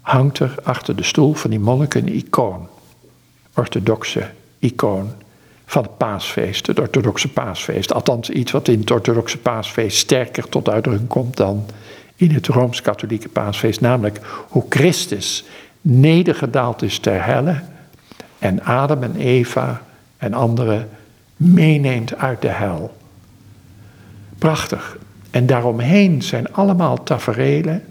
Hangt 0.01 0.39
er 0.39 0.55
achter 0.63 0.95
de 0.95 1.03
stoel 1.03 1.33
van 1.33 1.49
die 1.49 1.59
monniken 1.59 2.07
een 2.07 2.15
icoon. 2.15 2.67
Orthodoxe 3.53 4.29
icoon 4.59 5.11
van 5.65 5.83
het 5.83 5.97
paasfeest, 5.97 6.67
het 6.67 6.79
orthodoxe 6.79 7.31
paasfeest. 7.31 7.93
Althans 7.93 8.29
iets 8.29 8.51
wat 8.51 8.67
in 8.67 8.79
het 8.79 8.91
orthodoxe 8.91 9.37
paasfeest 9.37 9.97
sterker 9.97 10.49
tot 10.49 10.69
uitdrukking 10.69 11.09
komt 11.09 11.37
dan 11.37 11.65
in 12.15 12.31
het 12.31 12.47
rooms-katholieke 12.47 13.29
paasfeest. 13.29 13.81
Namelijk 13.81 14.19
hoe 14.49 14.65
Christus 14.69 15.45
nedergedaald 15.81 16.81
is 16.81 16.99
ter 16.99 17.25
helle 17.25 17.61
en 18.39 18.63
Adam 18.63 19.03
en 19.03 19.15
Eva 19.15 19.81
en 20.17 20.33
anderen 20.33 20.89
meeneemt 21.35 22.15
uit 22.15 22.41
de 22.41 22.47
hel. 22.47 22.97
Prachtig. 24.37 24.97
En 25.35 25.45
daaromheen 25.45 26.21
zijn 26.21 26.53
allemaal 26.53 27.03
taferelen 27.03 27.83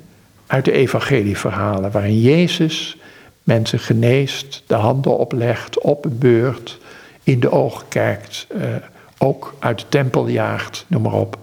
uit 0.47 0.65
de 0.65 0.73
evangelieverhalen 0.73 1.91
waarin 1.91 2.21
Jezus 2.21 2.97
mensen 3.43 3.79
geneest, 3.79 4.63
de 4.67 4.75
handen 4.75 5.19
oplegt, 5.19 5.79
opbeurt, 5.79 6.79
in 7.23 7.41
de 7.41 7.51
ogen 7.51 7.89
kijkt, 7.89 8.47
eh, 8.51 8.69
ook 9.19 9.55
uit 9.59 9.79
de 9.79 9.85
tempel 9.89 10.29
jaagt, 10.29 10.85
noem 10.89 11.03
maar 11.03 11.13
op. 11.13 11.39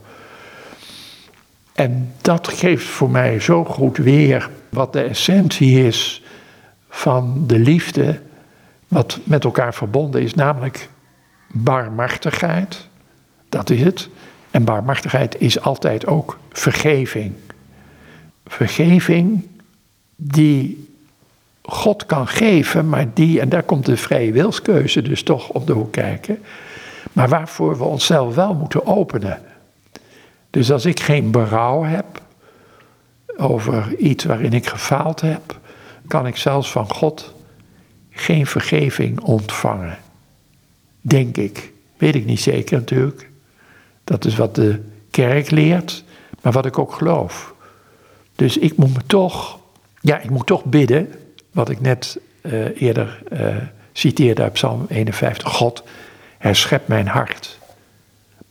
En 1.74 2.14
dat 2.22 2.48
geeft 2.48 2.86
voor 2.86 3.10
mij 3.10 3.40
zo 3.40 3.66
goed 3.66 3.98
weer 3.98 4.50
wat 4.70 4.94
de 4.94 5.02
essentie 5.02 5.86
is 5.88 6.24
van 6.90 7.44
de 7.48 7.60
liefde, 7.60 8.20
wat 8.88 9.20
met 9.24 9.44
elkaar 9.44 9.74
verbonden 9.74 10.22
is, 10.22 10.34
namelijk 10.34 10.90
barmhartigheid. 11.52 12.88
Dat 13.50 13.70
is 13.70 13.82
het. 13.82 14.10
En 14.52 14.64
barmhartigheid 14.64 15.42
is 15.42 15.62
altijd 15.62 16.06
ook 16.08 16.40
vergeving. 16.50 17.34
Vergeving 18.46 19.48
die 20.16 20.90
God 21.62 22.06
kan 22.06 22.28
geven, 22.28 22.90
maar 22.90 23.14
die, 23.14 23.40
en 23.40 23.50
daar 23.50 23.64
komt 23.64 23.86
de 23.86 23.98
vrije 23.98 24.32
wilskeuze 24.32 25.02
dus 25.02 25.24
toch 25.24 25.50
om 25.50 25.66
de 25.66 25.74
hoek 25.74 25.92
kijken, 25.92 26.40
maar 27.14 27.30
waarvoor 27.30 27.78
we 27.78 27.84
onszelf 27.84 28.36
wel 28.36 28.54
moeten 28.54 28.86
openen. 28.86 29.42
Dus 30.50 30.72
als 30.72 30.86
ik 30.86 31.00
geen 31.00 31.32
berouw 31.32 31.84
heb 31.84 32.22
over 33.38 33.96
iets 33.98 34.24
waarin 34.24 34.54
ik 34.54 34.68
gefaald 34.68 35.22
heb, 35.22 35.60
kan 36.08 36.28
ik 36.28 36.38
zelfs 36.38 36.72
van 36.72 36.90
God 36.90 37.34
geen 38.10 38.48
vergeving 38.48 39.20
ontvangen. 39.20 39.98
Denk 41.02 41.38
ik. 41.38 41.72
Weet 41.98 42.16
ik 42.16 42.26
niet 42.26 42.40
zeker 42.40 42.78
natuurlijk. 42.78 43.31
Dat 44.04 44.26
is 44.26 44.36
wat 44.36 44.56
de 44.56 44.82
kerk 45.12 45.52
leert, 45.52 46.04
maar 46.42 46.52
wat 46.52 46.66
ik 46.66 46.80
ook 46.80 46.94
geloof. 46.94 47.54
Dus 48.36 48.58
ik 48.58 48.78
moet 48.78 48.94
me 48.94 49.02
toch, 49.08 49.60
ja, 50.02 50.20
ik 50.20 50.30
moet 50.30 50.46
toch 50.46 50.66
bidden, 50.66 51.14
wat 51.52 51.70
ik 51.70 51.82
net 51.82 52.20
uh, 52.42 52.82
eerder 52.82 53.24
uh, 53.34 53.56
citeerde 53.94 54.42
uit 54.42 54.54
Psalm 54.54 54.86
51. 54.90 55.52
God, 55.52 55.84
herschep 56.38 56.88
mijn 56.88 57.08
hart. 57.08 57.60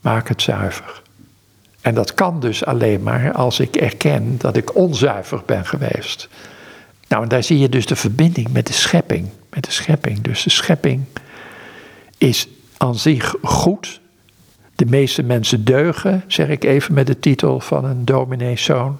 Maak 0.01 0.27
het 0.27 0.41
zuiver. 0.41 1.01
En 1.81 1.93
dat 1.93 2.13
kan 2.13 2.39
dus 2.39 2.65
alleen 2.65 3.03
maar 3.03 3.31
als 3.31 3.59
ik 3.59 3.75
erken 3.75 4.37
dat 4.37 4.55
ik 4.57 4.75
onzuiver 4.75 5.41
ben 5.45 5.65
geweest. 5.65 6.29
Nou, 7.07 7.23
en 7.23 7.29
daar 7.29 7.43
zie 7.43 7.59
je 7.59 7.69
dus 7.69 7.85
de 7.85 7.95
verbinding 7.95 8.51
met 8.51 8.67
de 8.67 8.73
schepping. 8.73 9.29
Met 9.49 9.63
de 9.63 9.71
schepping. 9.71 10.21
Dus 10.21 10.43
de 10.43 10.49
schepping 10.49 11.03
is 12.17 12.47
aan 12.77 12.95
zich 12.95 13.35
goed. 13.41 14.00
De 14.81 14.89
meeste 14.89 15.23
mensen 15.23 15.63
deugen, 15.63 16.23
zeg 16.27 16.47
ik 16.47 16.63
even 16.63 16.93
met 16.93 17.07
de 17.07 17.19
titel 17.19 17.59
van 17.59 17.85
een 17.85 18.05
domineeszoon. 18.05 18.97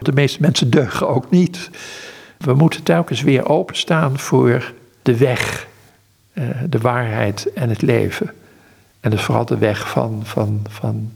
De 0.00 0.12
meeste 0.12 0.40
mensen 0.40 0.70
deugen 0.70 1.08
ook 1.08 1.30
niet. 1.30 1.70
We 2.38 2.54
moeten 2.54 2.82
telkens 2.82 3.22
weer 3.22 3.48
openstaan 3.48 4.18
voor 4.18 4.72
de 5.02 5.16
weg, 5.16 5.66
eh, 6.32 6.44
de 6.68 6.78
waarheid 6.78 7.52
en 7.52 7.68
het 7.68 7.82
leven. 7.82 8.32
En 9.00 9.10
dus 9.10 9.22
vooral 9.22 9.44
de 9.44 9.58
weg 9.58 9.88
van, 9.88 10.20
van, 10.24 10.66
van 10.68 11.12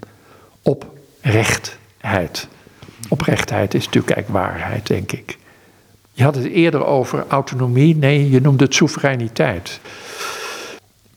oprechtheid. 0.62 2.48
Oprechtheid 3.08 3.74
is 3.74 3.84
natuurlijk 3.84 4.14
eigenlijk 4.14 4.44
waarheid, 4.46 4.86
denk 4.86 5.12
ik. 5.12 5.38
Je 6.12 6.22
had 6.22 6.34
het 6.34 6.46
eerder 6.46 6.84
over 6.84 7.24
autonomie. 7.28 7.96
Nee, 7.96 8.30
je 8.30 8.40
noemde 8.40 8.64
het 8.64 8.74
soevereiniteit. 8.74 9.80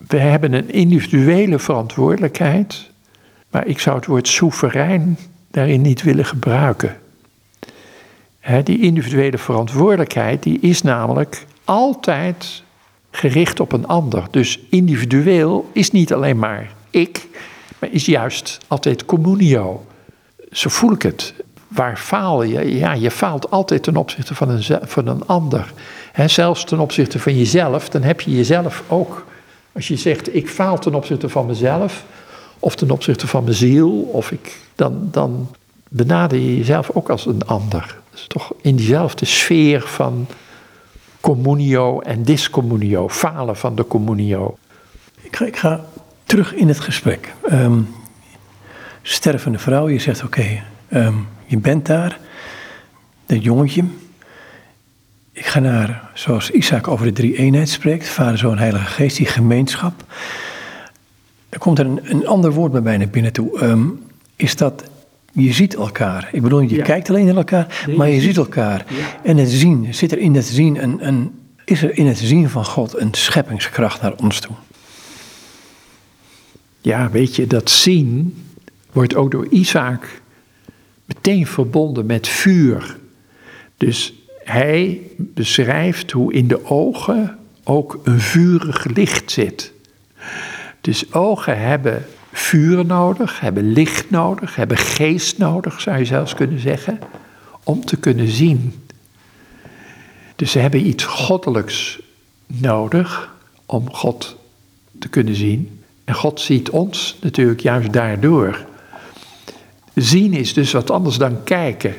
We 0.07 0.17
hebben 0.17 0.53
een 0.53 0.71
individuele 0.71 1.59
verantwoordelijkheid, 1.59 2.91
maar 3.49 3.67
ik 3.67 3.79
zou 3.79 3.95
het 3.95 4.05
woord 4.05 4.27
soeverein 4.27 5.17
daarin 5.51 5.81
niet 5.81 6.03
willen 6.03 6.25
gebruiken. 6.25 6.97
die 8.63 8.81
individuele 8.81 9.37
verantwoordelijkheid 9.37 10.43
die 10.43 10.59
is 10.59 10.81
namelijk 10.81 11.45
altijd 11.65 12.63
gericht 13.11 13.59
op 13.59 13.71
een 13.71 13.87
ander. 13.87 14.23
Dus 14.31 14.59
individueel 14.69 15.69
is 15.73 15.91
niet 15.91 16.13
alleen 16.13 16.39
maar 16.39 16.71
ik, 16.89 17.27
maar 17.79 17.89
is 17.91 18.05
juist 18.05 18.57
altijd 18.67 19.05
communio. 19.05 19.85
Zo 20.51 20.69
voel 20.69 20.91
ik 20.91 21.01
het. 21.01 21.33
Waar 21.67 21.97
faal 21.97 22.43
je? 22.43 22.77
Ja, 22.77 22.93
je 22.93 23.11
faalt 23.11 23.51
altijd 23.51 23.83
ten 23.83 23.97
opzichte 23.97 24.35
van 24.35 24.49
een, 24.49 24.63
van 24.81 25.07
een 25.07 25.27
ander. 25.27 25.73
zelfs 26.25 26.63
ten 26.63 26.79
opzichte 26.79 27.19
van 27.19 27.37
jezelf, 27.37 27.89
dan 27.89 28.01
heb 28.01 28.21
je 28.21 28.35
jezelf 28.35 28.83
ook. 28.87 29.25
Als 29.71 29.87
je 29.87 29.95
zegt, 29.95 30.35
ik 30.35 30.49
faal 30.49 30.79
ten 30.79 30.95
opzichte 30.95 31.29
van 31.29 31.45
mezelf, 31.45 32.05
of 32.59 32.75
ten 32.75 32.91
opzichte 32.91 33.27
van 33.27 33.43
mijn 33.43 33.55
ziel, 33.55 34.01
of 34.01 34.31
ik, 34.31 34.57
dan, 34.75 35.07
dan 35.11 35.49
benader 35.89 36.37
je 36.39 36.57
jezelf 36.57 36.89
ook 36.93 37.09
als 37.09 37.25
een 37.25 37.45
ander. 37.45 37.97
is 38.13 38.25
toch 38.27 38.53
in 38.61 38.75
diezelfde 38.75 39.25
sfeer 39.25 39.81
van 39.81 40.27
communio 41.21 41.99
en 41.99 42.23
discommunio, 42.23 43.09
falen 43.09 43.57
van 43.57 43.75
de 43.75 43.87
communio. 43.87 44.57
Ik 45.21 45.35
ga, 45.35 45.45
ik 45.45 45.57
ga 45.57 45.85
terug 46.23 46.53
in 46.53 46.67
het 46.67 46.79
gesprek. 46.79 47.33
Um, 47.51 47.87
stervende 49.01 49.59
vrouw, 49.59 49.89
je 49.89 49.99
zegt 49.99 50.23
oké, 50.23 50.63
ehm, 50.89 51.15
je 51.45 51.57
bent 51.57 51.85
daar, 51.85 52.19
dat 53.25 53.43
jongetje. 53.43 53.83
Ik 55.33 55.45
ga 55.45 55.59
naar, 55.59 56.09
zoals 56.13 56.51
Isaac 56.51 56.87
over 56.87 57.05
de 57.05 57.11
drie 57.11 57.37
eenheid 57.37 57.69
spreekt, 57.69 58.07
Vader, 58.07 58.37
Zoon, 58.37 58.57
Heilige 58.57 58.85
Geest, 58.85 59.17
die 59.17 59.25
gemeenschap. 59.25 60.03
Er 61.49 61.59
komt 61.59 61.79
er 61.79 61.85
een, 61.85 61.99
een 62.03 62.27
ander 62.27 62.51
woord 62.51 62.71
bij 62.71 62.81
mij 62.81 62.97
naar 62.97 63.09
binnen 63.09 63.33
toe. 63.33 63.63
Um, 63.63 64.03
is 64.35 64.55
dat 64.55 64.83
je 65.31 65.53
ziet 65.53 65.75
elkaar. 65.75 66.29
Ik 66.31 66.41
bedoel, 66.41 66.59
je 66.59 66.81
kijkt 66.81 67.09
alleen 67.09 67.25
naar 67.25 67.35
elkaar, 67.35 67.85
maar 67.97 68.09
je, 68.09 68.21
ziet 68.21 68.37
elkaar. 68.37 68.85
En 69.23 69.37
het 69.37 69.49
zien, 69.49 69.93
zit 69.93 70.11
er 70.11 70.17
in 70.17 70.35
het 70.35 70.45
zien 70.45 70.83
een, 70.83 71.07
een, 71.07 71.39
is 71.65 71.83
er 71.83 71.97
in 71.97 72.05
het 72.05 72.17
zien 72.17 72.49
van 72.49 72.65
God 72.65 72.97
een 72.97 73.13
scheppingskracht 73.13 74.01
naar 74.01 74.13
ons 74.13 74.39
toe? 74.39 74.55
Ja, 76.81 77.09
weet 77.09 77.35
je, 77.35 77.47
dat 77.47 77.69
zien 77.69 78.43
wordt 78.91 79.15
ook 79.15 79.31
door 79.31 79.47
Isaac 79.49 80.21
meteen 81.05 81.47
verbonden 81.47 82.05
met 82.05 82.27
vuur. 82.27 82.97
Dus 83.77 84.13
hij 84.51 85.01
beschrijft 85.17 86.11
hoe 86.11 86.33
in 86.33 86.47
de 86.47 86.65
ogen 86.65 87.37
ook 87.63 87.99
een 88.03 88.19
vurig 88.19 88.85
licht 88.85 89.31
zit. 89.31 89.71
Dus 90.81 91.13
ogen 91.13 91.59
hebben 91.59 92.05
vuur 92.31 92.85
nodig, 92.85 93.39
hebben 93.39 93.71
licht 93.71 94.09
nodig, 94.09 94.55
hebben 94.55 94.77
geest 94.77 95.37
nodig, 95.37 95.81
zou 95.81 95.97
je 95.97 96.05
zelfs 96.05 96.33
kunnen 96.33 96.59
zeggen, 96.59 96.99
om 97.63 97.85
te 97.85 97.97
kunnen 97.97 98.27
zien. 98.27 98.83
Dus 100.35 100.51
ze 100.51 100.59
hebben 100.59 100.87
iets 100.87 101.03
goddelijks 101.03 101.99
nodig 102.47 103.35
om 103.65 103.93
God 103.93 104.35
te 104.99 105.09
kunnen 105.09 105.35
zien. 105.35 105.83
En 106.03 106.13
God 106.13 106.41
ziet 106.41 106.69
ons 106.69 107.17
natuurlijk 107.21 107.59
juist 107.59 107.93
daardoor. 107.93 108.65
Zien 109.95 110.33
is 110.33 110.53
dus 110.53 110.71
wat 110.71 110.91
anders 110.91 111.17
dan 111.17 111.43
kijken. 111.43 111.93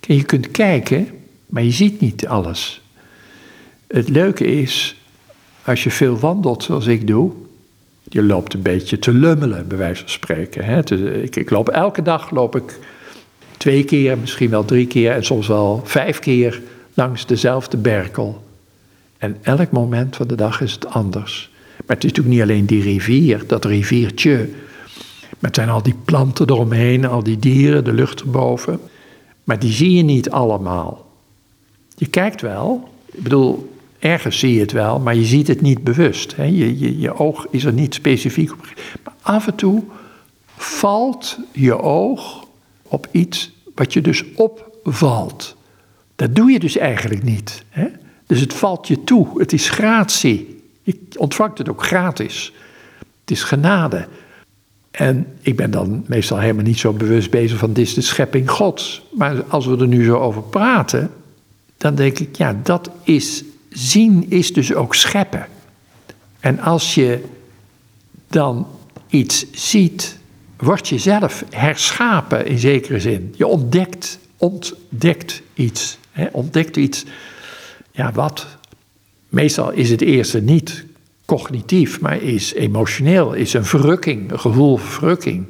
Je 0.00 0.24
kunt 0.24 0.50
kijken, 0.50 1.08
maar 1.50 1.62
je 1.62 1.70
ziet 1.70 2.00
niet 2.00 2.26
alles. 2.26 2.80
Het 3.86 4.08
leuke 4.08 4.44
is, 4.44 4.96
als 5.64 5.84
je 5.84 5.90
veel 5.90 6.18
wandelt 6.18 6.62
zoals 6.62 6.86
ik 6.86 7.06
doe, 7.06 7.32
je 8.02 8.22
loopt 8.22 8.54
een 8.54 8.62
beetje 8.62 8.98
te 8.98 9.12
lummelen, 9.12 9.68
bij 9.68 9.78
wijze 9.78 10.00
van 10.00 10.10
spreken. 10.10 10.64
Hè? 10.64 10.94
Ik, 11.22 11.36
ik 11.36 11.50
loop 11.50 11.68
elke 11.68 12.02
dag 12.02 12.30
loop 12.30 12.56
ik 12.56 12.78
twee 13.56 13.84
keer, 13.84 14.18
misschien 14.18 14.50
wel 14.50 14.64
drie 14.64 14.86
keer 14.86 15.12
en 15.12 15.24
soms 15.24 15.46
wel 15.46 15.80
vijf 15.84 16.18
keer 16.18 16.62
langs 16.94 17.26
dezelfde 17.26 17.76
berkel. 17.76 18.44
En 19.18 19.36
elk 19.42 19.70
moment 19.70 20.16
van 20.16 20.26
de 20.26 20.34
dag 20.34 20.60
is 20.60 20.72
het 20.72 20.86
anders. 20.86 21.50
Maar 21.86 21.96
het 21.96 22.04
is 22.04 22.10
natuurlijk 22.10 22.36
niet 22.36 22.42
alleen 22.42 22.66
die 22.66 22.82
rivier, 22.82 23.42
dat 23.46 23.64
riviertje. 23.64 24.48
Maar 25.28 25.50
het 25.50 25.54
zijn 25.54 25.68
al 25.68 25.82
die 25.82 25.96
planten 26.04 26.50
eromheen, 26.50 27.04
al 27.04 27.22
die 27.22 27.38
dieren, 27.38 27.84
de 27.84 27.92
lucht 27.92 28.20
erboven. 28.20 28.80
Maar 29.44 29.58
die 29.58 29.72
zie 29.72 29.92
je 29.92 30.02
niet 30.02 30.30
allemaal. 30.30 31.09
Je 32.00 32.06
kijkt 32.06 32.40
wel, 32.40 32.88
ik 33.12 33.22
bedoel, 33.22 33.72
ergens 33.98 34.38
zie 34.38 34.54
je 34.54 34.60
het 34.60 34.72
wel, 34.72 35.00
maar 35.00 35.14
je 35.14 35.24
ziet 35.24 35.46
het 35.46 35.60
niet 35.60 35.84
bewust. 35.84 36.36
Hè? 36.36 36.44
Je, 36.44 36.78
je, 36.78 36.98
je 36.98 37.14
oog 37.14 37.46
is 37.50 37.64
er 37.64 37.72
niet 37.72 37.94
specifiek 37.94 38.52
op. 38.52 38.66
Maar 39.04 39.14
af 39.20 39.46
en 39.46 39.54
toe 39.54 39.84
valt 40.56 41.38
je 41.52 41.78
oog 41.78 42.46
op 42.82 43.08
iets 43.10 43.52
wat 43.74 43.92
je 43.92 44.00
dus 44.00 44.24
opvalt. 44.34 45.56
Dat 46.16 46.34
doe 46.34 46.50
je 46.50 46.58
dus 46.58 46.76
eigenlijk 46.76 47.22
niet. 47.22 47.64
Hè? 47.68 47.86
Dus 48.26 48.40
het 48.40 48.54
valt 48.54 48.88
je 48.88 49.04
toe, 49.04 49.40
het 49.40 49.52
is 49.52 49.70
gratie. 49.70 50.62
Je 50.82 50.98
ontvangt 51.16 51.58
het 51.58 51.68
ook 51.68 51.84
gratis. 51.84 52.52
Het 53.20 53.30
is 53.30 53.42
genade. 53.42 54.06
En 54.90 55.26
ik 55.40 55.56
ben 55.56 55.70
dan 55.70 56.04
meestal 56.06 56.38
helemaal 56.38 56.64
niet 56.64 56.78
zo 56.78 56.92
bewust 56.92 57.30
bezig 57.30 57.58
van 57.58 57.72
dit 57.72 57.86
is 57.86 57.94
de 57.94 58.00
schepping 58.00 58.50
Gods. 58.50 59.02
Maar 59.10 59.44
als 59.44 59.66
we 59.66 59.76
er 59.76 59.88
nu 59.88 60.04
zo 60.04 60.16
over 60.16 60.42
praten, 60.42 61.10
dan 61.80 61.94
denk 61.94 62.18
ik, 62.18 62.36
ja, 62.36 62.56
dat 62.62 62.90
is 63.02 63.44
zien 63.68 64.26
is 64.28 64.52
dus 64.52 64.74
ook 64.74 64.94
scheppen. 64.94 65.46
En 66.40 66.58
als 66.58 66.94
je 66.94 67.24
dan 68.28 68.66
iets 69.08 69.46
ziet, 69.52 70.18
word 70.56 70.88
je 70.88 70.98
zelf 70.98 71.44
herschapen 71.50 72.46
in 72.46 72.58
zekere 72.58 73.00
zin. 73.00 73.34
Je 73.36 73.46
ontdekt, 73.46 74.18
ontdekt 74.36 75.42
iets. 75.54 75.98
Hè? 76.10 76.26
Ontdekt 76.32 76.76
iets, 76.76 77.04
ja 77.90 78.12
wat? 78.12 78.46
Meestal 79.28 79.70
is 79.70 79.90
het 79.90 80.00
eerste 80.00 80.40
niet 80.40 80.84
cognitief, 81.24 82.00
maar 82.00 82.22
is 82.22 82.54
emotioneel, 82.54 83.32
is 83.32 83.52
een 83.52 83.64
verrukking, 83.64 84.30
een 84.30 84.40
gevoel 84.40 84.76
van 84.76 84.88
verrukking. 84.88 85.46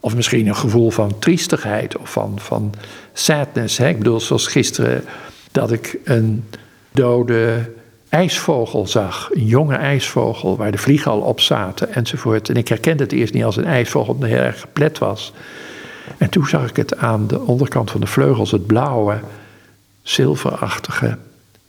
Of 0.00 0.14
misschien 0.14 0.46
een 0.46 0.56
gevoel 0.56 0.90
van 0.90 1.18
triestigheid 1.18 1.96
of 1.96 2.10
van, 2.12 2.38
van 2.40 2.74
sadness. 3.12 3.78
Hè? 3.78 3.88
Ik 3.88 3.98
bedoel, 3.98 4.20
zoals 4.20 4.46
gisteren 4.46 5.04
dat 5.52 5.72
ik 5.72 5.98
een 6.04 6.44
dode 6.92 7.70
ijsvogel 8.08 8.86
zag. 8.86 9.28
Een 9.32 9.46
jonge 9.46 9.76
ijsvogel 9.76 10.56
waar 10.56 10.72
de 10.72 10.78
vliegen 10.78 11.10
al 11.10 11.20
op 11.20 11.40
zaten 11.40 11.94
enzovoort. 11.94 12.48
En 12.48 12.56
ik 12.56 12.68
herkende 12.68 13.02
het 13.02 13.12
eerst 13.12 13.34
niet 13.34 13.44
als 13.44 13.56
een 13.56 13.64
ijsvogel, 13.64 14.14
omdat 14.14 14.28
het 14.28 14.38
heel 14.38 14.46
erg 14.46 14.60
geplet 14.60 14.98
was. 14.98 15.32
En 16.18 16.30
toen 16.30 16.46
zag 16.46 16.68
ik 16.68 16.76
het 16.76 16.96
aan 16.96 17.26
de 17.26 17.40
onderkant 17.40 17.90
van 17.90 18.00
de 18.00 18.06
vleugels, 18.06 18.50
het 18.50 18.66
blauwe, 18.66 19.20
zilverachtige 20.02 21.18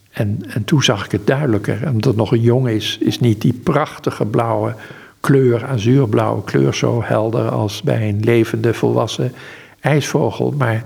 En, 0.10 0.42
en 0.50 0.64
toen 0.64 0.84
zag 0.84 1.06
ik 1.06 1.12
het 1.12 1.28
duidelijker. 1.28 1.80
Omdat 1.86 2.06
het 2.06 2.16
nog 2.16 2.32
een 2.32 2.42
jong 2.42 2.70
is, 2.70 2.98
is 3.02 3.20
niet 3.20 3.42
die 3.42 3.54
prachtige 3.54 4.26
blauwe 4.26 4.76
kleur, 5.20 5.66
azuurblauwe 5.66 6.44
kleur, 6.44 6.74
zo 6.74 7.04
helder 7.04 7.50
als 7.50 7.82
bij 7.82 8.10
een 8.10 8.20
levende 8.20 8.74
volwassen 8.74 9.34
ijsvogel. 9.80 10.54
Maar 10.58 10.84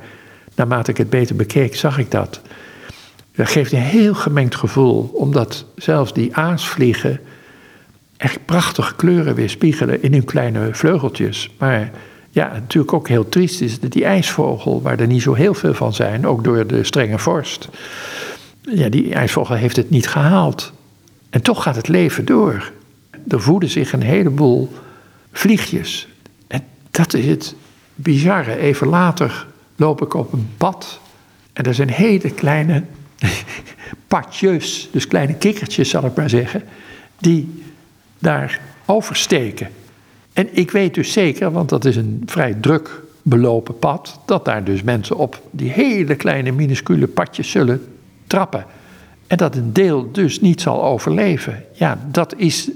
naarmate 0.55 0.91
ik 0.91 0.97
het 0.97 1.09
beter 1.09 1.35
bekeek, 1.35 1.75
zag 1.75 1.97
ik 1.97 2.11
dat. 2.11 2.41
Dat 3.36 3.49
geeft 3.49 3.71
een 3.71 3.79
heel 3.79 4.13
gemengd 4.13 4.55
gevoel, 4.55 5.11
omdat 5.13 5.65
zelfs 5.75 6.13
die 6.13 6.36
aasvliegen 6.36 7.19
echt 8.17 8.45
prachtige 8.45 8.95
kleuren 8.95 9.36
weerspiegelen 9.36 10.03
in 10.03 10.13
hun 10.13 10.25
kleine 10.25 10.69
vleugeltjes. 10.71 11.49
Maar 11.57 11.91
ja, 12.29 12.51
natuurlijk 12.53 12.93
ook 12.93 13.07
heel 13.07 13.29
triest 13.29 13.61
is 13.61 13.79
dat 13.79 13.91
die 13.91 14.05
ijsvogel, 14.05 14.81
waar 14.81 14.99
er 14.99 15.07
niet 15.07 15.21
zo 15.21 15.34
heel 15.34 15.53
veel 15.53 15.73
van 15.73 15.93
zijn, 15.93 16.27
ook 16.27 16.43
door 16.43 16.67
de 16.67 16.84
strenge 16.84 17.19
vorst, 17.19 17.69
ja, 18.61 18.89
die 18.89 19.13
ijsvogel 19.13 19.55
heeft 19.55 19.75
het 19.75 19.89
niet 19.89 20.07
gehaald. 20.07 20.73
En 21.29 21.41
toch 21.41 21.63
gaat 21.63 21.75
het 21.75 21.88
leven 21.88 22.25
door. 22.25 22.71
Er 23.27 23.41
voeden 23.41 23.69
zich 23.69 23.93
een 23.93 24.01
heleboel 24.01 24.73
vliegjes. 25.31 26.07
En 26.47 26.63
dat 26.91 27.13
is 27.13 27.25
het 27.25 27.55
bizarre. 27.95 28.57
Even 28.57 28.88
later 28.88 29.47
loop 29.75 30.01
ik 30.01 30.13
op 30.13 30.34
een 30.34 30.49
pad 30.57 30.99
en 31.53 31.63
er 31.63 31.73
zijn 31.73 31.89
hele 31.89 32.31
kleine 32.31 32.84
patjes, 34.07 34.89
dus 34.91 35.07
kleine 35.07 35.34
kikkertjes 35.36 35.89
zal 35.89 36.05
ik 36.05 36.15
maar 36.15 36.30
zeggen, 36.30 36.63
die 37.17 37.63
daar 38.19 38.59
oversteken. 38.86 39.69
En 40.34 40.57
ik 40.57 40.71
weet 40.71 40.93
dus 40.93 41.11
zeker, 41.11 41.51
want 41.51 41.69
dat 41.69 41.86
is 41.86 41.95
een 41.95 42.24
vrij 42.26 42.53
druk 42.53 43.01
belopen 43.21 43.80
pad, 43.80 44.19
dat 44.26 44.45
daar 44.45 44.63
dus 44.63 44.84
mensen 44.84 45.17
op 45.17 45.41
die 45.51 45.71
hele 45.71 46.15
kleine 46.15 46.51
minuscule 46.51 47.07
padjes 47.07 47.51
zullen 47.51 47.86
trappen. 48.28 48.65
En 49.28 49.38
dat 49.38 49.55
een 49.55 49.74
deel 49.74 50.11
dus 50.11 50.41
niet 50.41 50.61
zal 50.61 50.84
overleven. 50.84 51.63
Ja, 51.74 51.99
dat 52.11 52.34
is 52.38 52.69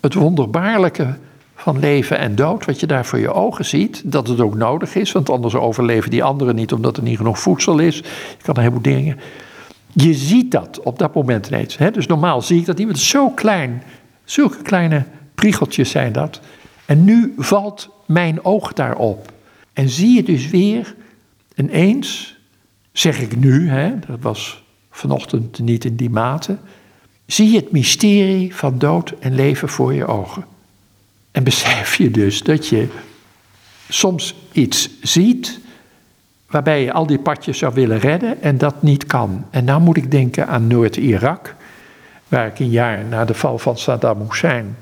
het 0.00 0.14
wonderbaarlijke 0.14 1.16
van 1.62 1.78
leven 1.78 2.18
en 2.18 2.34
dood, 2.34 2.64
wat 2.64 2.80
je 2.80 2.86
daar 2.86 3.06
voor 3.06 3.18
je 3.18 3.32
ogen 3.32 3.64
ziet, 3.64 4.02
dat 4.04 4.28
het 4.28 4.40
ook 4.40 4.54
nodig 4.54 4.94
is, 4.94 5.12
want 5.12 5.30
anders 5.30 5.54
overleven 5.54 6.10
die 6.10 6.22
anderen 6.22 6.54
niet 6.54 6.72
omdat 6.72 6.96
er 6.96 7.02
niet 7.02 7.16
genoeg 7.16 7.38
voedsel 7.38 7.78
is. 7.78 7.96
Je 7.96 8.42
kan 8.42 8.56
een 8.56 8.62
heleboel 8.62 8.82
dingen. 8.82 9.18
Je 9.92 10.14
ziet 10.14 10.50
dat 10.50 10.80
op 10.80 10.98
dat 10.98 11.14
moment 11.14 11.46
ineens. 11.46 11.78
Hè? 11.78 11.90
Dus 11.90 12.06
normaal 12.06 12.42
zie 12.42 12.60
ik 12.60 12.66
dat 12.66 12.78
iemand 12.78 12.98
zo 12.98 13.30
klein, 13.30 13.82
zulke 14.24 14.62
kleine 14.62 15.04
priegeltjes 15.34 15.90
zijn 15.90 16.12
dat. 16.12 16.40
En 16.86 17.04
nu 17.04 17.34
valt 17.36 17.88
mijn 18.06 18.44
oog 18.44 18.72
daarop. 18.72 19.32
En 19.72 19.88
zie 19.88 20.14
je 20.14 20.22
dus 20.22 20.50
weer 20.50 20.94
ineens, 21.54 22.36
zeg 22.92 23.20
ik 23.20 23.36
nu, 23.36 23.68
hè, 23.68 23.98
dat 24.06 24.18
was 24.20 24.64
vanochtend 24.90 25.58
niet 25.58 25.84
in 25.84 25.96
die 25.96 26.10
mate, 26.10 26.56
zie 27.26 27.50
je 27.50 27.56
het 27.56 27.72
mysterie 27.72 28.54
van 28.54 28.78
dood 28.78 29.14
en 29.18 29.34
leven 29.34 29.68
voor 29.68 29.94
je 29.94 30.06
ogen. 30.06 30.51
En 31.32 31.44
besef 31.44 31.94
je 31.94 32.10
dus 32.10 32.42
dat 32.42 32.68
je 32.68 32.88
soms 33.88 34.34
iets 34.52 34.90
ziet 35.00 35.60
waarbij 36.46 36.82
je 36.82 36.92
al 36.92 37.06
die 37.06 37.18
padjes 37.18 37.58
zou 37.58 37.74
willen 37.74 37.98
redden 37.98 38.42
en 38.42 38.58
dat 38.58 38.82
niet 38.82 39.06
kan. 39.06 39.44
En 39.50 39.64
nou 39.64 39.80
moet 39.80 39.96
ik 39.96 40.10
denken 40.10 40.46
aan 40.46 40.66
Noord-Irak, 40.66 41.54
waar 42.28 42.46
ik 42.46 42.58
een 42.58 42.70
jaar 42.70 43.04
na 43.04 43.24
de 43.24 43.34
val 43.34 43.58
van 43.58 43.78
Saddam 43.78 44.20
Hussein 44.20 44.76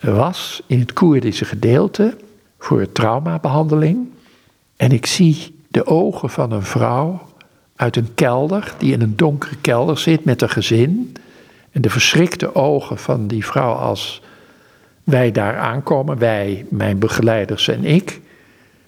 was, 0.00 0.62
in 0.66 0.78
het 0.78 0.92
Koerdische 0.92 1.44
gedeelte, 1.44 2.16
voor 2.58 2.92
traumabehandeling. 2.92 4.08
En 4.76 4.92
ik 4.92 5.06
zie 5.06 5.54
de 5.68 5.86
ogen 5.86 6.30
van 6.30 6.52
een 6.52 6.62
vrouw 6.62 7.28
uit 7.76 7.96
een 7.96 8.14
kelder, 8.14 8.74
die 8.78 8.92
in 8.92 9.00
een 9.00 9.16
donkere 9.16 9.56
kelder 9.60 9.98
zit 9.98 10.24
met 10.24 10.42
een 10.42 10.50
gezin. 10.50 11.16
En 11.70 11.82
de 11.82 11.90
verschrikte 11.90 12.54
ogen 12.54 12.98
van 12.98 13.26
die 13.26 13.46
vrouw 13.46 13.72
als 13.72 14.22
wij 15.06 15.32
daar 15.32 15.56
aankomen, 15.56 16.18
wij, 16.18 16.66
mijn 16.68 16.98
begeleiders 16.98 17.68
en 17.68 17.84
ik. 17.84 18.20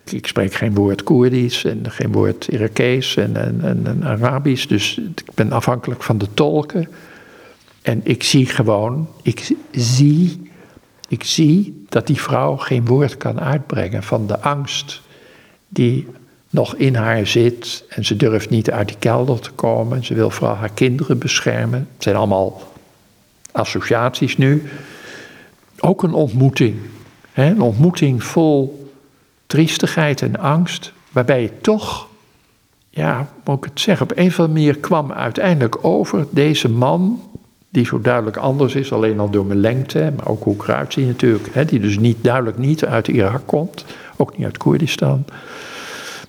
Ik 0.04 0.26
spreek 0.26 0.52
geen 0.52 0.74
woord 0.74 1.02
Koerdisch 1.02 1.64
en 1.64 1.90
geen 1.90 2.12
woord 2.12 2.46
Irakees 2.46 3.16
en, 3.16 3.36
en, 3.36 3.86
en, 3.86 4.04
Arabisch, 4.04 4.66
dus 4.66 4.98
ik 4.98 5.34
ben 5.34 5.52
afhankelijk 5.52 6.02
van 6.02 6.18
de 6.18 6.26
tolken. 6.34 6.88
En 7.82 8.00
ik 8.04 8.22
zie 8.22 8.46
gewoon, 8.46 9.08
ik 9.22 9.52
zie, 9.70 10.50
ik 11.08 11.24
zie 11.24 11.84
dat 11.88 12.06
die 12.06 12.20
vrouw 12.20 12.56
geen 12.56 12.86
woord 12.86 13.16
kan 13.16 13.40
uitbrengen 13.40 14.02
van 14.02 14.26
de 14.26 14.40
angst 14.40 15.02
die 15.68 16.06
nog 16.50 16.74
in 16.74 16.94
haar 16.94 17.26
zit. 17.26 17.84
En 17.88 18.04
ze 18.04 18.16
durft 18.16 18.50
niet 18.50 18.70
uit 18.70 18.88
die 18.88 18.98
kelder 18.98 19.40
te 19.40 19.50
komen. 19.50 20.04
Ze 20.04 20.14
wil 20.14 20.30
vooral 20.30 20.56
haar 20.56 20.72
kinderen 20.74 21.18
beschermen. 21.18 21.88
Het 21.94 22.02
zijn 22.02 22.16
allemaal 22.16 22.72
associaties 23.52 24.36
nu 24.36 24.62
ook 25.80 26.02
een 26.02 26.12
ontmoeting. 26.12 26.76
Hè? 27.32 27.50
Een 27.50 27.60
ontmoeting 27.60 28.24
vol 28.24 28.90
triestigheid 29.46 30.22
en 30.22 30.36
angst, 30.36 30.92
waarbij 31.12 31.42
je 31.42 31.60
toch, 31.60 32.08
ja, 32.90 33.28
moet 33.44 33.56
ik 33.56 33.64
het 33.64 33.80
zeggen, 33.80 34.10
op 34.10 34.16
een 34.16 34.26
of 34.26 34.38
andere 34.40 34.58
manier 34.58 34.78
kwam 34.78 35.12
uiteindelijk 35.12 35.84
over 35.84 36.26
deze 36.30 36.68
man, 36.68 37.22
die 37.68 37.84
zo 37.84 38.00
duidelijk 38.00 38.36
anders 38.36 38.74
is, 38.74 38.92
alleen 38.92 39.20
al 39.20 39.30
door 39.30 39.46
mijn 39.46 39.60
lengte, 39.60 40.12
maar 40.16 40.28
ook 40.28 40.42
hoe 40.42 40.54
ik 40.54 40.62
eruit 40.62 40.92
zie 40.92 41.06
natuurlijk, 41.06 41.48
hè, 41.52 41.64
die 41.64 41.80
dus 41.80 41.98
niet, 41.98 42.16
duidelijk 42.20 42.58
niet 42.58 42.84
uit 42.84 43.08
Irak 43.08 43.46
komt, 43.46 43.84
ook 44.16 44.36
niet 44.36 44.46
uit 44.46 44.56
Koerdistan. 44.56 45.24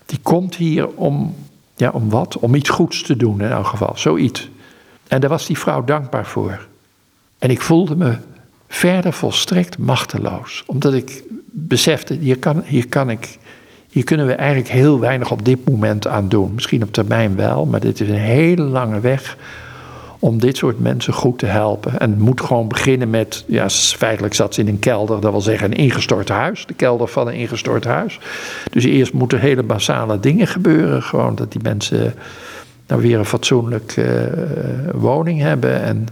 Die 0.05 0.19
komt 0.21 0.55
hier 0.55 0.87
om, 0.87 1.35
ja, 1.75 1.89
om 1.89 2.09
wat? 2.09 2.37
Om 2.37 2.55
iets 2.55 2.69
goeds 2.69 3.03
te 3.03 3.15
doen 3.15 3.41
in 3.41 3.49
elk 3.49 3.67
geval, 3.67 3.91
zoiets. 3.95 4.49
En 5.07 5.21
daar 5.21 5.29
was 5.29 5.45
die 5.45 5.57
vrouw 5.57 5.83
dankbaar 5.83 6.25
voor. 6.25 6.67
En 7.39 7.49
ik 7.49 7.61
voelde 7.61 7.95
me 7.95 8.17
verder 8.69 9.13
volstrekt 9.13 9.77
machteloos. 9.77 10.63
Omdat 10.65 10.93
ik 10.93 11.23
besefte, 11.51 12.13
hier, 12.13 12.37
kan, 12.37 12.63
hier, 12.65 12.87
kan 12.87 13.09
ik, 13.09 13.37
hier 13.89 14.03
kunnen 14.03 14.25
we 14.25 14.33
eigenlijk 14.33 14.69
heel 14.69 14.99
weinig 14.99 15.31
op 15.31 15.45
dit 15.45 15.69
moment 15.69 16.07
aan 16.07 16.29
doen. 16.29 16.53
Misschien 16.53 16.83
op 16.83 16.93
termijn 16.93 17.35
wel, 17.35 17.65
maar 17.65 17.79
dit 17.79 17.99
is 17.99 18.09
een 18.09 18.15
hele 18.15 18.61
lange 18.61 18.99
weg 18.99 19.37
om 20.19 20.39
dit 20.39 20.57
soort 20.57 20.79
mensen 20.79 21.13
goed 21.13 21.39
te 21.39 21.45
helpen. 21.45 21.99
En 21.99 22.09
het 22.09 22.19
moet 22.19 22.41
gewoon 22.41 22.67
beginnen 22.67 23.09
met, 23.09 23.43
ja, 23.47 23.69
feitelijk 23.69 24.33
zat 24.33 24.53
ze 24.53 24.61
in 24.61 24.67
een 24.67 24.79
kelder, 24.79 25.21
dat 25.21 25.31
wil 25.31 25.41
zeggen 25.41 25.71
een 25.71 25.77
ingestort 25.77 26.29
huis, 26.29 26.65
de 26.65 26.73
kelder 26.73 27.07
van 27.07 27.27
een 27.27 27.33
ingestort 27.33 27.85
huis. 27.85 28.19
Dus 28.71 28.83
eerst 28.83 29.13
moeten 29.13 29.39
hele 29.39 29.63
basale 29.63 30.19
dingen 30.19 30.47
gebeuren, 30.47 31.03
gewoon 31.03 31.35
dat 31.35 31.51
die 31.51 31.61
mensen 31.63 32.13
nou 32.87 33.01
weer 33.01 33.19
een 33.19 33.25
fatsoenlijke 33.25 34.31
uh, 34.31 34.93
woning 34.93 35.39
hebben 35.39 35.81
en 35.81 36.07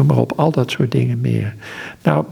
Noem 0.00 0.08
maar 0.08 0.18
op, 0.18 0.32
al 0.36 0.50
dat 0.50 0.70
soort 0.70 0.90
dingen 0.90 1.20
meer. 1.20 1.54
Nou, 2.02 2.24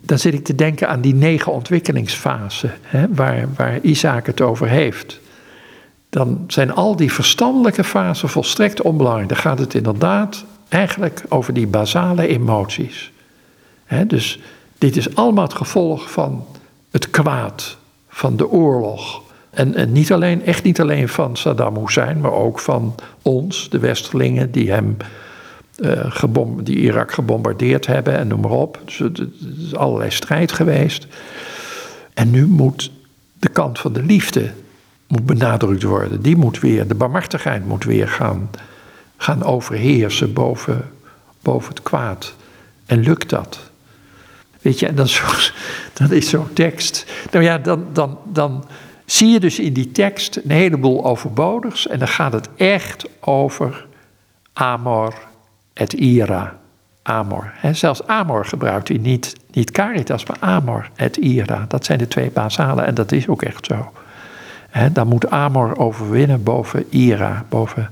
dan 0.00 0.18
zit 0.18 0.34
ik 0.34 0.44
te 0.44 0.54
denken 0.54 0.88
aan 0.88 1.00
die 1.00 1.14
negen 1.14 1.52
ontwikkelingsfasen 1.52 2.72
waar, 3.08 3.48
waar 3.56 3.80
Isaac 3.80 4.26
het 4.26 4.40
over 4.40 4.68
heeft. 4.68 5.20
Dan 6.10 6.44
zijn 6.46 6.72
al 6.72 6.96
die 6.96 7.12
verstandelijke 7.12 7.84
fasen 7.84 8.28
volstrekt 8.28 8.82
onbelangrijk. 8.82 9.28
Dan 9.28 9.38
gaat 9.38 9.58
het 9.58 9.74
inderdaad 9.74 10.44
eigenlijk 10.68 11.22
over 11.28 11.54
die 11.54 11.66
basale 11.66 12.26
emoties. 12.26 13.12
Dus 14.06 14.40
dit 14.78 14.96
is 14.96 15.16
allemaal 15.16 15.44
het 15.44 15.54
gevolg 15.54 16.10
van 16.10 16.46
het 16.90 17.10
kwaad, 17.10 17.76
van 18.08 18.36
de 18.36 18.50
oorlog. 18.50 19.22
En, 19.50 19.74
en 19.74 19.92
niet 19.92 20.12
alleen, 20.12 20.44
echt 20.44 20.64
niet 20.64 20.80
alleen 20.80 21.08
van 21.08 21.36
Saddam 21.36 21.76
Hussein, 21.76 22.20
maar 22.20 22.32
ook 22.32 22.58
van 22.58 22.94
ons, 23.22 23.70
de 23.70 23.78
Westerlingen, 23.78 24.50
die 24.50 24.70
hem 24.70 24.96
uh, 25.78 26.46
die 26.62 26.76
Irak 26.76 27.12
gebombardeerd 27.12 27.86
hebben 27.86 28.18
en 28.18 28.26
noem 28.26 28.40
maar 28.40 28.50
op. 28.50 28.80
Dus 28.84 29.00
er 29.00 29.28
is 29.58 29.74
allerlei 29.74 30.10
strijd 30.10 30.52
geweest. 30.52 31.06
En 32.14 32.30
nu 32.30 32.46
moet 32.46 32.90
de 33.38 33.48
kant 33.48 33.78
van 33.78 33.92
de 33.92 34.02
liefde 34.02 34.52
moet 35.06 35.26
benadrukt 35.26 35.82
worden. 35.82 36.22
Die 36.22 36.36
moet 36.36 36.60
weer, 36.60 36.86
de 36.86 36.94
barmhartigheid 36.94 37.66
moet 37.66 37.84
weer 37.84 38.08
gaan, 38.08 38.50
gaan 39.16 39.42
overheersen 39.42 40.32
boven, 40.32 40.90
boven 41.42 41.68
het 41.68 41.82
kwaad. 41.82 42.34
En 42.86 43.00
lukt 43.00 43.28
dat? 43.28 43.70
Weet 44.60 44.78
je, 44.78 44.86
en 44.86 44.94
dan 44.94 45.06
is 46.10 46.28
zo'n 46.28 46.52
tekst. 46.52 47.06
Nou 47.30 47.44
ja, 47.44 47.58
dan, 47.58 47.86
dan, 47.92 48.18
dan 48.32 48.64
zie 49.04 49.28
je 49.28 49.40
dus 49.40 49.58
in 49.58 49.72
die 49.72 49.90
tekst 49.90 50.36
een 50.36 50.50
heleboel 50.50 51.04
overbodigs. 51.04 51.86
En 51.86 51.98
dan 51.98 52.08
gaat 52.08 52.32
het 52.32 52.48
echt 52.56 53.04
over 53.20 53.86
Amor 54.52 55.14
et 55.74 55.92
ira, 55.92 56.56
amor. 57.02 57.52
zelfs 57.72 58.06
amor 58.06 58.44
gebruikt 58.44 58.88
hij 58.88 58.96
niet, 58.96 59.36
niet 59.50 59.70
caritas, 59.70 60.26
maar 60.26 60.36
amor 60.40 60.90
et 60.96 61.16
ira. 61.16 61.64
Dat 61.68 61.84
zijn 61.84 61.98
de 61.98 62.08
twee 62.08 62.30
basale 62.30 62.82
en 62.82 62.94
dat 62.94 63.12
is 63.12 63.28
ook 63.28 63.42
echt 63.42 63.66
zo. 63.66 63.92
dan 64.92 65.08
moet 65.08 65.30
amor 65.30 65.78
overwinnen 65.78 66.42
boven 66.42 66.86
ira, 66.90 67.44
boven 67.48 67.90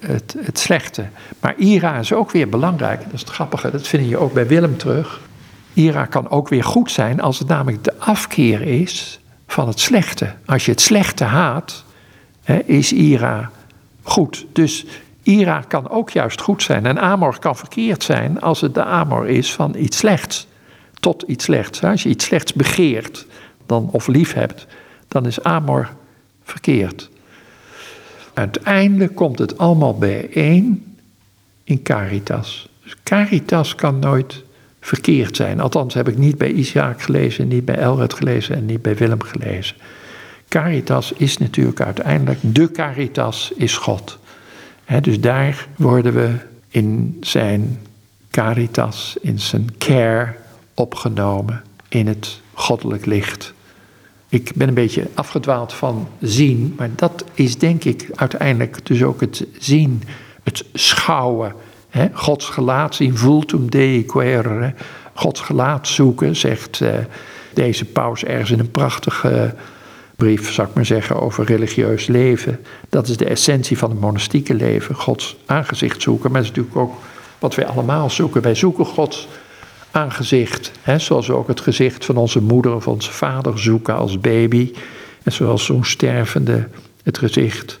het, 0.00 0.36
het 0.38 0.58
slechte. 0.58 1.06
Maar 1.40 1.54
ira 1.56 1.98
is 1.98 2.12
ook 2.12 2.30
weer 2.30 2.48
belangrijk, 2.48 3.04
dat 3.04 3.12
is 3.12 3.20
het 3.20 3.30
grappige, 3.30 3.70
dat 3.70 3.86
vind 3.86 4.08
je 4.08 4.18
ook 4.18 4.32
bij 4.32 4.46
Willem 4.46 4.76
terug. 4.76 5.20
Ira 5.72 6.04
kan 6.04 6.30
ook 6.30 6.48
weer 6.48 6.64
goed 6.64 6.90
zijn 6.90 7.20
als 7.20 7.38
het 7.38 7.48
namelijk 7.48 7.84
de 7.84 7.94
afkeer 7.98 8.62
is 8.62 9.20
van 9.46 9.68
het 9.68 9.80
slechte. 9.80 10.32
Als 10.46 10.64
je 10.64 10.70
het 10.70 10.80
slechte 10.80 11.24
haat, 11.24 11.84
is 12.64 12.92
ira 12.92 13.50
goed. 14.02 14.46
Dus 14.52 14.86
ira 15.24 15.60
kan 15.60 15.90
ook 15.90 16.10
juist 16.10 16.40
goed 16.40 16.62
zijn. 16.62 16.86
En 16.86 17.00
amor 17.00 17.38
kan 17.38 17.56
verkeerd 17.56 18.02
zijn 18.02 18.40
als 18.40 18.60
het 18.60 18.74
de 18.74 18.84
amor 18.84 19.28
is 19.28 19.52
van 19.52 19.74
iets 19.76 19.96
slechts. 19.96 20.46
Tot 21.00 21.22
iets 21.22 21.44
slechts. 21.44 21.82
Als 21.82 22.02
je 22.02 22.08
iets 22.08 22.24
slechts 22.24 22.52
begeert 22.52 23.26
dan, 23.66 23.88
of 23.92 24.06
lief 24.06 24.32
hebt, 24.32 24.66
dan 25.08 25.26
is 25.26 25.42
amor 25.42 25.90
verkeerd. 26.42 27.10
Uiteindelijk 28.34 29.14
komt 29.14 29.38
het 29.38 29.58
allemaal 29.58 29.98
bijeen 29.98 30.96
in 31.64 31.82
caritas. 31.82 32.68
Dus 32.82 32.96
caritas 33.02 33.74
kan 33.74 33.98
nooit 33.98 34.42
verkeerd 34.80 35.36
zijn. 35.36 35.60
Althans 35.60 35.94
heb 35.94 36.08
ik 36.08 36.18
niet 36.18 36.38
bij 36.38 36.52
Isaac 36.52 37.02
gelezen, 37.02 37.48
niet 37.48 37.64
bij 37.64 37.76
Elred 37.76 38.14
gelezen 38.14 38.56
en 38.56 38.66
niet 38.66 38.82
bij 38.82 38.96
Willem 38.96 39.22
glezen. 39.22 39.76
Caritas 40.48 41.12
is 41.12 41.38
natuurlijk 41.38 41.80
uiteindelijk, 41.80 42.38
de 42.42 42.70
caritas 42.70 43.52
is 43.56 43.76
God. 43.76 44.18
Dus 45.00 45.20
daar 45.20 45.66
worden 45.76 46.14
we 46.14 46.36
in 46.68 47.16
zijn 47.20 47.80
caritas, 48.30 49.16
in 49.20 49.38
zijn 49.38 49.68
care 49.78 50.34
opgenomen, 50.74 51.62
in 51.88 52.06
het 52.06 52.40
goddelijk 52.52 53.06
licht. 53.06 53.52
Ik 54.28 54.52
ben 54.54 54.68
een 54.68 54.74
beetje 54.74 55.08
afgedwaald 55.14 55.72
van 55.72 56.08
zien, 56.20 56.74
maar 56.76 56.90
dat 56.96 57.24
is 57.34 57.58
denk 57.58 57.84
ik 57.84 58.08
uiteindelijk 58.14 58.86
dus 58.86 59.02
ook 59.02 59.20
het 59.20 59.46
zien, 59.58 60.02
het 60.42 60.64
schouwen. 60.72 61.54
Gods 62.12 62.48
gelaat 62.48 62.94
zien, 62.94 63.16
vultum 63.16 63.70
dei 63.70 64.04
querere. 64.04 64.74
Gods 65.14 65.40
gelaat 65.40 65.88
zoeken, 65.88 66.36
zegt 66.36 66.80
uh, 66.80 66.94
deze 67.52 67.84
paus 67.84 68.24
ergens 68.24 68.50
in 68.50 68.58
een 68.58 68.70
prachtige 68.70 69.54
brief, 70.16 70.52
zou 70.52 70.68
ik 70.68 70.74
maar 70.74 70.86
zeggen, 70.86 71.20
over 71.20 71.44
religieus 71.44 72.06
leven. 72.06 72.60
Dat 72.88 73.08
is 73.08 73.16
de 73.16 73.24
essentie 73.24 73.78
van 73.78 73.90
het 73.90 74.00
monastieke 74.00 74.54
leven, 74.54 74.94
Gods 74.94 75.36
aangezicht 75.46 76.02
zoeken. 76.02 76.30
Maar 76.30 76.40
dat 76.40 76.50
is 76.50 76.56
natuurlijk 76.56 76.90
ook 76.90 76.94
wat 77.38 77.54
wij 77.54 77.66
allemaal 77.66 78.10
zoeken. 78.10 78.42
Wij 78.42 78.54
zoeken 78.54 78.86
Gods 78.86 79.28
aangezicht. 79.90 80.72
Hè, 80.82 80.98
zoals 80.98 81.26
we 81.26 81.34
ook 81.34 81.48
het 81.48 81.60
gezicht 81.60 82.04
van 82.04 82.16
onze 82.16 82.42
moeder 82.42 82.74
of 82.74 82.88
onze 82.88 83.12
vader 83.12 83.58
zoeken 83.58 83.96
als 83.96 84.20
baby. 84.20 84.72
En 85.22 85.32
zoals 85.32 85.64
zo'n 85.64 85.84
stervende 85.84 86.68
het 87.02 87.18
gezicht 87.18 87.78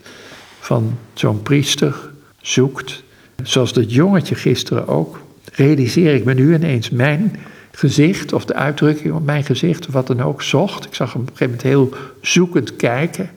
van 0.60 0.98
zo'n 1.14 1.42
priester 1.42 2.10
zoekt. 2.40 3.02
Zoals 3.42 3.72
dat 3.72 3.92
jongetje 3.92 4.34
gisteren 4.34 4.88
ook. 4.88 5.20
Realiseer 5.52 6.14
ik 6.14 6.24
me 6.24 6.34
nu 6.34 6.54
ineens 6.54 6.90
mijn 6.90 7.36
gezicht 7.74 8.32
of 8.32 8.44
de 8.44 8.54
uitdrukking 8.54 9.14
op 9.14 9.24
mijn 9.24 9.44
gezicht 9.44 9.86
of 9.86 9.92
wat 9.92 10.06
dan 10.06 10.22
ook 10.22 10.42
zocht. 10.42 10.84
Ik 10.84 10.94
zag 10.94 11.12
hem 11.12 11.22
op 11.22 11.30
een 11.30 11.36
gegeven 11.36 11.56
moment 11.56 11.92
heel 11.92 12.08
zoekend 12.20 12.76
kijken 12.76 13.30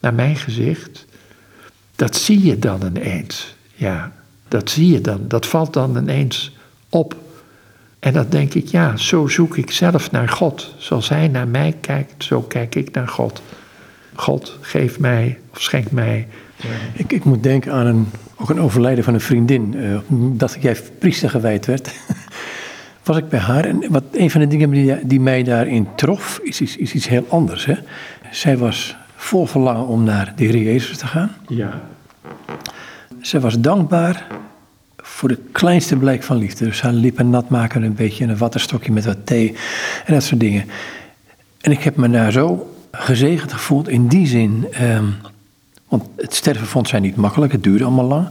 naar 0.00 0.14
mijn 0.14 0.36
gezicht. 0.36 1.06
Dat 1.96 2.16
zie 2.16 2.44
je 2.44 2.58
dan 2.58 2.80
ineens. 2.86 3.54
Ja, 3.74 4.12
dat 4.48 4.70
zie 4.70 4.92
je 4.92 5.00
dan. 5.00 5.20
Dat 5.28 5.46
valt 5.46 5.72
dan 5.72 5.96
ineens 5.96 6.56
op. 6.88 7.16
En 7.98 8.12
dan 8.12 8.26
denk 8.28 8.54
ik, 8.54 8.66
ja, 8.66 8.96
zo 8.96 9.26
zoek 9.26 9.56
ik 9.56 9.70
zelf 9.70 10.10
naar 10.10 10.28
God. 10.28 10.74
Zoals 10.76 11.08
Hij 11.08 11.28
naar 11.28 11.48
mij 11.48 11.76
kijkt, 11.80 12.24
zo 12.24 12.40
kijk 12.42 12.74
ik 12.74 12.90
naar 12.90 13.08
God. 13.08 13.42
God, 14.14 14.58
geef 14.60 14.98
mij 14.98 15.38
of 15.50 15.62
schenk 15.62 15.90
mij. 15.90 16.28
Ik, 16.92 17.12
ik 17.12 17.24
moet 17.24 17.42
denken 17.42 17.72
aan 17.72 17.86
een, 17.86 18.06
ook 18.36 18.50
een 18.50 18.60
overlijden 18.60 19.04
van 19.04 19.14
een 19.14 19.20
vriendin. 19.20 19.74
Uh, 19.76 19.98
dat 20.08 20.56
jij 20.60 20.76
priester 20.98 21.30
gewijd 21.30 21.66
werd. 21.66 21.90
was 23.08 23.16
ik 23.16 23.28
bij 23.28 23.38
haar. 23.38 23.64
En 23.64 23.84
wat, 23.88 24.02
een 24.12 24.30
van 24.30 24.40
de 24.40 24.46
dingen 24.46 24.70
die, 24.70 25.06
die 25.06 25.20
mij 25.20 25.42
daarin 25.42 25.88
trof, 25.96 26.40
is, 26.42 26.60
is, 26.60 26.76
is 26.76 26.92
iets 26.92 27.08
heel 27.08 27.26
anders. 27.28 27.64
Hè? 27.64 27.74
Zij 28.30 28.56
was 28.56 28.96
vol 29.16 29.46
verlangen 29.46 29.86
om 29.86 30.04
naar 30.04 30.32
de 30.36 30.44
Heer 30.44 30.56
Jezus 30.56 30.96
te 30.98 31.06
gaan. 31.06 31.30
Ja. 31.48 31.80
Zij 33.20 33.40
was 33.40 33.60
dankbaar 33.60 34.26
voor 34.96 35.28
de 35.28 35.38
kleinste 35.52 35.96
blijk 35.96 36.22
van 36.22 36.36
liefde. 36.36 36.64
Dus 36.64 36.80
haar 36.80 36.92
lippen 36.92 37.30
nat 37.30 37.48
maken, 37.48 37.82
een 37.82 37.94
beetje 37.94 38.24
een 38.24 38.38
wattenstokje 38.38 38.92
met 38.92 39.04
wat 39.04 39.26
thee 39.26 39.54
en 40.04 40.14
dat 40.14 40.22
soort 40.22 40.40
dingen. 40.40 40.64
En 41.60 41.70
ik 41.70 41.82
heb 41.82 41.96
me 41.96 42.10
daar 42.10 42.32
zo 42.32 42.74
gezegend 42.90 43.52
gevoeld 43.52 43.88
in 43.88 44.08
die 44.08 44.26
zin. 44.26 44.66
Ehm, 44.72 45.06
want 45.88 46.04
het 46.16 46.34
sterven 46.34 46.66
vond 46.66 46.88
zij 46.88 47.00
niet 47.00 47.16
makkelijk, 47.16 47.52
het 47.52 47.62
duurde 47.62 47.84
allemaal 47.84 48.04
lang. 48.04 48.28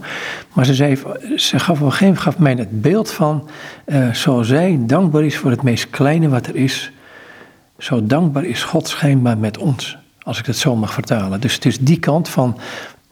Maar 0.52 0.64
ze, 0.64 0.74
zei, 0.74 0.98
ze 1.36 1.58
gaf 1.58 1.80
op 1.80 2.00
een 2.00 2.16
gaf 2.16 2.38
mij 2.38 2.52
het 2.54 2.82
beeld 2.82 3.10
van. 3.10 3.48
Uh, 3.86 4.12
zoals 4.12 4.48
zij 4.48 4.78
dankbaar 4.80 5.24
is 5.24 5.36
voor 5.36 5.50
het 5.50 5.62
meest 5.62 5.90
kleine 5.90 6.28
wat 6.28 6.46
er 6.46 6.56
is. 6.56 6.92
Zo 7.78 8.06
dankbaar 8.06 8.44
is 8.44 8.62
God 8.62 8.88
schijnbaar 8.88 9.38
met 9.38 9.58
ons. 9.58 9.98
Als 10.22 10.38
ik 10.38 10.44
dat 10.44 10.56
zo 10.56 10.76
mag 10.76 10.92
vertalen. 10.92 11.40
Dus 11.40 11.54
het 11.54 11.64
is 11.64 11.78
die 11.78 11.98
kant 11.98 12.28
van 12.28 12.58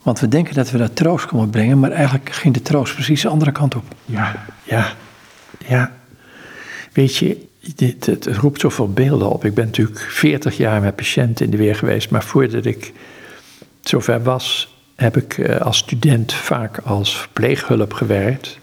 want 0.07 0.21
we 0.21 0.29
denken 0.29 0.55
dat 0.55 0.71
we 0.71 0.79
daar 0.79 0.93
troost 0.93 1.27
komen 1.27 1.51
brengen, 1.51 1.79
maar 1.79 1.91
eigenlijk 1.91 2.31
ging 2.33 2.55
de 2.55 2.63
troost 2.63 2.95
precies 2.95 3.23
de 3.23 3.29
andere 3.29 3.53
kant 3.53 3.75
op. 3.75 3.85
Ja, 4.05 4.45
ja, 4.63 4.93
ja. 5.67 5.93
Weet 6.93 7.17
je, 7.17 7.47
dit, 7.75 8.07
het 8.07 8.27
roept 8.27 8.61
zoveel 8.61 8.93
beelden 8.93 9.31
op. 9.31 9.45
Ik 9.45 9.55
ben 9.55 9.65
natuurlijk 9.65 10.01
40 10.01 10.57
jaar 10.57 10.81
met 10.81 10.97
patiënten 10.97 11.45
in 11.45 11.51
de 11.51 11.57
weer 11.57 11.75
geweest, 11.75 12.11
maar 12.11 12.25
voordat 12.25 12.65
ik 12.65 12.93
zover 13.89 14.23
was, 14.23 14.75
heb 14.95 15.17
ik 15.17 15.39
eh, 15.39 15.61
als 15.61 15.77
student 15.77 16.33
vaak 16.33 16.79
als 16.79 17.19
verpleeghulp 17.19 17.93
gewerkt. 17.93 18.59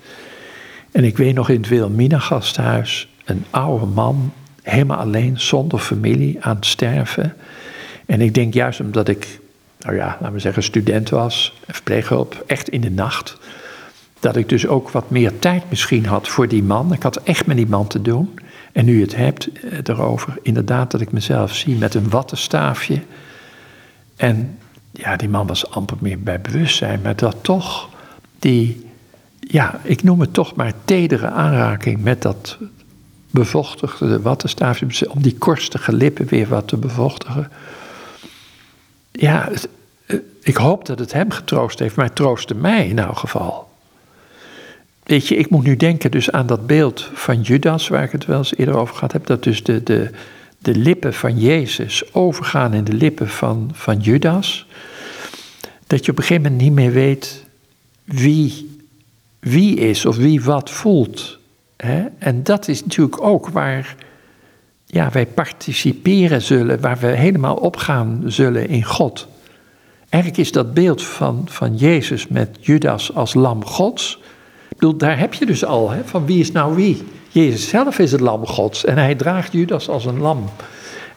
En 0.92 1.04
ik 1.04 1.18
weet 1.18 1.36
nog 1.36 1.50
in 1.50 1.58
het 1.58 1.68
Wilhelmina 1.68 2.20
gasthuis, 2.20 3.08
een 3.26 3.46
oude 3.50 3.86
man, 3.86 4.34
helemaal 4.62 4.98
alleen, 4.98 5.40
zonder 5.40 5.80
familie, 5.80 6.38
aan 6.42 6.56
het 6.56 6.66
sterven. 6.66 7.36
En 8.06 8.22
ik 8.22 8.34
denk 8.34 8.54
juist 8.54 8.80
omdat 8.80 9.08
ik 9.08 9.42
nou 9.84 9.96
ja, 9.96 10.18
laten 10.20 10.34
we 10.34 10.40
zeggen, 10.40 10.64
student 10.64 11.10
was, 11.10 11.54
verpleeghulp, 11.68 12.44
echt 12.48 12.70
in 12.70 12.82
de 12.82 12.92
nacht. 12.92 13.38
Dat 14.20 14.36
ik 14.36 14.50
dus 14.50 14.68
ook 14.68 14.90
wat 14.90 15.10
meer 15.10 15.40
tijd 15.40 15.64
misschien 15.70 16.06
had 16.06 16.28
voor 16.28 16.48
die 16.48 16.64
man. 16.64 16.94
Ik 16.94 17.04
had 17.04 17.24
echt 17.24 17.46
met 17.46 17.58
die 17.58 17.68
man 17.68 17.88
te 17.88 18.02
doen. 18.02 18.34
En 18.72 18.86
nu 18.86 18.96
je 18.96 19.04
het 19.04 19.16
hebt 19.16 19.50
eh, 19.52 19.80
erover, 19.84 20.38
inderdaad 20.42 20.92
dat 20.92 21.02
ik 21.02 21.12
mezelf 21.12 21.56
zie 21.56 21.76
met 21.76 21.94
een 21.94 22.10
wattenstaafje. 22.10 23.02
En 24.16 24.58
ja, 24.94 25.16
die 25.16 25.30
man 25.30 25.48
was 25.48 25.70
amper 25.70 25.98
meer 26.00 26.20
bij 26.20 26.42
bewustzijn, 26.42 27.00
maar 27.04 27.16
dat 27.16 27.36
toch 27.42 27.90
die, 28.40 28.90
ja, 29.40 29.80
ik 29.84 30.04
noem 30.04 30.20
het 30.20 30.34
toch 30.34 30.56
maar 30.56 30.74
tedere 30.86 31.28
aanraking 31.28 32.04
met 32.04 32.22
dat 32.22 32.58
bevochtigde 33.32 34.22
wattenstaafje, 34.22 35.12
om 35.12 35.22
die 35.22 35.38
korstige 35.38 35.94
lippen 35.94 36.26
weer 36.26 36.48
wat 36.48 36.68
te 36.68 36.78
bevochtigen. 36.78 37.52
Ja, 39.12 39.50
eh, 40.06 40.18
ik 40.42 40.56
hoop 40.56 40.86
dat 40.86 41.00
het 41.00 41.14
hem 41.14 41.32
getroost 41.32 41.80
heeft, 41.80 41.96
maar 41.96 42.06
het 42.06 42.16
troostte 42.16 42.56
mij 42.56 42.88
in 42.88 43.00
elk 43.00 43.18
geval. 43.18 43.72
Weet 45.04 45.28
je, 45.28 45.36
ik 45.36 45.50
moet 45.50 45.64
nu 45.64 45.76
denken 45.76 46.12
dus 46.12 46.32
aan 46.32 46.48
dat 46.48 46.68
beeld 46.68 47.10
van 47.14 47.42
Judas, 47.42 47.88
waar 47.88 48.04
ik 48.04 48.12
het 48.12 48.26
wel 48.26 48.38
eens 48.38 48.56
eerder 48.56 48.78
over 48.78 48.96
gehad 48.96 49.12
heb, 49.12 49.26
dat 49.26 49.44
dus 49.44 49.64
de, 49.64 49.84
de, 49.84 50.10
de 50.64 50.76
lippen 50.76 51.14
van 51.14 51.40
Jezus 51.40 52.14
overgaan 52.14 52.74
in 52.74 52.84
de 52.84 52.94
lippen 52.94 53.30
van, 53.30 53.72
van 53.74 54.00
Judas. 54.00 54.66
Dat 55.88 56.06
je 56.06 56.12
op 56.12 56.18
een 56.18 56.24
gegeven 56.24 56.52
moment 56.52 56.62
niet 56.62 56.74
meer 56.74 56.92
weet 56.92 57.46
wie, 58.04 58.78
wie 59.40 59.76
is 59.76 60.06
of 60.06 60.18
wie 60.18 60.44
wat 60.44 60.70
voelt. 60.70 61.38
Hè? 61.78 62.06
En 62.18 62.44
dat 62.44 62.68
is 62.68 62.84
natuurlijk 62.84 63.22
ook 63.22 63.50
waar 63.50 63.96
ja, 64.86 65.10
wij 65.12 65.26
participeren 65.26 66.42
zullen, 66.42 66.82
waar 66.82 66.98
we 66.98 67.08
helemaal 67.08 67.56
opgaan 67.56 68.24
zullen 68.26 68.68
in 68.68 68.84
God. 68.84 69.28
Eigenlijk 70.10 70.44
is 70.44 70.52
dat 70.52 70.74
beeld 70.74 71.04
van, 71.04 71.46
van 71.50 71.76
Jezus 71.76 72.28
met 72.28 72.58
Judas 72.60 73.14
als 73.14 73.34
lam 73.34 73.66
Gods. 73.66 74.22
Ik 74.80 75.00
daar 75.00 75.20
heb 75.20 75.34
je 75.34 75.46
dus 75.46 75.66
al, 75.66 75.90
hè, 75.90 76.04
van 76.04 76.26
wie 76.26 76.40
is 76.40 76.52
nou 76.52 76.76
wie? 76.76 77.04
Jezus 77.34 77.70
zelf 77.70 78.00
is 78.00 78.12
het 78.12 78.22
lam 78.22 78.48
Gods 78.48 78.86
en 78.86 78.98
hij 78.98 79.16
draagt 79.16 79.52
Judas 79.52 79.90
als 79.90 80.06
een 80.06 80.20
lam. 80.20 80.50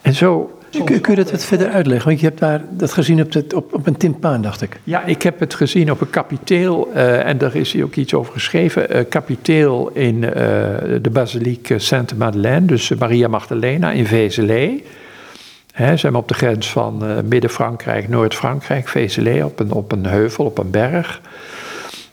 En 0.03 0.14
zo 0.14 0.59
Kun, 0.85 1.01
kun 1.01 1.14
je 1.14 1.23
dat 1.23 1.31
wat 1.31 1.45
verder 1.45 1.69
uitleggen? 1.69 2.09
Want 2.09 2.21
je 2.21 2.27
hebt 2.27 2.39
daar 2.39 2.62
dat 2.71 2.93
gezien 2.93 3.21
op, 3.21 3.33
het, 3.33 3.55
op, 3.55 3.75
op 3.75 3.87
een 3.87 3.97
timpaan, 3.97 4.43
dacht 4.43 4.62
ik. 4.62 4.81
Ja, 4.85 5.05
ik 5.05 5.23
heb 5.23 5.41
het 5.41 5.55
gezien 5.55 5.91
op 5.91 6.01
een 6.01 6.11
kapiteel. 6.11 6.91
Uh, 6.95 7.27
en 7.27 7.39
daar 7.39 7.55
is 7.55 7.73
hier 7.73 7.85
ook 7.85 7.95
iets 7.95 8.14
over 8.14 8.33
geschreven. 8.33 8.97
Uh, 8.97 9.03
kapiteel 9.09 9.91
in 9.93 10.14
uh, 10.14 10.31
de 11.03 11.11
basiliek 11.12 11.75
Sainte-Madeleine, 11.77 12.67
dus 12.67 12.95
Maria 12.99 13.29
Magdalena 13.29 13.93
in 13.93 14.07
Vézelay. 14.07 14.83
Hè, 15.73 15.97
zijn 15.97 16.12
we 16.12 16.19
op 16.19 16.29
de 16.29 16.35
grens 16.35 16.71
van 16.71 17.05
Midden-Frankrijk, 17.29 18.09
Noord-Frankrijk, 18.09 18.89
Vézelay, 18.89 19.43
op 19.43 19.61
een, 19.61 19.73
op 19.73 19.93
een 19.93 20.07
heuvel, 20.07 20.45
op 20.45 20.59
een 20.59 20.71
berg. 20.71 21.21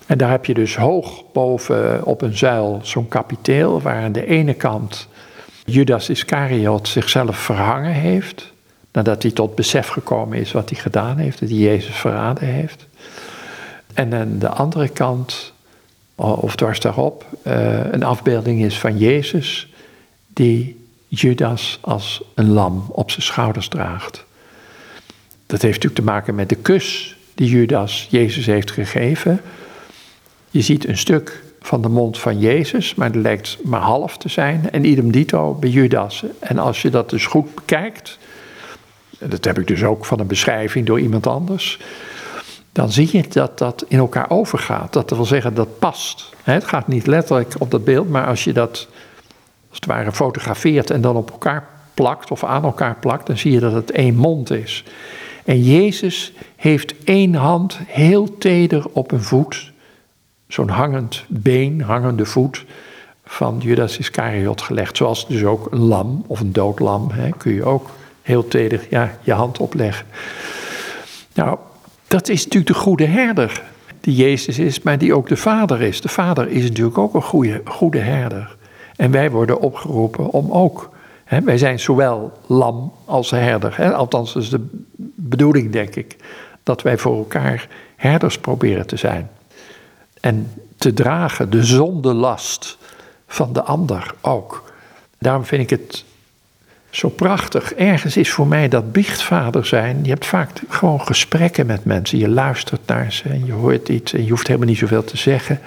En 0.05 0.17
daar 0.17 0.29
heb 0.29 0.45
je 0.45 0.53
dus 0.53 0.75
hoog 0.75 1.23
boven 1.31 2.05
op 2.05 2.21
een 2.21 2.37
zuil 2.37 2.79
zo'n 2.83 3.07
kapiteel, 3.07 3.81
waar 3.81 4.03
aan 4.03 4.11
de 4.11 4.25
ene 4.25 4.53
kant 4.53 5.07
Judas 5.65 6.09
Iscariot 6.09 6.87
zichzelf 6.87 7.37
verhangen 7.37 7.93
heeft. 7.93 8.51
Nadat 8.91 9.21
hij 9.23 9.31
tot 9.31 9.55
besef 9.55 9.87
gekomen 9.87 10.37
is 10.37 10.51
wat 10.51 10.69
hij 10.69 10.79
gedaan 10.79 11.17
heeft, 11.17 11.39
dat 11.39 11.49
hij 11.49 11.57
Jezus 11.57 11.95
verraden 11.95 12.47
heeft. 12.47 12.85
En 13.93 14.13
aan 14.13 14.39
de 14.39 14.49
andere 14.49 14.89
kant, 14.89 15.53
of 16.15 16.55
dwars 16.55 16.79
daarop, 16.79 17.25
eh, 17.41 17.91
een 17.91 18.03
afbeelding 18.03 18.63
is 18.63 18.79
van 18.79 18.97
Jezus, 18.97 19.73
die 20.27 20.85
Judas 21.07 21.77
als 21.81 22.23
een 22.33 22.49
lam 22.49 22.85
op 22.89 23.11
zijn 23.11 23.23
schouders 23.23 23.67
draagt. 23.67 24.25
Dat 25.45 25.61
heeft 25.61 25.73
natuurlijk 25.73 25.95
te 25.95 26.11
maken 26.11 26.35
met 26.35 26.49
de 26.49 26.55
kus 26.55 27.15
die 27.35 27.49
Judas 27.49 28.07
Jezus 28.09 28.45
heeft 28.45 28.71
gegeven. 28.71 29.41
Je 30.53 30.61
ziet 30.61 30.87
een 30.87 30.97
stuk 30.97 31.43
van 31.61 31.81
de 31.81 31.89
mond 31.89 32.19
van 32.19 32.39
Jezus, 32.39 32.95
maar 32.95 33.11
dat 33.11 33.21
lijkt 33.21 33.57
maar 33.63 33.81
half 33.81 34.17
te 34.17 34.29
zijn. 34.29 34.71
En 34.71 34.85
idem 34.85 35.11
dito 35.11 35.53
bij 35.53 35.69
Judas. 35.69 36.23
En 36.39 36.57
als 36.57 36.81
je 36.81 36.89
dat 36.89 37.09
dus 37.09 37.25
goed 37.25 37.55
bekijkt, 37.55 38.17
dat 39.19 39.45
heb 39.45 39.59
ik 39.59 39.67
dus 39.67 39.83
ook 39.83 40.05
van 40.05 40.19
een 40.19 40.27
beschrijving 40.27 40.85
door 40.85 40.99
iemand 40.99 41.27
anders, 41.27 41.79
dan 42.71 42.91
zie 42.91 43.09
je 43.11 43.27
dat 43.27 43.57
dat 43.57 43.85
in 43.87 43.97
elkaar 43.97 44.29
overgaat. 44.29 44.93
Dat 44.93 45.09
wil 45.09 45.25
zeggen, 45.25 45.53
dat 45.53 45.79
past. 45.79 46.29
Het 46.43 46.63
gaat 46.63 46.87
niet 46.87 47.07
letterlijk 47.07 47.55
op 47.57 47.71
dat 47.71 47.83
beeld, 47.83 48.09
maar 48.09 48.27
als 48.27 48.43
je 48.43 48.53
dat 48.53 48.87
als 49.69 49.77
het 49.77 49.85
ware 49.85 50.11
fotografeert 50.11 50.89
en 50.89 51.01
dan 51.01 51.15
op 51.15 51.31
elkaar 51.31 51.67
plakt 51.93 52.31
of 52.31 52.43
aan 52.43 52.63
elkaar 52.63 52.95
plakt, 52.99 53.27
dan 53.27 53.37
zie 53.37 53.51
je 53.51 53.59
dat 53.59 53.73
het 53.73 53.91
één 53.91 54.15
mond 54.15 54.51
is. 54.51 54.83
En 55.45 55.63
Jezus 55.63 56.33
heeft 56.55 56.93
één 57.03 57.33
hand 57.33 57.79
heel 57.85 58.37
teder 58.37 58.85
op 58.91 59.11
een 59.11 59.23
voet, 59.23 59.72
zo'n 60.53 60.69
hangend 60.69 61.25
been, 61.27 61.81
hangende 61.81 62.25
voet 62.25 62.65
van 63.25 63.57
Judas 63.59 63.97
Iscariot 63.97 64.61
gelegd. 64.61 64.97
Zoals 64.97 65.27
dus 65.27 65.43
ook 65.43 65.71
een 65.71 65.79
lam 65.79 66.23
of 66.27 66.39
een 66.39 66.53
dood 66.53 66.79
lam, 66.79 67.09
hè, 67.11 67.29
kun 67.29 67.53
je 67.53 67.65
ook 67.65 67.89
heel 68.21 68.47
teder 68.47 68.87
ja, 68.89 69.17
je 69.21 69.33
hand 69.33 69.57
opleggen. 69.57 70.05
Nou, 71.33 71.57
dat 72.07 72.29
is 72.29 72.43
natuurlijk 72.43 72.73
de 72.73 72.79
goede 72.79 73.05
herder 73.05 73.63
die 73.99 74.15
Jezus 74.15 74.59
is, 74.59 74.81
maar 74.81 74.97
die 74.97 75.15
ook 75.15 75.27
de 75.27 75.37
Vader 75.37 75.81
is. 75.81 76.01
De 76.01 76.09
Vader 76.09 76.49
is 76.49 76.63
natuurlijk 76.63 76.97
ook 76.97 77.13
een 77.13 77.21
goede, 77.21 77.61
goede 77.65 77.99
herder. 77.99 78.55
En 78.95 79.11
wij 79.11 79.31
worden 79.31 79.59
opgeroepen 79.59 80.29
om 80.29 80.51
ook. 80.51 80.89
Hè, 81.23 81.41
wij 81.41 81.57
zijn 81.57 81.79
zowel 81.79 82.31
lam 82.47 82.93
als 83.05 83.31
herder. 83.31 83.77
Hè, 83.77 83.93
althans, 83.93 84.33
dat 84.33 84.43
is 84.43 84.49
de 84.49 84.67
bedoeling, 85.15 85.71
denk 85.71 85.95
ik. 85.95 86.15
Dat 86.63 86.81
wij 86.81 86.97
voor 86.97 87.17
elkaar 87.17 87.67
herders 87.95 88.37
proberen 88.37 88.87
te 88.87 88.97
zijn. 88.97 89.29
En 90.23 90.51
te 90.77 90.93
dragen 90.93 91.49
de 91.49 91.63
zondelast 91.63 92.77
van 93.27 93.53
de 93.53 93.63
ander 93.63 94.13
ook. 94.21 94.73
Daarom 95.19 95.45
vind 95.45 95.61
ik 95.61 95.69
het 95.69 96.03
zo 96.89 97.09
prachtig. 97.09 97.73
Ergens 97.73 98.17
is 98.17 98.31
voor 98.31 98.47
mij 98.47 98.67
dat 98.67 98.91
biechtvader 98.91 99.65
zijn. 99.65 100.03
Je 100.03 100.09
hebt 100.09 100.25
vaak 100.25 100.49
gewoon 100.69 101.01
gesprekken 101.01 101.65
met 101.65 101.85
mensen. 101.85 102.17
Je 102.17 102.29
luistert 102.29 102.87
naar 102.87 103.11
ze 103.11 103.29
en 103.29 103.45
je 103.45 103.51
hoort 103.51 103.89
iets 103.89 104.13
en 104.13 104.23
je 104.23 104.29
hoeft 104.29 104.47
helemaal 104.47 104.67
niet 104.67 104.77
zoveel 104.77 105.03
te 105.03 105.17
zeggen. 105.17 105.59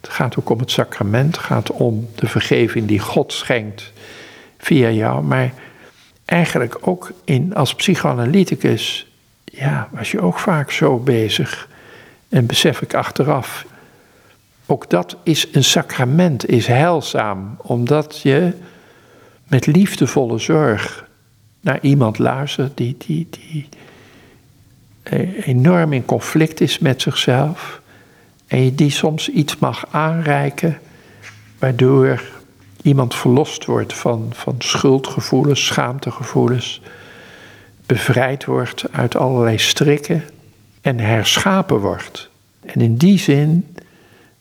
Het 0.00 0.10
gaat 0.10 0.38
ook 0.38 0.50
om 0.50 0.58
het 0.58 0.70
sacrament, 0.70 1.36
het 1.36 1.44
gaat 1.44 1.70
om 1.70 2.08
de 2.14 2.26
vergeving 2.26 2.86
die 2.86 3.00
God 3.00 3.32
schenkt 3.32 3.92
via 4.58 4.90
jou. 4.90 5.22
Maar 5.22 5.52
eigenlijk 6.24 6.78
ook 6.80 7.12
in, 7.24 7.54
als 7.54 7.74
psychoanalyticus, 7.74 9.06
ja, 9.44 9.88
was 9.90 10.10
je 10.10 10.20
ook 10.20 10.38
vaak 10.38 10.70
zo 10.70 10.96
bezig. 10.96 11.68
En 12.28 12.46
besef 12.46 12.82
ik 12.82 12.94
achteraf, 12.94 13.66
ook 14.70 14.90
dat 14.90 15.16
is 15.22 15.48
een 15.52 15.64
sacrament, 15.64 16.48
is 16.48 16.66
heilzaam, 16.66 17.56
omdat 17.56 18.20
je 18.22 18.52
met 19.46 19.66
liefdevolle 19.66 20.38
zorg 20.38 21.08
naar 21.60 21.78
iemand 21.80 22.18
luistert 22.18 22.76
die, 22.76 22.96
die, 22.98 23.26
die 23.30 23.68
enorm 25.42 25.92
in 25.92 26.04
conflict 26.04 26.60
is 26.60 26.78
met 26.78 27.02
zichzelf. 27.02 27.80
En 28.46 28.64
je 28.64 28.74
die 28.74 28.90
soms 28.90 29.28
iets 29.28 29.58
mag 29.58 29.84
aanreiken, 29.90 30.78
waardoor 31.58 32.22
iemand 32.82 33.14
verlost 33.14 33.64
wordt 33.64 33.94
van, 33.94 34.28
van 34.32 34.54
schuldgevoelens, 34.58 35.66
schaamtegevoelens, 35.66 36.80
bevrijd 37.86 38.44
wordt 38.44 38.84
uit 38.92 39.16
allerlei 39.16 39.58
strikken 39.58 40.24
en 40.80 40.98
herschapen 40.98 41.78
wordt. 41.78 42.30
En 42.60 42.80
in 42.80 42.96
die 42.96 43.18
zin 43.18 43.66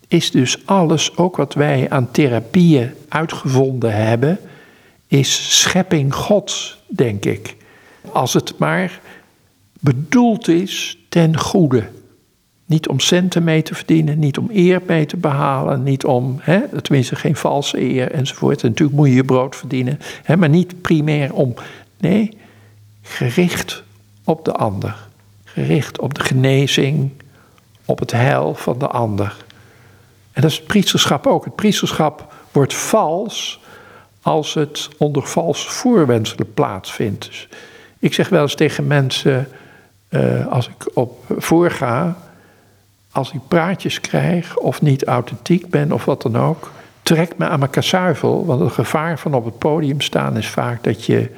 is 0.07 0.31
dus 0.31 0.65
alles, 0.65 1.17
ook 1.17 1.35
wat 1.35 1.53
wij 1.53 1.89
aan 1.89 2.11
therapieën 2.11 2.91
uitgevonden 3.09 3.95
hebben, 3.95 4.39
is 5.07 5.59
schepping 5.61 6.13
Gods, 6.13 6.83
denk 6.87 7.25
ik. 7.25 7.55
Als 8.11 8.33
het 8.33 8.57
maar 8.57 8.99
bedoeld 9.79 10.47
is 10.47 10.97
ten 11.09 11.37
goede. 11.37 11.89
Niet 12.65 12.87
om 12.87 12.99
centen 12.99 13.43
mee 13.43 13.61
te 13.61 13.75
verdienen, 13.75 14.19
niet 14.19 14.37
om 14.37 14.49
eer 14.53 14.81
mee 14.87 15.05
te 15.05 15.17
behalen, 15.17 15.83
niet 15.83 16.05
om, 16.05 16.37
hè, 16.41 16.81
tenminste 16.81 17.15
geen 17.15 17.35
valse 17.35 17.81
eer 17.81 18.11
enzovoort. 18.11 18.63
En 18.63 18.69
natuurlijk 18.69 18.97
moet 18.97 19.07
je 19.07 19.13
je 19.13 19.23
brood 19.23 19.55
verdienen, 19.55 19.99
hè, 20.23 20.37
maar 20.37 20.49
niet 20.49 20.81
primair 20.81 21.33
om. 21.33 21.53
Nee, 21.99 22.37
gericht 23.01 23.83
op 24.23 24.45
de 24.45 24.51
ander. 24.51 25.07
Gericht 25.43 25.99
op 25.99 26.13
de 26.13 26.21
genezing, 26.23 27.11
op 27.85 27.99
het 27.99 28.11
heil 28.11 28.55
van 28.55 28.79
de 28.79 28.87
ander. 28.87 29.45
En 30.37 30.43
dat 30.43 30.51
is 30.51 30.57
het 30.57 30.67
priesterschap 30.67 31.27
ook. 31.27 31.45
Het 31.45 31.55
priesterschap 31.55 32.33
wordt 32.51 32.75
vals 32.75 33.59
als 34.21 34.53
het 34.53 34.89
onder 34.97 35.27
valse 35.27 35.69
voorwenselen 35.69 36.53
plaatsvindt. 36.53 37.25
Dus 37.25 37.47
ik 37.99 38.13
zeg 38.13 38.29
wel 38.29 38.41
eens 38.41 38.55
tegen 38.55 38.87
mensen, 38.87 39.47
uh, 40.09 40.47
als 40.47 40.67
ik 40.67 40.89
op 40.93 41.23
voorga, 41.37 42.17
als 43.11 43.31
ik 43.31 43.39
praatjes 43.47 44.01
krijg 44.01 44.57
of 44.57 44.81
niet 44.81 45.05
authentiek 45.05 45.69
ben 45.69 45.91
of 45.91 46.05
wat 46.05 46.21
dan 46.21 46.37
ook, 46.37 46.71
trek 47.01 47.37
me 47.37 47.47
aan 47.47 47.59
mijn 47.59 47.71
kasuivel. 47.71 48.45
Want 48.45 48.59
het 48.59 48.71
gevaar 48.71 49.19
van 49.19 49.33
op 49.33 49.45
het 49.45 49.57
podium 49.57 50.01
staan 50.01 50.37
is 50.37 50.47
vaak 50.47 50.83
dat 50.83 51.05
je, 51.05 51.29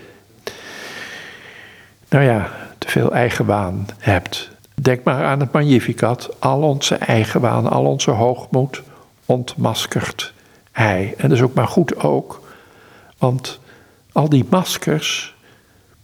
nou 2.09 2.23
ja, 2.23 2.51
te 2.77 2.89
veel 2.89 3.13
eigenwaan 3.13 3.85
hebt. 3.97 4.49
Denk 4.81 5.03
maar 5.03 5.25
aan 5.25 5.39
het 5.39 5.51
Magnificat. 5.51 6.29
Al 6.39 6.61
onze 6.61 6.95
eigenwaan, 6.95 7.69
al 7.69 7.85
onze 7.85 8.11
hoogmoed 8.11 8.81
ontmaskert 9.29 10.33
hij. 10.71 11.13
En 11.17 11.29
dat 11.29 11.37
is 11.37 11.43
ook 11.43 11.53
maar 11.53 11.67
goed 11.67 12.03
ook. 12.03 12.41
Want 13.17 13.59
al 14.11 14.29
die 14.29 14.45
maskers 14.49 15.35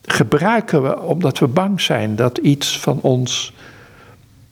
gebruiken 0.01 0.83
we 0.83 1.01
omdat 1.01 1.39
we 1.39 1.47
bang 1.47 1.81
zijn 1.81 2.15
dat 2.15 2.37
iets 2.37 2.79
van 2.79 2.99
ons 3.01 3.53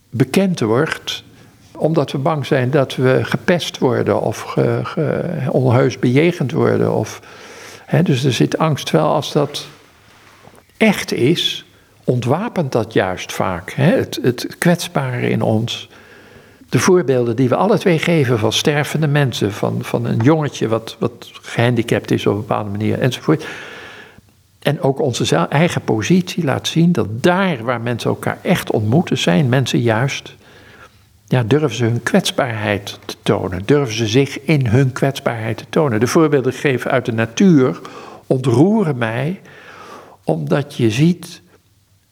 bekend 0.09 0.59
wordt, 0.59 1.23
omdat 1.71 2.11
we 2.11 2.17
bang 2.17 2.45
zijn 2.45 2.69
dat 2.69 2.95
we 2.95 3.19
gepest 3.23 3.77
worden 3.77 4.21
of 4.21 4.41
ge, 4.41 4.81
onheus 5.49 5.99
bejegend 5.99 6.51
worden. 6.51 6.93
Of, 6.93 7.21
hè, 7.85 8.03
dus 8.03 8.23
er 8.23 8.33
zit 8.33 8.57
angst 8.57 8.89
wel 8.89 9.07
als 9.13 9.31
dat 9.31 9.65
echt 10.77 11.13
is, 11.13 11.65
ontwapent 12.03 12.71
dat 12.71 12.93
juist 12.93 13.31
vaak. 13.31 13.71
Hè, 13.71 13.95
het, 13.95 14.19
het 14.21 14.57
kwetsbare 14.57 15.29
in 15.29 15.41
ons. 15.41 15.89
De 16.73 16.79
voorbeelden 16.79 17.35
die 17.35 17.49
we 17.49 17.55
alle 17.55 17.77
twee 17.77 17.99
geven 17.99 18.39
van 18.39 18.53
stervende 18.53 19.07
mensen, 19.07 19.51
van, 19.51 19.83
van 19.83 20.05
een 20.05 20.19
jongetje 20.19 20.67
wat, 20.67 20.95
wat 20.99 21.29
gehandicapt 21.41 22.11
is 22.11 22.25
op 22.25 22.33
een 22.33 22.39
bepaalde 22.39 22.69
manier 22.69 22.99
enzovoort. 22.99 23.45
En 24.59 24.81
ook 24.81 25.01
onze 25.01 25.35
eigen 25.35 25.81
positie 25.81 26.43
laat 26.43 26.67
zien 26.67 26.91
dat 26.91 27.23
daar 27.23 27.63
waar 27.63 27.81
mensen 27.81 28.09
elkaar 28.09 28.37
echt 28.41 28.71
ontmoeten, 28.71 29.17
zijn 29.17 29.49
mensen 29.49 29.79
juist, 29.79 30.35
ja, 31.27 31.43
durven 31.43 31.75
ze 31.75 31.83
hun 31.83 32.03
kwetsbaarheid 32.03 32.99
te 33.05 33.15
tonen. 33.23 33.61
Durven 33.65 33.95
ze 33.95 34.07
zich 34.07 34.41
in 34.41 34.67
hun 34.67 34.91
kwetsbaarheid 34.91 35.57
te 35.57 35.65
tonen. 35.69 35.99
De 35.99 36.07
voorbeelden 36.07 36.53
geven 36.53 36.91
uit 36.91 37.05
de 37.05 37.13
natuur 37.13 37.79
ontroeren 38.27 38.97
mij, 38.97 39.41
omdat 40.23 40.75
je 40.75 40.89
ziet 40.89 41.41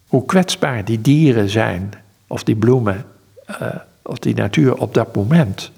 hoe 0.06 0.24
kwetsbaar 0.24 0.84
die 0.84 1.00
dieren 1.00 1.48
zijn, 1.48 1.90
of 2.26 2.44
die 2.44 2.56
bloemen, 2.56 3.04
uh, 3.50 3.68
of 4.02 4.18
die 4.18 4.34
natuur 4.34 4.74
op 4.74 4.94
dat 4.94 5.14
moment. 5.14 5.70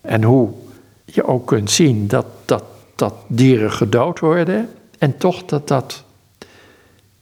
En 0.00 0.22
hoe 0.22 0.52
je 1.04 1.26
ook 1.26 1.46
kunt 1.46 1.70
zien 1.70 2.08
dat, 2.08 2.26
dat, 2.44 2.64
dat 2.94 3.14
dieren 3.26 3.72
gedood 3.72 4.18
worden 4.18 4.68
en 4.98 5.16
toch 5.16 5.44
dat 5.44 5.68
dat, 5.68 6.04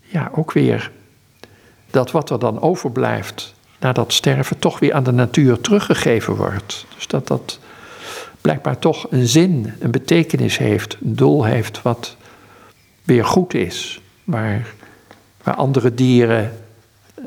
ja, 0.00 0.30
ook 0.34 0.52
weer, 0.52 0.90
dat 1.90 2.10
wat 2.10 2.30
er 2.30 2.38
dan 2.38 2.60
overblijft 2.60 3.54
na 3.80 3.92
dat 3.92 4.12
sterven, 4.12 4.58
toch 4.58 4.78
weer 4.78 4.94
aan 4.94 5.04
de 5.04 5.12
natuur 5.12 5.60
teruggegeven 5.60 6.36
wordt. 6.36 6.86
Dus 6.94 7.06
dat 7.06 7.26
dat 7.26 7.58
blijkbaar 8.40 8.78
toch 8.78 9.06
een 9.10 9.26
zin, 9.26 9.74
een 9.80 9.90
betekenis 9.90 10.58
heeft, 10.58 10.96
een 11.04 11.16
doel 11.16 11.44
heeft 11.44 11.82
wat 11.82 12.16
weer 13.02 13.24
goed 13.24 13.54
is. 13.54 14.00
Waar, 14.24 14.66
waar 15.42 15.54
andere 15.54 15.94
dieren 15.94 16.52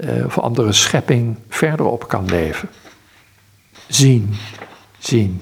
uh, 0.03 0.26
of 0.26 0.39
andere 0.39 0.74
schepping 0.74 1.36
verder 1.49 1.86
op 1.86 2.08
kan 2.08 2.26
leven. 2.26 2.70
Zien, 3.88 4.36
zien. 5.00 5.42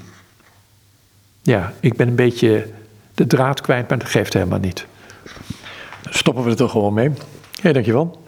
Ja, 1.41 1.73
ik 1.79 1.95
ben 1.95 2.07
een 2.07 2.15
beetje 2.15 2.69
de 3.13 3.27
draad 3.27 3.61
kwijt, 3.61 3.89
maar 3.89 3.97
dat 3.97 4.09
geeft 4.09 4.33
helemaal 4.33 4.59
niet 4.59 4.85
stoppen 6.15 6.43
we 6.43 6.49
er 6.49 6.55
toch 6.55 6.71
gewoon 6.71 6.93
mee. 6.93 7.11
Hé, 7.61 7.73
dankjewel. 7.73 8.23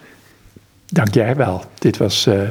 Dank 0.85 1.13
jij 1.13 1.35
wel. 1.35 1.63
Dit 1.79 1.97
was 1.97 2.27
uh, 2.27 2.41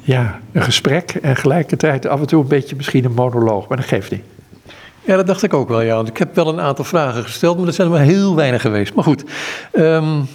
ja, 0.00 0.40
een 0.52 0.62
gesprek 0.62 1.10
en 1.10 1.36
gelijkertijd 1.36 2.06
af 2.06 2.20
en 2.20 2.26
toe 2.26 2.42
een 2.42 2.48
beetje 2.48 2.76
misschien 2.76 3.04
een 3.04 3.12
monoloog, 3.12 3.68
maar 3.68 3.76
dat 3.76 3.86
geeft 3.86 4.10
niet. 4.10 4.22
Ja, 5.04 5.16
dat 5.16 5.26
dacht 5.26 5.42
ik 5.42 5.54
ook 5.54 5.68
wel, 5.68 5.80
ja. 5.80 5.94
Want 5.94 6.08
ik 6.08 6.16
heb 6.16 6.34
wel 6.34 6.48
een 6.48 6.60
aantal 6.60 6.84
vragen 6.84 7.22
gesteld, 7.22 7.58
maar 7.58 7.66
er 7.66 7.72
zijn 7.72 7.86
er 7.88 7.92
maar 7.92 8.02
heel 8.02 8.34
weinig 8.34 8.60
geweest. 8.60 8.94
Maar 8.94 9.04
goed, 9.04 9.24
um, 9.72 10.28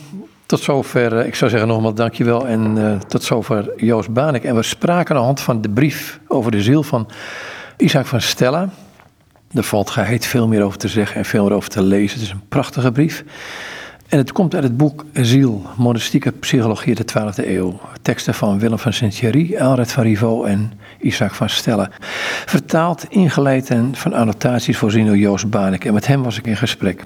tot 0.54 0.64
zover, 0.64 1.18
eh, 1.18 1.26
ik 1.26 1.36
zou 1.36 1.51
zeggen 1.51 1.70
nogmaals 1.70 1.95
dankjewel 1.95 2.47
en 2.47 2.78
uh, 2.78 2.99
tot 2.99 3.24
zover 3.24 3.72
Joost 3.78 4.14
Banek. 4.14 4.43
En 4.43 4.56
we 4.56 4.64
spraken 4.64 5.16
aan 5.16 5.22
de 5.22 5.26
hand 5.26 5.41
van 5.41 5.62
de 5.62 5.70
brief 5.70 6.20
over 6.28 6.51
de 6.51 6.62
ziel 6.62 6.84
van 6.84 7.08
Isaac 7.78 8.06
van 8.06 8.22
Stella. 8.22 8.70
Er 9.54 9.64
valt 9.64 9.89
geheid 9.89 10.26
veel 10.26 10.47
meer 10.47 10.64
over 10.64 10.78
te 10.78 10.88
zeggen 10.88 11.16
en 11.16 11.26
veel 11.26 11.43
meer 11.43 11.54
over 11.54 11.70
te 11.70 11.82
lezen. 11.82 12.20
Het 12.20 12.28
is 12.28 12.34
een 12.34 12.47
prachtige 12.49 12.91
brief. 12.91 13.24
En 14.08 14.18
het 14.18 14.32
komt 14.32 14.56
uit 14.56 14.64
het 14.64 14.78
boek 14.78 15.06
Ziel, 15.14 15.62
Monastieke 15.78 16.32
Psychologie 16.32 16.95
de 16.95 17.06
12e 17.06 17.47
eeuw. 17.47 17.80
Teksten 18.01 18.34
van 18.34 18.60
Willem 18.60 18.80
van 18.80 18.93
Sint-Thierry, 18.93 19.54
Elred 19.54 19.91
van 19.91 20.04
Rivaux 20.04 20.47
en 20.47 20.74
Isaac 20.99 21.34
van 21.34 21.49
Stella. 21.49 21.89
Vertaald, 22.45 23.06
ingeleid 23.10 23.70
en 23.70 23.95
van 23.95 24.14
annotaties 24.14 24.78
voorzien 24.78 25.06
door 25.06 25.18
Joost 25.18 25.49
Banek. 25.49 25.86
En 25.86 25.93
met 25.93 26.08
hem 26.08 26.24
was 26.24 26.38
ik 26.38 26.47
in 26.47 26.58
gesprek. 26.58 27.01